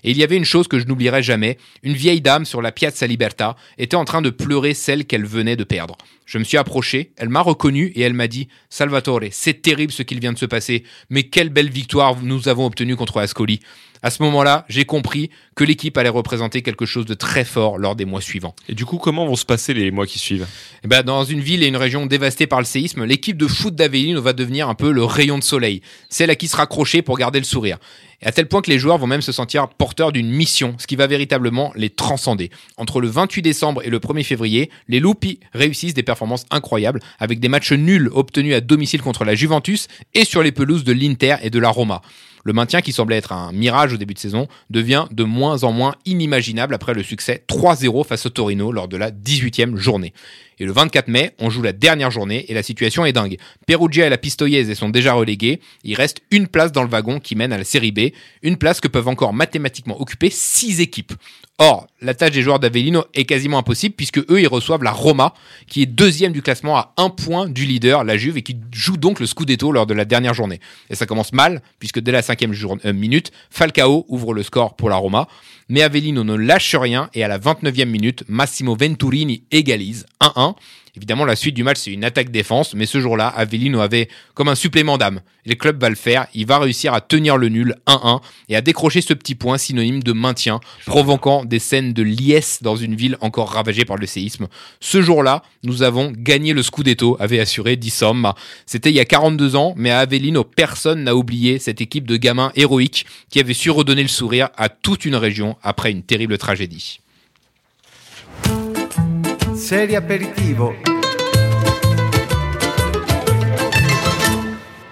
Et 0.05 0.11
il 0.11 0.17
y 0.17 0.23
avait 0.23 0.37
une 0.37 0.45
chose 0.45 0.69
que 0.69 0.79
je 0.79 0.85
n'oublierai 0.85 1.21
jamais. 1.21 1.57
Une 1.83 1.93
vieille 1.93 2.21
dame 2.21 2.45
sur 2.45 2.61
la 2.61 2.71
Piazza 2.71 3.07
Libertà 3.07 3.57
était 3.77 3.97
en 3.97 4.05
train 4.05 4.21
de 4.21 4.29
pleurer 4.29 4.73
celle 4.73 5.05
qu'elle 5.05 5.25
venait 5.25 5.57
de 5.57 5.65
perdre. 5.65 5.97
Je 6.25 6.37
me 6.37 6.43
suis 6.43 6.57
approché, 6.57 7.11
elle 7.17 7.29
m'a 7.29 7.41
reconnu 7.41 7.91
et 7.95 8.01
elle 8.01 8.13
m'a 8.13 8.27
dit 8.27 8.47
Salvatore, 8.69 9.21
c'est 9.31 9.61
terrible 9.61 9.91
ce 9.91 10.03
qu'il 10.03 10.19
vient 10.19 10.33
de 10.33 10.37
se 10.37 10.45
passer, 10.45 10.83
mais 11.09 11.23
quelle 11.23 11.49
belle 11.49 11.69
victoire 11.69 12.17
nous 12.21 12.47
avons 12.49 12.65
obtenue 12.65 12.95
contre 12.95 13.19
Ascoli. 13.19 13.61
À 14.03 14.09
ce 14.09 14.21
moment-là, 14.23 14.65
j'ai 14.69 14.85
compris 14.85 15.29
que 15.55 15.63
l'équipe 15.63 15.97
allait 15.97 16.09
représenter 16.09 16.61
quelque 16.61 16.85
chose 16.85 17.05
de 17.05 17.13
très 17.13 17.43
fort 17.43 17.77
lors 17.77 17.95
des 17.95 18.05
mois 18.05 18.21
suivants. 18.21 18.55
Et 18.69 18.75
du 18.75 18.85
coup, 18.85 18.97
comment 18.97 19.25
vont 19.25 19.35
se 19.35 19.45
passer 19.45 19.73
les 19.73 19.91
mois 19.91 20.05
qui 20.05 20.19
suivent? 20.19 20.47
Eh 20.83 20.87
ben, 20.87 21.03
dans 21.03 21.23
une 21.23 21.39
ville 21.39 21.63
et 21.63 21.67
une 21.67 21.77
région 21.77 22.05
dévastées 22.05 22.47
par 22.47 22.59
le 22.59 22.65
séisme, 22.65 23.03
l'équipe 23.05 23.37
de 23.37 23.47
foot 23.47 23.75
d'Avellino 23.75 24.21
va 24.21 24.33
devenir 24.33 24.69
un 24.69 24.75
peu 24.75 24.91
le 24.91 25.03
rayon 25.03 25.37
de 25.37 25.43
soleil, 25.43 25.81
celle 26.09 26.29
à 26.29 26.35
qui 26.35 26.47
se 26.47 26.55
raccrocher 26.55 27.01
pour 27.01 27.17
garder 27.17 27.39
le 27.39 27.45
sourire. 27.45 27.77
Et 28.21 28.25
à 28.25 28.31
tel 28.31 28.47
point 28.47 28.61
que 28.61 28.71
les 28.71 28.79
joueurs 28.79 28.97
vont 28.97 29.07
même 29.07 29.21
se 29.21 29.31
sentir 29.31 29.67
porteurs 29.67 30.11
d'une 30.11 30.29
mission, 30.29 30.75
ce 30.79 30.87
qui 30.87 30.95
va 30.95 31.05
véritablement 31.07 31.71
les 31.75 31.89
transcender. 31.89 32.49
Entre 32.77 32.99
le 32.99 33.07
28 33.07 33.41
décembre 33.41 33.83
et 33.83 33.89
le 33.89 33.99
1er 33.99 34.23
février, 34.23 34.71
les 34.87 34.99
Lupi 34.99 35.39
réussissent 35.53 35.93
des 35.93 36.03
performances 36.03 36.45
incroyables, 36.49 36.99
avec 37.19 37.39
des 37.39 37.47
matchs 37.47 37.73
nuls 37.73 38.09
obtenus 38.13 38.55
à 38.55 38.61
domicile 38.61 39.01
contre 39.01 39.23
la 39.23 39.35
Juventus 39.35 39.87
et 40.13 40.25
sur 40.25 40.41
les 40.41 40.51
pelouses 40.51 40.83
de 40.83 40.93
l'Inter 40.93 41.35
et 41.43 41.49
de 41.49 41.59
la 41.59 41.69
Roma. 41.69 42.01
Le 42.47 42.53
maintien, 42.53 42.79
qui 42.79 42.93
semblait 42.93 43.17
être 43.17 43.33
un 43.33 43.51
mirage 43.51 43.91
au 43.91 43.97
début 43.97 44.13
de 44.13 44.19
saison, 44.19 44.47
devient 44.69 45.07
de 45.11 45.25
moins 45.25 45.65
en 45.65 45.73
moins 45.73 45.95
inimaginable 46.05 46.73
après 46.73 46.93
le 46.93 47.03
succès 47.03 47.43
3-0 47.49 48.05
face 48.05 48.25
au 48.25 48.29
Torino 48.29 48.71
lors 48.71 48.87
de 48.87 48.95
la 48.95 49.11
18e 49.11 49.75
journée. 49.75 50.13
Et 50.59 50.65
le 50.65 50.71
24 50.71 51.07
mai, 51.07 51.33
on 51.39 51.49
joue 51.49 51.61
la 51.61 51.73
dernière 51.73 52.11
journée 52.11 52.45
et 52.49 52.53
la 52.53 52.63
situation 52.63 53.05
est 53.05 53.13
dingue. 53.13 53.37
Perugia 53.65 54.07
et 54.07 54.09
la 54.09 54.17
Pistoiese 54.17 54.73
sont 54.73 54.89
déjà 54.89 55.13
relégués. 55.13 55.59
Il 55.83 55.95
reste 55.95 56.21
une 56.31 56.47
place 56.47 56.71
dans 56.71 56.83
le 56.83 56.89
wagon 56.89 57.19
qui 57.19 57.35
mène 57.35 57.53
à 57.53 57.57
la 57.57 57.63
série 57.63 57.91
B, 57.91 58.11
une 58.41 58.57
place 58.57 58.81
que 58.81 58.87
peuvent 58.87 59.07
encore 59.07 59.33
mathématiquement 59.33 59.99
occuper 60.01 60.29
six 60.29 60.81
équipes. 60.81 61.13
Or, 61.59 61.87
la 62.01 62.13
tâche 62.13 62.31
des 62.31 62.43
joueurs 62.43 62.59
d'Avellino 62.59 63.05
est 63.15 63.25
quasiment 63.25 63.57
impossible 63.57 63.95
puisque 63.95 64.19
eux, 64.19 64.39
ils 64.39 64.47
reçoivent 64.47 64.83
la 64.83 64.91
Roma, 64.91 65.33
qui 65.67 65.81
est 65.81 65.87
deuxième 65.87 66.31
du 66.31 66.43
classement 66.43 66.77
à 66.77 66.93
un 66.97 67.09
point 67.09 67.49
du 67.49 67.65
leader, 67.65 68.03
la 68.03 68.15
Juve, 68.15 68.37
et 68.37 68.43
qui 68.43 68.55
joue 68.71 68.97
donc 68.97 69.19
le 69.19 69.25
Scudetto 69.25 69.71
lors 69.71 69.87
de 69.87 69.95
la 69.95 70.05
dernière 70.05 70.35
journée. 70.35 70.59
Et 70.91 70.95
ça 70.95 71.07
commence 71.07 71.33
mal, 71.33 71.63
puisque 71.79 71.99
dès 71.99 72.11
la 72.11 72.21
cinquième 72.21 72.53
euh, 72.85 72.93
minute, 72.93 73.31
Falcao 73.49 74.05
ouvre 74.07 74.35
le 74.35 74.43
score 74.43 74.75
pour 74.75 74.89
la 74.89 74.97
Roma. 74.97 75.27
Mais 75.69 75.81
Avellino 75.81 76.23
ne 76.23 76.35
lâche 76.35 76.75
rien 76.75 77.09
et 77.13 77.23
à 77.23 77.27
la 77.27 77.39
29e 77.39 77.85
minute, 77.85 78.23
Massimo 78.27 78.75
Venturini 78.75 79.43
égalise 79.51 80.05
1-1. 80.21 80.55
Évidemment, 80.97 81.25
la 81.25 81.35
suite 81.35 81.53
du 81.53 81.63
match, 81.63 81.77
c'est 81.77 81.91
une 81.91 82.03
attaque-défense, 82.03 82.73
mais 82.73 82.87
ce 82.87 82.99
jour-là, 82.99 83.27
Avellino 83.27 83.81
avait 83.81 84.09
comme 84.33 84.47
un 84.47 84.55
supplément 84.55 84.97
d'âme. 84.97 85.21
Le 85.45 85.53
club 85.53 85.79
va 85.79 85.89
le 85.89 85.95
faire, 85.95 86.25
il 86.33 86.47
va 86.47 86.57
réussir 86.57 86.95
à 86.95 87.01
tenir 87.01 87.37
le 87.37 87.49
nul 87.49 87.75
1-1 87.85 88.19
et 88.49 88.55
à 88.55 88.61
décrocher 88.61 89.01
ce 89.01 89.13
petit 89.13 89.35
point 89.35 89.59
synonyme 89.59 90.01
de 90.01 90.11
maintien, 90.11 90.59
provoquant 90.87 91.45
des 91.45 91.59
scènes 91.59 91.93
de 91.93 92.01
liesse 92.01 92.63
dans 92.63 92.75
une 92.75 92.95
ville 92.95 93.15
encore 93.21 93.51
ravagée 93.51 93.85
par 93.85 93.97
le 93.97 94.07
séisme. 94.07 94.47
Ce 94.79 95.03
jour-là, 95.03 95.43
nous 95.61 95.83
avons 95.83 96.11
gagné 96.11 96.53
le 96.53 96.63
Scudetto, 96.63 97.15
avait 97.19 97.39
assuré 97.39 97.75
Di 97.75 97.91
Somma. 97.91 98.33
C'était 98.65 98.89
il 98.89 98.95
y 98.95 98.99
a 98.99 99.05
42 99.05 99.55
ans, 99.55 99.75
mais 99.77 99.91
à 99.91 99.99
Avellino, 99.99 100.43
personne 100.43 101.03
n'a 101.03 101.15
oublié 101.15 101.59
cette 101.59 101.79
équipe 101.79 102.07
de 102.07 102.17
gamins 102.17 102.51
héroïques 102.55 103.05
qui 103.29 103.39
avait 103.39 103.53
su 103.53 103.69
redonner 103.69 104.01
le 104.01 104.07
sourire 104.07 104.49
à 104.57 104.69
toute 104.69 105.05
une 105.05 105.15
région 105.15 105.57
après 105.61 105.91
une 105.91 106.01
terrible 106.01 106.39
tragédie. 106.39 107.01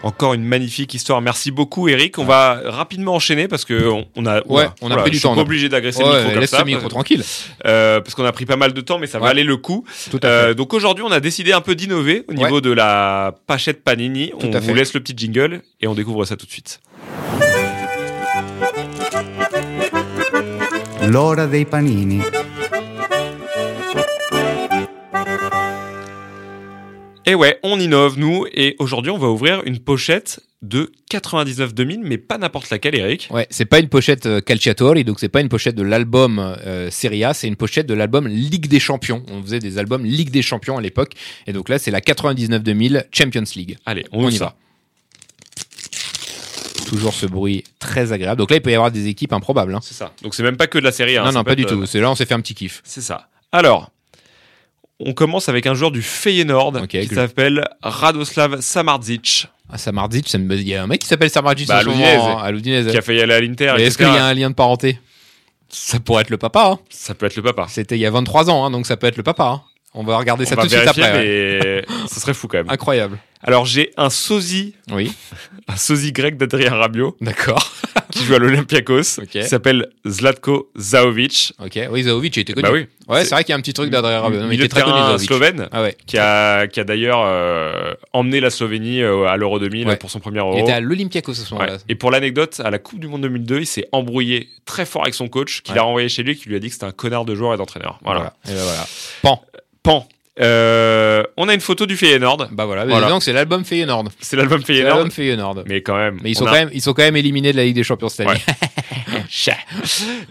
Encore 0.05 0.35
une 0.35 0.43
magnifique 0.45 0.93
histoire. 0.93 1.19
Merci 1.19 1.49
beaucoup, 1.49 1.87
Eric. 1.87 2.19
On 2.19 2.25
va 2.25 2.61
rapidement 2.65 3.15
enchaîner 3.15 3.47
parce 3.47 3.65
que 3.65 3.87
on, 3.89 4.05
on 4.15 4.27
a, 4.27 4.45
Ouais, 4.45 4.67
on 4.81 4.91
a 4.91 4.97
pris 4.97 5.09
du 5.09 5.15
je 5.15 5.19
suis 5.19 5.23
temps, 5.23 5.29
pas 5.33 5.37
on 5.37 5.39
a- 5.39 5.41
obligé 5.41 5.67
d'agresser 5.67 6.03
Ouais, 6.03 6.09
le 6.09 6.15
micro 6.17 6.29
comme 6.31 6.39
laisse 6.41 6.49
ça. 6.51 6.59
le 6.59 6.65
micro 6.65 6.87
tranquille. 6.89 7.23
euh, 7.65 8.01
parce 8.01 8.13
qu'on 8.13 8.23
a 8.23 8.31
pris 8.31 8.45
pas 8.45 8.55
mal 8.55 8.71
de 8.73 8.81
temps, 8.81 8.99
mais 8.99 9.07
ça 9.07 9.17
va 9.17 9.25
Ouais. 9.25 9.31
aller 9.31 9.43
le 9.43 9.57
coup. 9.57 9.83
Tout 10.11 10.19
à 10.21 10.27
Euh, 10.27 10.47
fait. 10.49 10.55
donc 10.55 10.75
aujourd'hui, 10.75 11.03
on 11.07 11.11
a 11.11 11.19
décidé 11.19 11.53
un 11.53 11.61
peu 11.61 11.73
d'innover 11.73 12.23
au 12.29 12.33
niveau 12.33 12.61
de 12.61 12.71
la 12.71 13.33
pachette 13.47 13.83
Panini. 13.83 14.29
Tout 14.39 14.45
on 14.45 14.53
à 14.53 14.59
vous 14.59 14.67
fait. 14.67 14.73
laisse 14.75 14.93
le 14.93 14.99
petit 14.99 15.15
jingle 15.17 15.61
et 15.81 15.87
on 15.87 15.95
découvre 15.95 16.23
ça 16.25 16.35
tout 16.37 16.45
de 16.45 16.51
suite. 16.51 16.79
L'ora 21.07 21.47
dei 21.47 21.65
panini. 21.65 22.21
Et 27.25 27.33
ouais, 27.35 27.59
on 27.63 27.79
innove 27.79 28.19
nous 28.19 28.45
et 28.53 28.75
aujourd'hui, 28.79 29.11
on 29.11 29.17
va 29.17 29.27
ouvrir 29.27 29.63
une 29.65 29.79
pochette 29.79 30.41
de 30.61 30.91
99-2000, 31.11 31.99
mais 32.03 32.17
pas 32.17 32.37
n'importe 32.37 32.69
laquelle, 32.69 32.95
Eric. 32.95 33.27
Ouais, 33.31 33.47
c'est 33.49 33.65
pas 33.65 33.79
une 33.79 33.89
pochette 33.89 34.25
euh, 34.25 34.41
Calciatori, 34.41 35.03
donc 35.03 35.19
c'est 35.19 35.29
pas 35.29 35.41
une 35.41 35.49
pochette 35.49 35.75
de 35.75 35.83
l'album 35.83 36.39
euh, 36.39 36.89
Serie 36.91 37.23
A, 37.23 37.33
c'est 37.33 37.47
une 37.47 37.55
pochette 37.55 37.85
de 37.87 37.93
l'album 37.93 38.27
Ligue 38.27 38.67
des 38.67 38.79
Champions. 38.79 39.23
On 39.31 39.41
faisait 39.43 39.59
des 39.59 39.77
albums 39.77 40.03
Ligue 40.05 40.29
des 40.31 40.41
Champions 40.41 40.77
à 40.77 40.81
l'époque, 40.81 41.13
et 41.47 41.53
donc 41.53 41.69
là 41.69 41.77
c'est 41.79 41.91
la 41.91 41.99
99-2000 41.99 43.05
Champions 43.11 43.43
League. 43.55 43.77
Allez, 43.85 44.05
on, 44.11 44.25
On 44.25 44.29
y 44.29 44.37
ça. 44.37 44.45
va. 44.45 44.55
Toujours 46.87 47.13
ce 47.13 47.25
bruit 47.25 47.63
très 47.79 48.11
agréable. 48.11 48.37
Donc 48.39 48.51
là 48.51 48.57
il 48.57 48.61
peut 48.61 48.71
y 48.71 48.75
avoir 48.75 48.91
des 48.91 49.07
équipes 49.07 49.33
improbables. 49.33 49.73
hein. 49.73 49.79
C'est 49.83 49.95
ça. 49.95 50.13
Donc 50.21 50.35
c'est 50.35 50.43
même 50.43 50.57
pas 50.57 50.67
que 50.67 50.77
de 50.77 50.83
la 50.83 50.91
série. 50.91 51.17
hein, 51.17 51.23
non 51.25 51.31
ça 51.31 51.39
non 51.39 51.43
pas 51.43 51.55
du 51.55 51.63
être, 51.63 51.69
tout. 51.73 51.81
euh, 51.81 51.85
C'est 51.87 51.99
là 51.99 52.11
on 52.11 52.15
s'est 52.15 52.25
fait 52.27 52.35
un 52.35 52.41
petit 52.41 52.53
kiff. 52.55 52.81
C'est 52.83 53.01
ça. 53.01 53.29
Alors, 53.51 53.91
on 54.99 55.13
commence 55.13 55.49
avec 55.49 55.65
un 55.67 55.73
joueur 55.73 55.91
du 55.91 56.01
Feyenoord 56.01 56.87
qui 56.87 57.05
s'appelle 57.07 57.67
Radoslav 57.81 58.61
Samardzic, 58.61 59.47
Ah 59.69 59.77
Samardzic, 59.77 60.33
me- 60.35 60.55
il 60.55 60.67
y 60.67 60.75
a 60.75 60.83
un 60.83 60.87
mec 60.87 61.01
qui 61.01 61.07
s'appelle 61.07 61.29
Samardzic 61.29 61.67
Bah, 61.67 61.77
à 61.77 61.83
l'Udinese. 61.83 62.19
hein, 62.21 62.51
l'Udinese. 62.51 62.91
qui 62.91 62.97
a 62.97 63.01
failli 63.01 63.21
aller 63.21 63.33
à 63.33 63.41
l'Inter. 63.41 63.73
Est-ce 63.79 63.97
qu'il 63.97 64.07
y 64.07 64.09
a 64.09 64.25
un 64.25 64.33
lien 64.33 64.49
de 64.49 64.55
parenté? 64.55 64.99
Ça 65.69 65.99
pourrait 65.99 66.21
être 66.21 66.29
le 66.29 66.37
papa. 66.37 66.69
hein. 66.73 66.79
Ça 66.89 67.13
peut 67.15 67.25
être 67.25 67.35
le 67.35 67.41
papa. 67.41 67.65
C'était 67.69 67.95
il 67.95 68.01
y 68.01 68.05
a 68.05 68.11
23 68.11 68.49
ans, 68.49 68.63
hein, 68.65 68.71
donc 68.71 68.85
ça 68.85 68.95
peut 68.97 69.07
être 69.07 69.17
le 69.17 69.23
papa. 69.23 69.43
hein. 69.45 69.61
On 69.97 70.03
va 70.03 70.17
regarder 70.17 70.43
On 70.45 70.47
ça 70.49 70.55
va 70.55 70.61
tout 70.63 70.67
de 70.67 70.75
suite 70.75 70.87
après. 70.87 71.13
mais 71.13 71.85
ça 72.07 72.19
serait 72.19 72.33
fou 72.33 72.47
quand 72.47 72.57
même. 72.57 72.69
Incroyable. 72.69 73.17
Alors 73.43 73.65
j'ai 73.65 73.91
un 73.97 74.09
sosie, 74.09 74.75
Oui, 74.91 75.11
un 75.67 75.77
sosie 75.77 76.11
grec 76.11 76.37
d'Adrien 76.37 76.73
Rabiot 76.75 77.15
d'accord. 77.21 77.71
qui 78.15 78.23
joue 78.25 78.33
à 78.35 78.39
l'Olympiakos, 78.39 79.19
Ok. 79.21 79.27
qui 79.27 79.43
s'appelle 79.43 79.87
Zlatko 80.07 80.71
Zaovic. 80.77 81.53
Ok, 81.63 81.79
oui, 81.91 82.03
Zaovic, 82.03 82.37
il 82.37 82.39
était 82.41 82.53
connu. 82.53 82.63
Bah 82.63 82.71
oui. 82.73 82.85
Ouais, 83.07 83.23
C'est- 83.23 83.35
vrai 83.35 83.43
qu'il 83.43 83.51
y 83.51 83.53
a 83.53 83.57
un 83.57 83.61
petit 83.61 83.73
truc 83.73 83.89
d'Adrien 83.91 84.19
Rabiot. 84.21 84.39
Il 84.51 84.59
était 84.59 84.67
très 84.67 84.81
connu, 84.81 85.19
slovène, 85.19 85.67
Ah 85.71 85.81
ouais. 85.83 85.95
qui 86.07 86.17
a, 86.17 86.67
qui 86.67 86.79
a 86.79 86.83
d'ailleurs 86.83 87.21
euh, 87.25 87.93
emmené 88.13 88.39
la 88.39 88.49
Slovénie 88.49 89.01
euh, 89.03 89.25
à 89.27 89.37
l'Euro 89.37 89.59
2000 89.59 89.87
Ouais. 89.87 89.95
pour 89.97 90.09
son 90.09 90.19
premier 90.19 90.37
Il 90.37 90.41
Euro. 90.41 90.57
était 90.59 90.71
à 90.71 90.79
l'Olympiakos 90.79 91.33
ce 91.33 91.41
Ouais. 91.53 91.59
moment-là. 91.59 91.77
Et 91.89 91.95
pour 91.95 92.09
l'anecdote, 92.11 92.61
à 92.63 92.71
la 92.71 92.79
Coupe 92.79 92.99
du 92.99 93.07
Monde 93.07 93.21
2002, 93.21 93.59
il 93.59 93.67
s'est 93.67 93.87
embrouillé 93.91 94.49
très 94.65 94.85
fort 94.85 95.03
avec 95.03 95.13
son 95.13 95.27
coach, 95.27 95.61
qui 95.61 95.73
l'a 95.73 95.83
renvoyé 95.83 96.09
chez 96.09 96.23
lui, 96.23 96.35
qui 96.35 96.49
lui 96.49 96.55
a 96.55 96.59
dit 96.59 96.67
que 96.67 96.73
c'était 96.73 96.85
un 96.85 96.91
connard 96.91 97.25
de 97.25 97.35
joueur 97.35 97.53
et 97.53 97.57
d'entraîneur. 97.57 97.99
Voilà. 98.03 98.33
Et 98.47 98.51
ben 98.53 98.63
voilà. 98.63 98.87
Pan. 99.21 99.41
Pan. 99.83 100.07
Euh, 100.41 101.23
on 101.37 101.47
a 101.47 101.53
une 101.53 101.61
photo 101.61 101.85
du 101.85 101.95
Feyenoord. 101.95 102.49
Bah 102.51 102.65
voilà. 102.65 102.85
Voilà. 102.85 103.07
Donc 103.09 103.23
c'est 103.23 103.31
l'album 103.33 103.63
Feyenoord. 103.63 104.09
C'est 104.19 104.35
l'album 104.35 104.61
Feyenoord. 104.63 104.93
l'album 104.95 105.11
Feyenoord. 105.11 105.63
Mais 105.67 105.81
quand 105.81 105.95
même. 105.97 106.19
Mais 106.23 106.31
ils 106.31 106.35
on 106.37 106.39
sont 106.39 106.45
a- 106.47 106.49
quand 106.51 106.55
même, 106.57 106.69
ils 106.73 106.81
sont 106.81 106.93
quand 106.93 107.03
même 107.03 107.15
éliminés 107.15 107.51
de 107.53 107.57
la 107.57 107.63
Ligue 107.63 107.75
des 107.75 107.83
Champions 107.83 108.09
cette 108.09 108.27
année. 108.27 108.39
Chat. 109.29 109.55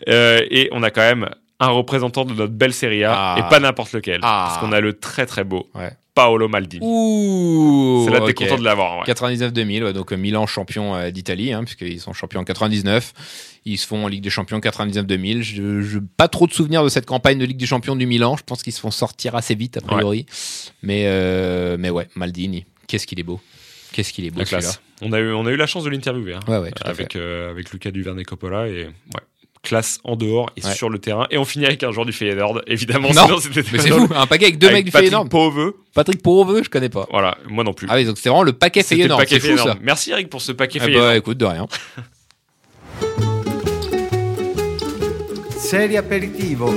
Euh, 0.09 0.41
et 0.51 0.69
on 0.73 0.83
a 0.83 0.91
quand 0.91 1.01
même 1.01 1.29
un 1.61 1.69
représentant 1.69 2.25
de 2.25 2.35
notre 2.35 2.53
belle 2.53 2.75
Serie 2.75 3.05
A, 3.05 3.15
Ah. 3.17 3.37
et 3.39 3.43
pas 3.49 3.61
n'importe 3.61 3.93
lequel. 3.95 4.21
Ah. 4.23 4.47
Parce 4.49 4.59
qu'on 4.61 4.73
a 4.73 4.81
le 4.81 4.93
très 4.93 5.25
très 5.25 5.45
beau 5.45 5.69
Ouais. 5.75 5.91
Paolo 6.15 6.49
Maldini. 6.49 6.85
Ouh. 6.87 8.05
C'est 8.07 8.13
là 8.13 8.21
que 8.21 8.27
t'es 8.27 8.31
ok. 8.45 8.49
content 8.49 8.59
de 8.59 8.65
l'avoir. 8.65 8.99
ouais. 8.99 9.13
99-2000, 9.13 9.83
ouais, 9.85 9.93
donc 9.93 10.13
euh, 10.13 10.17
Milan 10.17 10.47
champion 10.47 10.95
euh, 10.95 11.11
d'Italie, 11.11 11.53
hein, 11.53 11.65
puisqu'ils 11.65 12.01
sont 12.01 12.13
champions 12.13 12.41
en 12.41 12.45
99. 12.45 13.13
Ils 13.65 13.79
se 13.79 13.87
font 13.87 14.05
en 14.05 14.09
Ligue 14.09 14.23
des 14.23 14.31
Champions 14.31 14.59
99-2000. 14.59 15.43
Je, 15.43 15.81
je 15.81 15.99
pas 15.99 16.29
trop 16.29 16.47
de 16.47 16.53
souvenirs 16.53 16.85
de 16.85 16.89
cette 16.89 17.07
campagne 17.07 17.39
de 17.39 17.45
Ligue 17.45 17.57
des 17.57 17.67
Champions 17.67 17.97
du 17.97 18.07
Milan. 18.07 18.37
Je 18.37 18.43
pense 18.45 18.63
qu'ils 18.63 18.73
se 18.75 18.81
font 18.81 18.91
sortir 18.91 19.35
assez 19.35 19.55
vite 19.55 19.79
a 19.79 19.81
priori. 19.81 20.27
Mais 20.83 21.05
euh, 21.07 21.77
mais 21.79 21.91
ouais, 21.91 22.07
Maldini, 22.15 22.65
qu'est-ce 22.87 23.07
qu'il 23.07 23.19
est 23.21 23.25
beau. 23.25 23.41
Qu'est-ce 23.93 24.13
qu'il 24.13 24.25
est 24.27 24.31
beau 24.31 24.45
celui-là. 24.45 24.71
On 25.03 25.13
a, 25.13 25.19
eu, 25.21 25.33
on 25.33 25.47
a 25.47 25.51
eu 25.51 25.57
la 25.57 25.67
chance 25.67 25.85
de 25.85 25.91
l'interviewer. 25.91 26.35
hein, 26.35 26.41
Ouais 26.47 26.71
avec, 26.83 27.17
euh, 27.17 27.51
avec 27.51 27.71
Lucas 27.73 27.91
Duvernay 27.91 28.25
Coppola. 28.25 28.69
Et 28.69 28.85
ouais, 28.87 28.91
classe 29.65 29.99
en 30.05 30.15
dehors 30.15 30.51
et 30.57 30.65
Ouais. 30.65 30.73
sur 30.75 30.89
le 30.89 30.99
terrain. 31.01 31.27
Et 31.33 31.39
on 31.39 31.45
finit 31.45 31.67
avec 31.67 31.83
un 31.83 31.91
joueur 31.91 32.07
du 32.07 32.13
Feyenoord, 32.13 32.61
évidemment. 32.69 33.09
Non, 33.13 33.25
sinon 33.27 33.39
c'était 33.41 33.65
Mais 33.73 33.79
c'est 33.81 33.91
fou, 33.91 34.07
un 34.15 34.27
paquet 34.27 34.45
avec 34.45 34.59
deux 34.59 34.69
Avec 34.69 34.77
mecs 34.79 34.85
du 34.85 34.91
Patrick 34.93 35.11
Feyenoord. 35.11 35.29
Pauveux. 35.29 35.77
Patrick 35.95 36.23
Pauveux, 36.23 36.63
je 36.63 36.71
connais 36.71 36.89
pas. 36.89 37.07
Voilà, 37.11 37.37
moi 37.49 37.65
non 37.65 37.73
plus. 37.73 37.89
Ah 37.91 37.97
oui, 37.97 38.05
donc 38.05 38.19
c'est 38.19 38.29
vraiment 38.29 38.45
le 38.45 38.53
paquet 38.53 38.83
C'était 38.83 38.95
le 38.97 39.01
Feyenoord, 39.03 39.19
paquet 39.19 39.35
c'est 39.35 39.41
fou 39.41 39.47
Feyenoord. 39.57 39.69
ça. 39.69 39.79
Merci 39.83 40.11
Eric 40.13 40.31
pour 40.31 40.41
ce 40.43 40.53
paquet 40.53 40.79
Ah 40.83 40.85
Feyenoord. 40.85 41.05
bah 41.07 41.17
écoute, 41.17 41.39
de 41.39 41.45
rien. 41.47 41.67
Serie 45.59 45.97
aperitivo. 45.97 46.71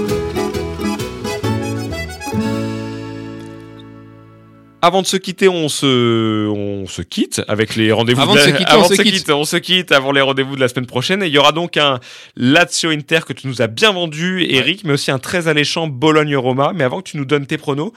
Avant 4.87 5.01
de 5.01 5.07
se 5.07 5.17
quitter, 5.17 5.49
on 5.49 5.67
se, 5.67 6.47
on 6.47 6.87
se 6.87 7.01
quitte 7.01 7.41
avec 7.49 7.75
les 7.75 7.91
rendez-vous. 7.91 8.21
Avant 8.21 8.33
de 8.35 8.39
la- 8.39 8.45
se 8.45 8.49
quitter, 8.51 8.71
avant 8.71 8.85
on 8.85 8.89
de 8.89 8.95
se 8.95 9.01
quitte, 9.01 9.29
on 9.29 9.43
se 9.43 9.57
quitte 9.57 9.91
avant 9.91 10.13
les 10.13 10.21
rendez-vous 10.21 10.55
de 10.55 10.61
la 10.61 10.69
semaine 10.69 10.85
prochaine. 10.85 11.21
Et 11.23 11.27
il 11.27 11.33
y 11.33 11.37
aura 11.37 11.51
donc 11.51 11.75
un 11.75 11.99
Lazio 12.37 12.91
Inter 12.91 13.19
que 13.27 13.33
tu 13.33 13.47
nous 13.47 13.61
as 13.61 13.67
bien 13.67 13.91
vendu, 13.91 14.45
Eric, 14.49 14.85
mais 14.85 14.93
aussi 14.93 15.11
un 15.11 15.19
très 15.19 15.49
alléchant 15.49 15.87
Bologne-Roma. 15.87 16.71
Mais 16.73 16.85
avant 16.85 17.01
que 17.01 17.09
tu 17.09 17.17
nous 17.17 17.25
donnes 17.25 17.45
tes 17.47 17.57
pronos, 17.57 17.91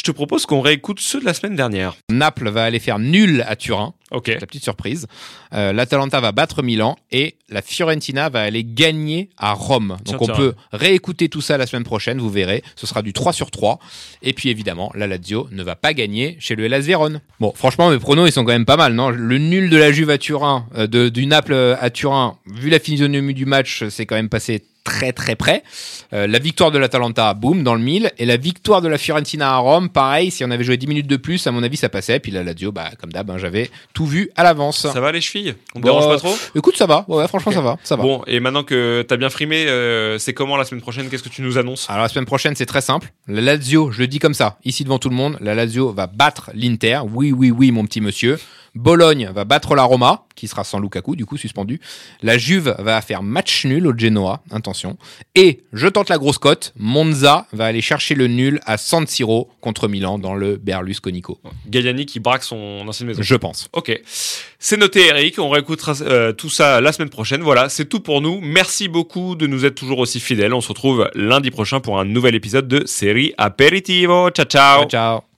je 0.00 0.04
te 0.04 0.12
propose 0.12 0.46
qu'on 0.46 0.62
réécoute 0.62 0.98
ceux 0.98 1.20
de 1.20 1.26
la 1.26 1.34
semaine 1.34 1.56
dernière. 1.56 1.94
Naples 2.10 2.48
va 2.48 2.64
aller 2.64 2.78
faire 2.78 2.98
nul 2.98 3.44
à 3.46 3.54
Turin. 3.54 3.92
Ok. 4.12 4.28
La 4.28 4.46
petite 4.46 4.62
surprise. 4.64 5.06
Euh, 5.52 5.74
L'Atalanta 5.74 6.20
va 6.22 6.32
battre 6.32 6.62
Milan 6.62 6.96
et 7.12 7.36
la 7.50 7.60
Fiorentina 7.60 8.30
va 8.30 8.40
aller 8.40 8.64
gagner 8.64 9.28
à 9.36 9.52
Rome. 9.52 9.98
Tiens, 10.04 10.14
Donc 10.16 10.22
on 10.22 10.24
tiens. 10.24 10.34
peut 10.36 10.54
réécouter 10.72 11.28
tout 11.28 11.42
ça 11.42 11.58
la 11.58 11.66
semaine 11.66 11.84
prochaine, 11.84 12.18
vous 12.18 12.30
verrez. 12.30 12.62
Ce 12.76 12.86
sera 12.86 13.02
du 13.02 13.12
3 13.12 13.34
sur 13.34 13.50
3. 13.50 13.78
Et 14.22 14.32
puis 14.32 14.48
évidemment, 14.48 14.90
la 14.94 15.06
Lazio 15.06 15.48
ne 15.52 15.62
va 15.62 15.76
pas 15.76 15.92
gagner 15.92 16.38
chez 16.40 16.56
le 16.56 16.64
Hellas 16.64 16.80
Vérone. 16.80 17.20
Bon, 17.38 17.52
franchement, 17.54 17.90
mes 17.90 17.98
pronos, 17.98 18.26
ils 18.26 18.32
sont 18.32 18.44
quand 18.46 18.52
même 18.52 18.64
pas 18.64 18.78
mal, 18.78 18.94
non? 18.94 19.10
Le 19.10 19.36
nul 19.36 19.68
de 19.68 19.76
la 19.76 19.92
Juve 19.92 20.08
à 20.08 20.16
Turin, 20.16 20.66
euh, 20.76 20.86
de, 20.86 21.10
du 21.10 21.26
Naples 21.26 21.76
à 21.78 21.90
Turin, 21.90 22.38
vu 22.46 22.70
la 22.70 22.78
physionomie 22.78 23.34
du 23.34 23.44
match, 23.44 23.84
c'est 23.90 24.06
quand 24.06 24.16
même 24.16 24.30
passé 24.30 24.62
très 24.90 25.12
très 25.12 25.36
près. 25.36 25.62
Euh, 26.12 26.26
la 26.26 26.38
victoire 26.40 26.70
de 26.72 26.78
l'Atalanta, 26.78 27.32
boum, 27.34 27.62
dans 27.62 27.74
le 27.74 27.80
mille. 27.80 28.10
Et 28.18 28.26
la 28.26 28.36
victoire 28.36 28.82
de 28.82 28.88
la 28.88 28.98
Fiorentina 28.98 29.52
à 29.52 29.56
Rome, 29.58 29.88
pareil, 29.88 30.30
si 30.32 30.44
on 30.44 30.50
avait 30.50 30.64
joué 30.64 30.76
10 30.76 30.86
minutes 30.88 31.06
de 31.06 31.16
plus, 31.16 31.46
à 31.46 31.52
mon 31.52 31.62
avis, 31.62 31.76
ça 31.76 31.88
passait. 31.88 32.18
Puis 32.18 32.32
la 32.32 32.42
Lazio, 32.42 32.72
bah, 32.72 32.90
comme 33.00 33.12
d'hab, 33.12 33.30
hein, 33.30 33.38
j'avais 33.38 33.70
tout 33.94 34.04
vu 34.06 34.30
à 34.36 34.42
l'avance. 34.42 34.88
Ça 34.92 35.00
va 35.00 35.12
les 35.12 35.20
chevilles? 35.20 35.54
On 35.74 35.80
te 35.80 35.86
Bon, 35.86 35.92
dérange 35.92 36.08
pas 36.08 36.18
trop? 36.18 36.36
Écoute, 36.56 36.76
ça 36.76 36.86
va. 36.86 37.04
Ouais, 37.08 37.26
franchement, 37.28 37.52
ça 37.52 37.60
va. 37.60 37.76
Ça 37.84 37.94
va. 37.96 38.02
Bon, 38.02 38.22
et 38.26 38.40
maintenant 38.40 38.64
que 38.64 39.04
t'as 39.06 39.16
bien 39.16 39.30
frimé, 39.30 39.66
euh, 39.68 40.18
c'est 40.18 40.34
comment 40.34 40.56
la 40.56 40.64
semaine 40.64 40.80
prochaine? 40.82 41.08
Qu'est-ce 41.08 41.22
que 41.22 41.28
tu 41.28 41.42
nous 41.42 41.56
annonces? 41.56 41.88
Alors 41.88 42.02
la 42.02 42.08
semaine 42.08 42.26
prochaine, 42.26 42.56
c'est 42.56 42.66
très 42.66 42.80
simple. 42.80 43.12
La 43.28 43.40
Lazio, 43.40 43.92
je 43.92 44.00
le 44.00 44.08
dis 44.08 44.18
comme 44.18 44.34
ça, 44.34 44.58
ici 44.64 44.82
devant 44.84 44.98
tout 44.98 45.08
le 45.10 45.16
monde, 45.16 45.36
la 45.40 45.54
Lazio 45.54 45.92
va 45.92 46.06
battre 46.08 46.50
l'Inter. 46.54 47.00
Oui, 47.12 47.30
oui, 47.32 47.50
oui, 47.52 47.70
mon 47.70 47.84
petit 47.84 48.00
monsieur. 48.00 48.38
Bologne 48.74 49.30
va 49.34 49.44
battre 49.44 49.74
la 49.74 49.82
Roma, 49.82 50.24
qui 50.34 50.48
sera 50.48 50.64
sans 50.64 50.78
Lukaku, 50.78 51.16
du 51.16 51.26
coup 51.26 51.36
suspendu. 51.36 51.80
La 52.22 52.38
Juve 52.38 52.74
va 52.78 53.00
faire 53.00 53.22
match 53.22 53.66
nul 53.66 53.86
au 53.86 53.96
Genoa, 53.96 54.42
attention. 54.50 54.96
Et 55.34 55.64
je 55.72 55.86
tente 55.88 56.08
la 56.08 56.18
grosse 56.18 56.38
cote. 56.38 56.72
Monza 56.76 57.46
va 57.52 57.66
aller 57.66 57.80
chercher 57.80 58.14
le 58.14 58.26
nul 58.26 58.60
à 58.66 58.78
San 58.78 59.06
Siro 59.06 59.50
contre 59.60 59.88
Milan 59.88 60.18
dans 60.18 60.34
le 60.34 60.56
Berlusconico. 60.56 61.40
Galliani 61.66 62.06
qui 62.06 62.20
braque 62.20 62.44
son 62.44 62.84
ancienne 62.86 63.08
maison. 63.08 63.22
Je 63.22 63.34
pense. 63.36 63.68
Ok, 63.72 64.00
c'est 64.58 64.76
noté 64.76 65.06
Eric, 65.06 65.38
on 65.38 65.50
réécoutera 65.50 65.94
euh, 66.02 66.32
tout 66.32 66.50
ça 66.50 66.80
la 66.80 66.92
semaine 66.92 67.10
prochaine. 67.10 67.42
Voilà, 67.42 67.68
c'est 67.68 67.86
tout 67.86 68.00
pour 68.00 68.20
nous. 68.20 68.40
Merci 68.40 68.88
beaucoup 68.88 69.34
de 69.34 69.46
nous 69.46 69.64
être 69.64 69.74
toujours 69.74 69.98
aussi 69.98 70.20
fidèles. 70.20 70.54
On 70.54 70.60
se 70.60 70.68
retrouve 70.68 71.10
lundi 71.14 71.50
prochain 71.50 71.80
pour 71.80 71.98
un 71.98 72.04
nouvel 72.04 72.34
épisode 72.34 72.68
de 72.68 72.86
Série 72.86 73.34
Aperitivo. 73.38 74.30
Ciao 74.30 74.46
ciao. 74.46 74.80
ciao. 74.80 74.88
ciao. 74.88 75.29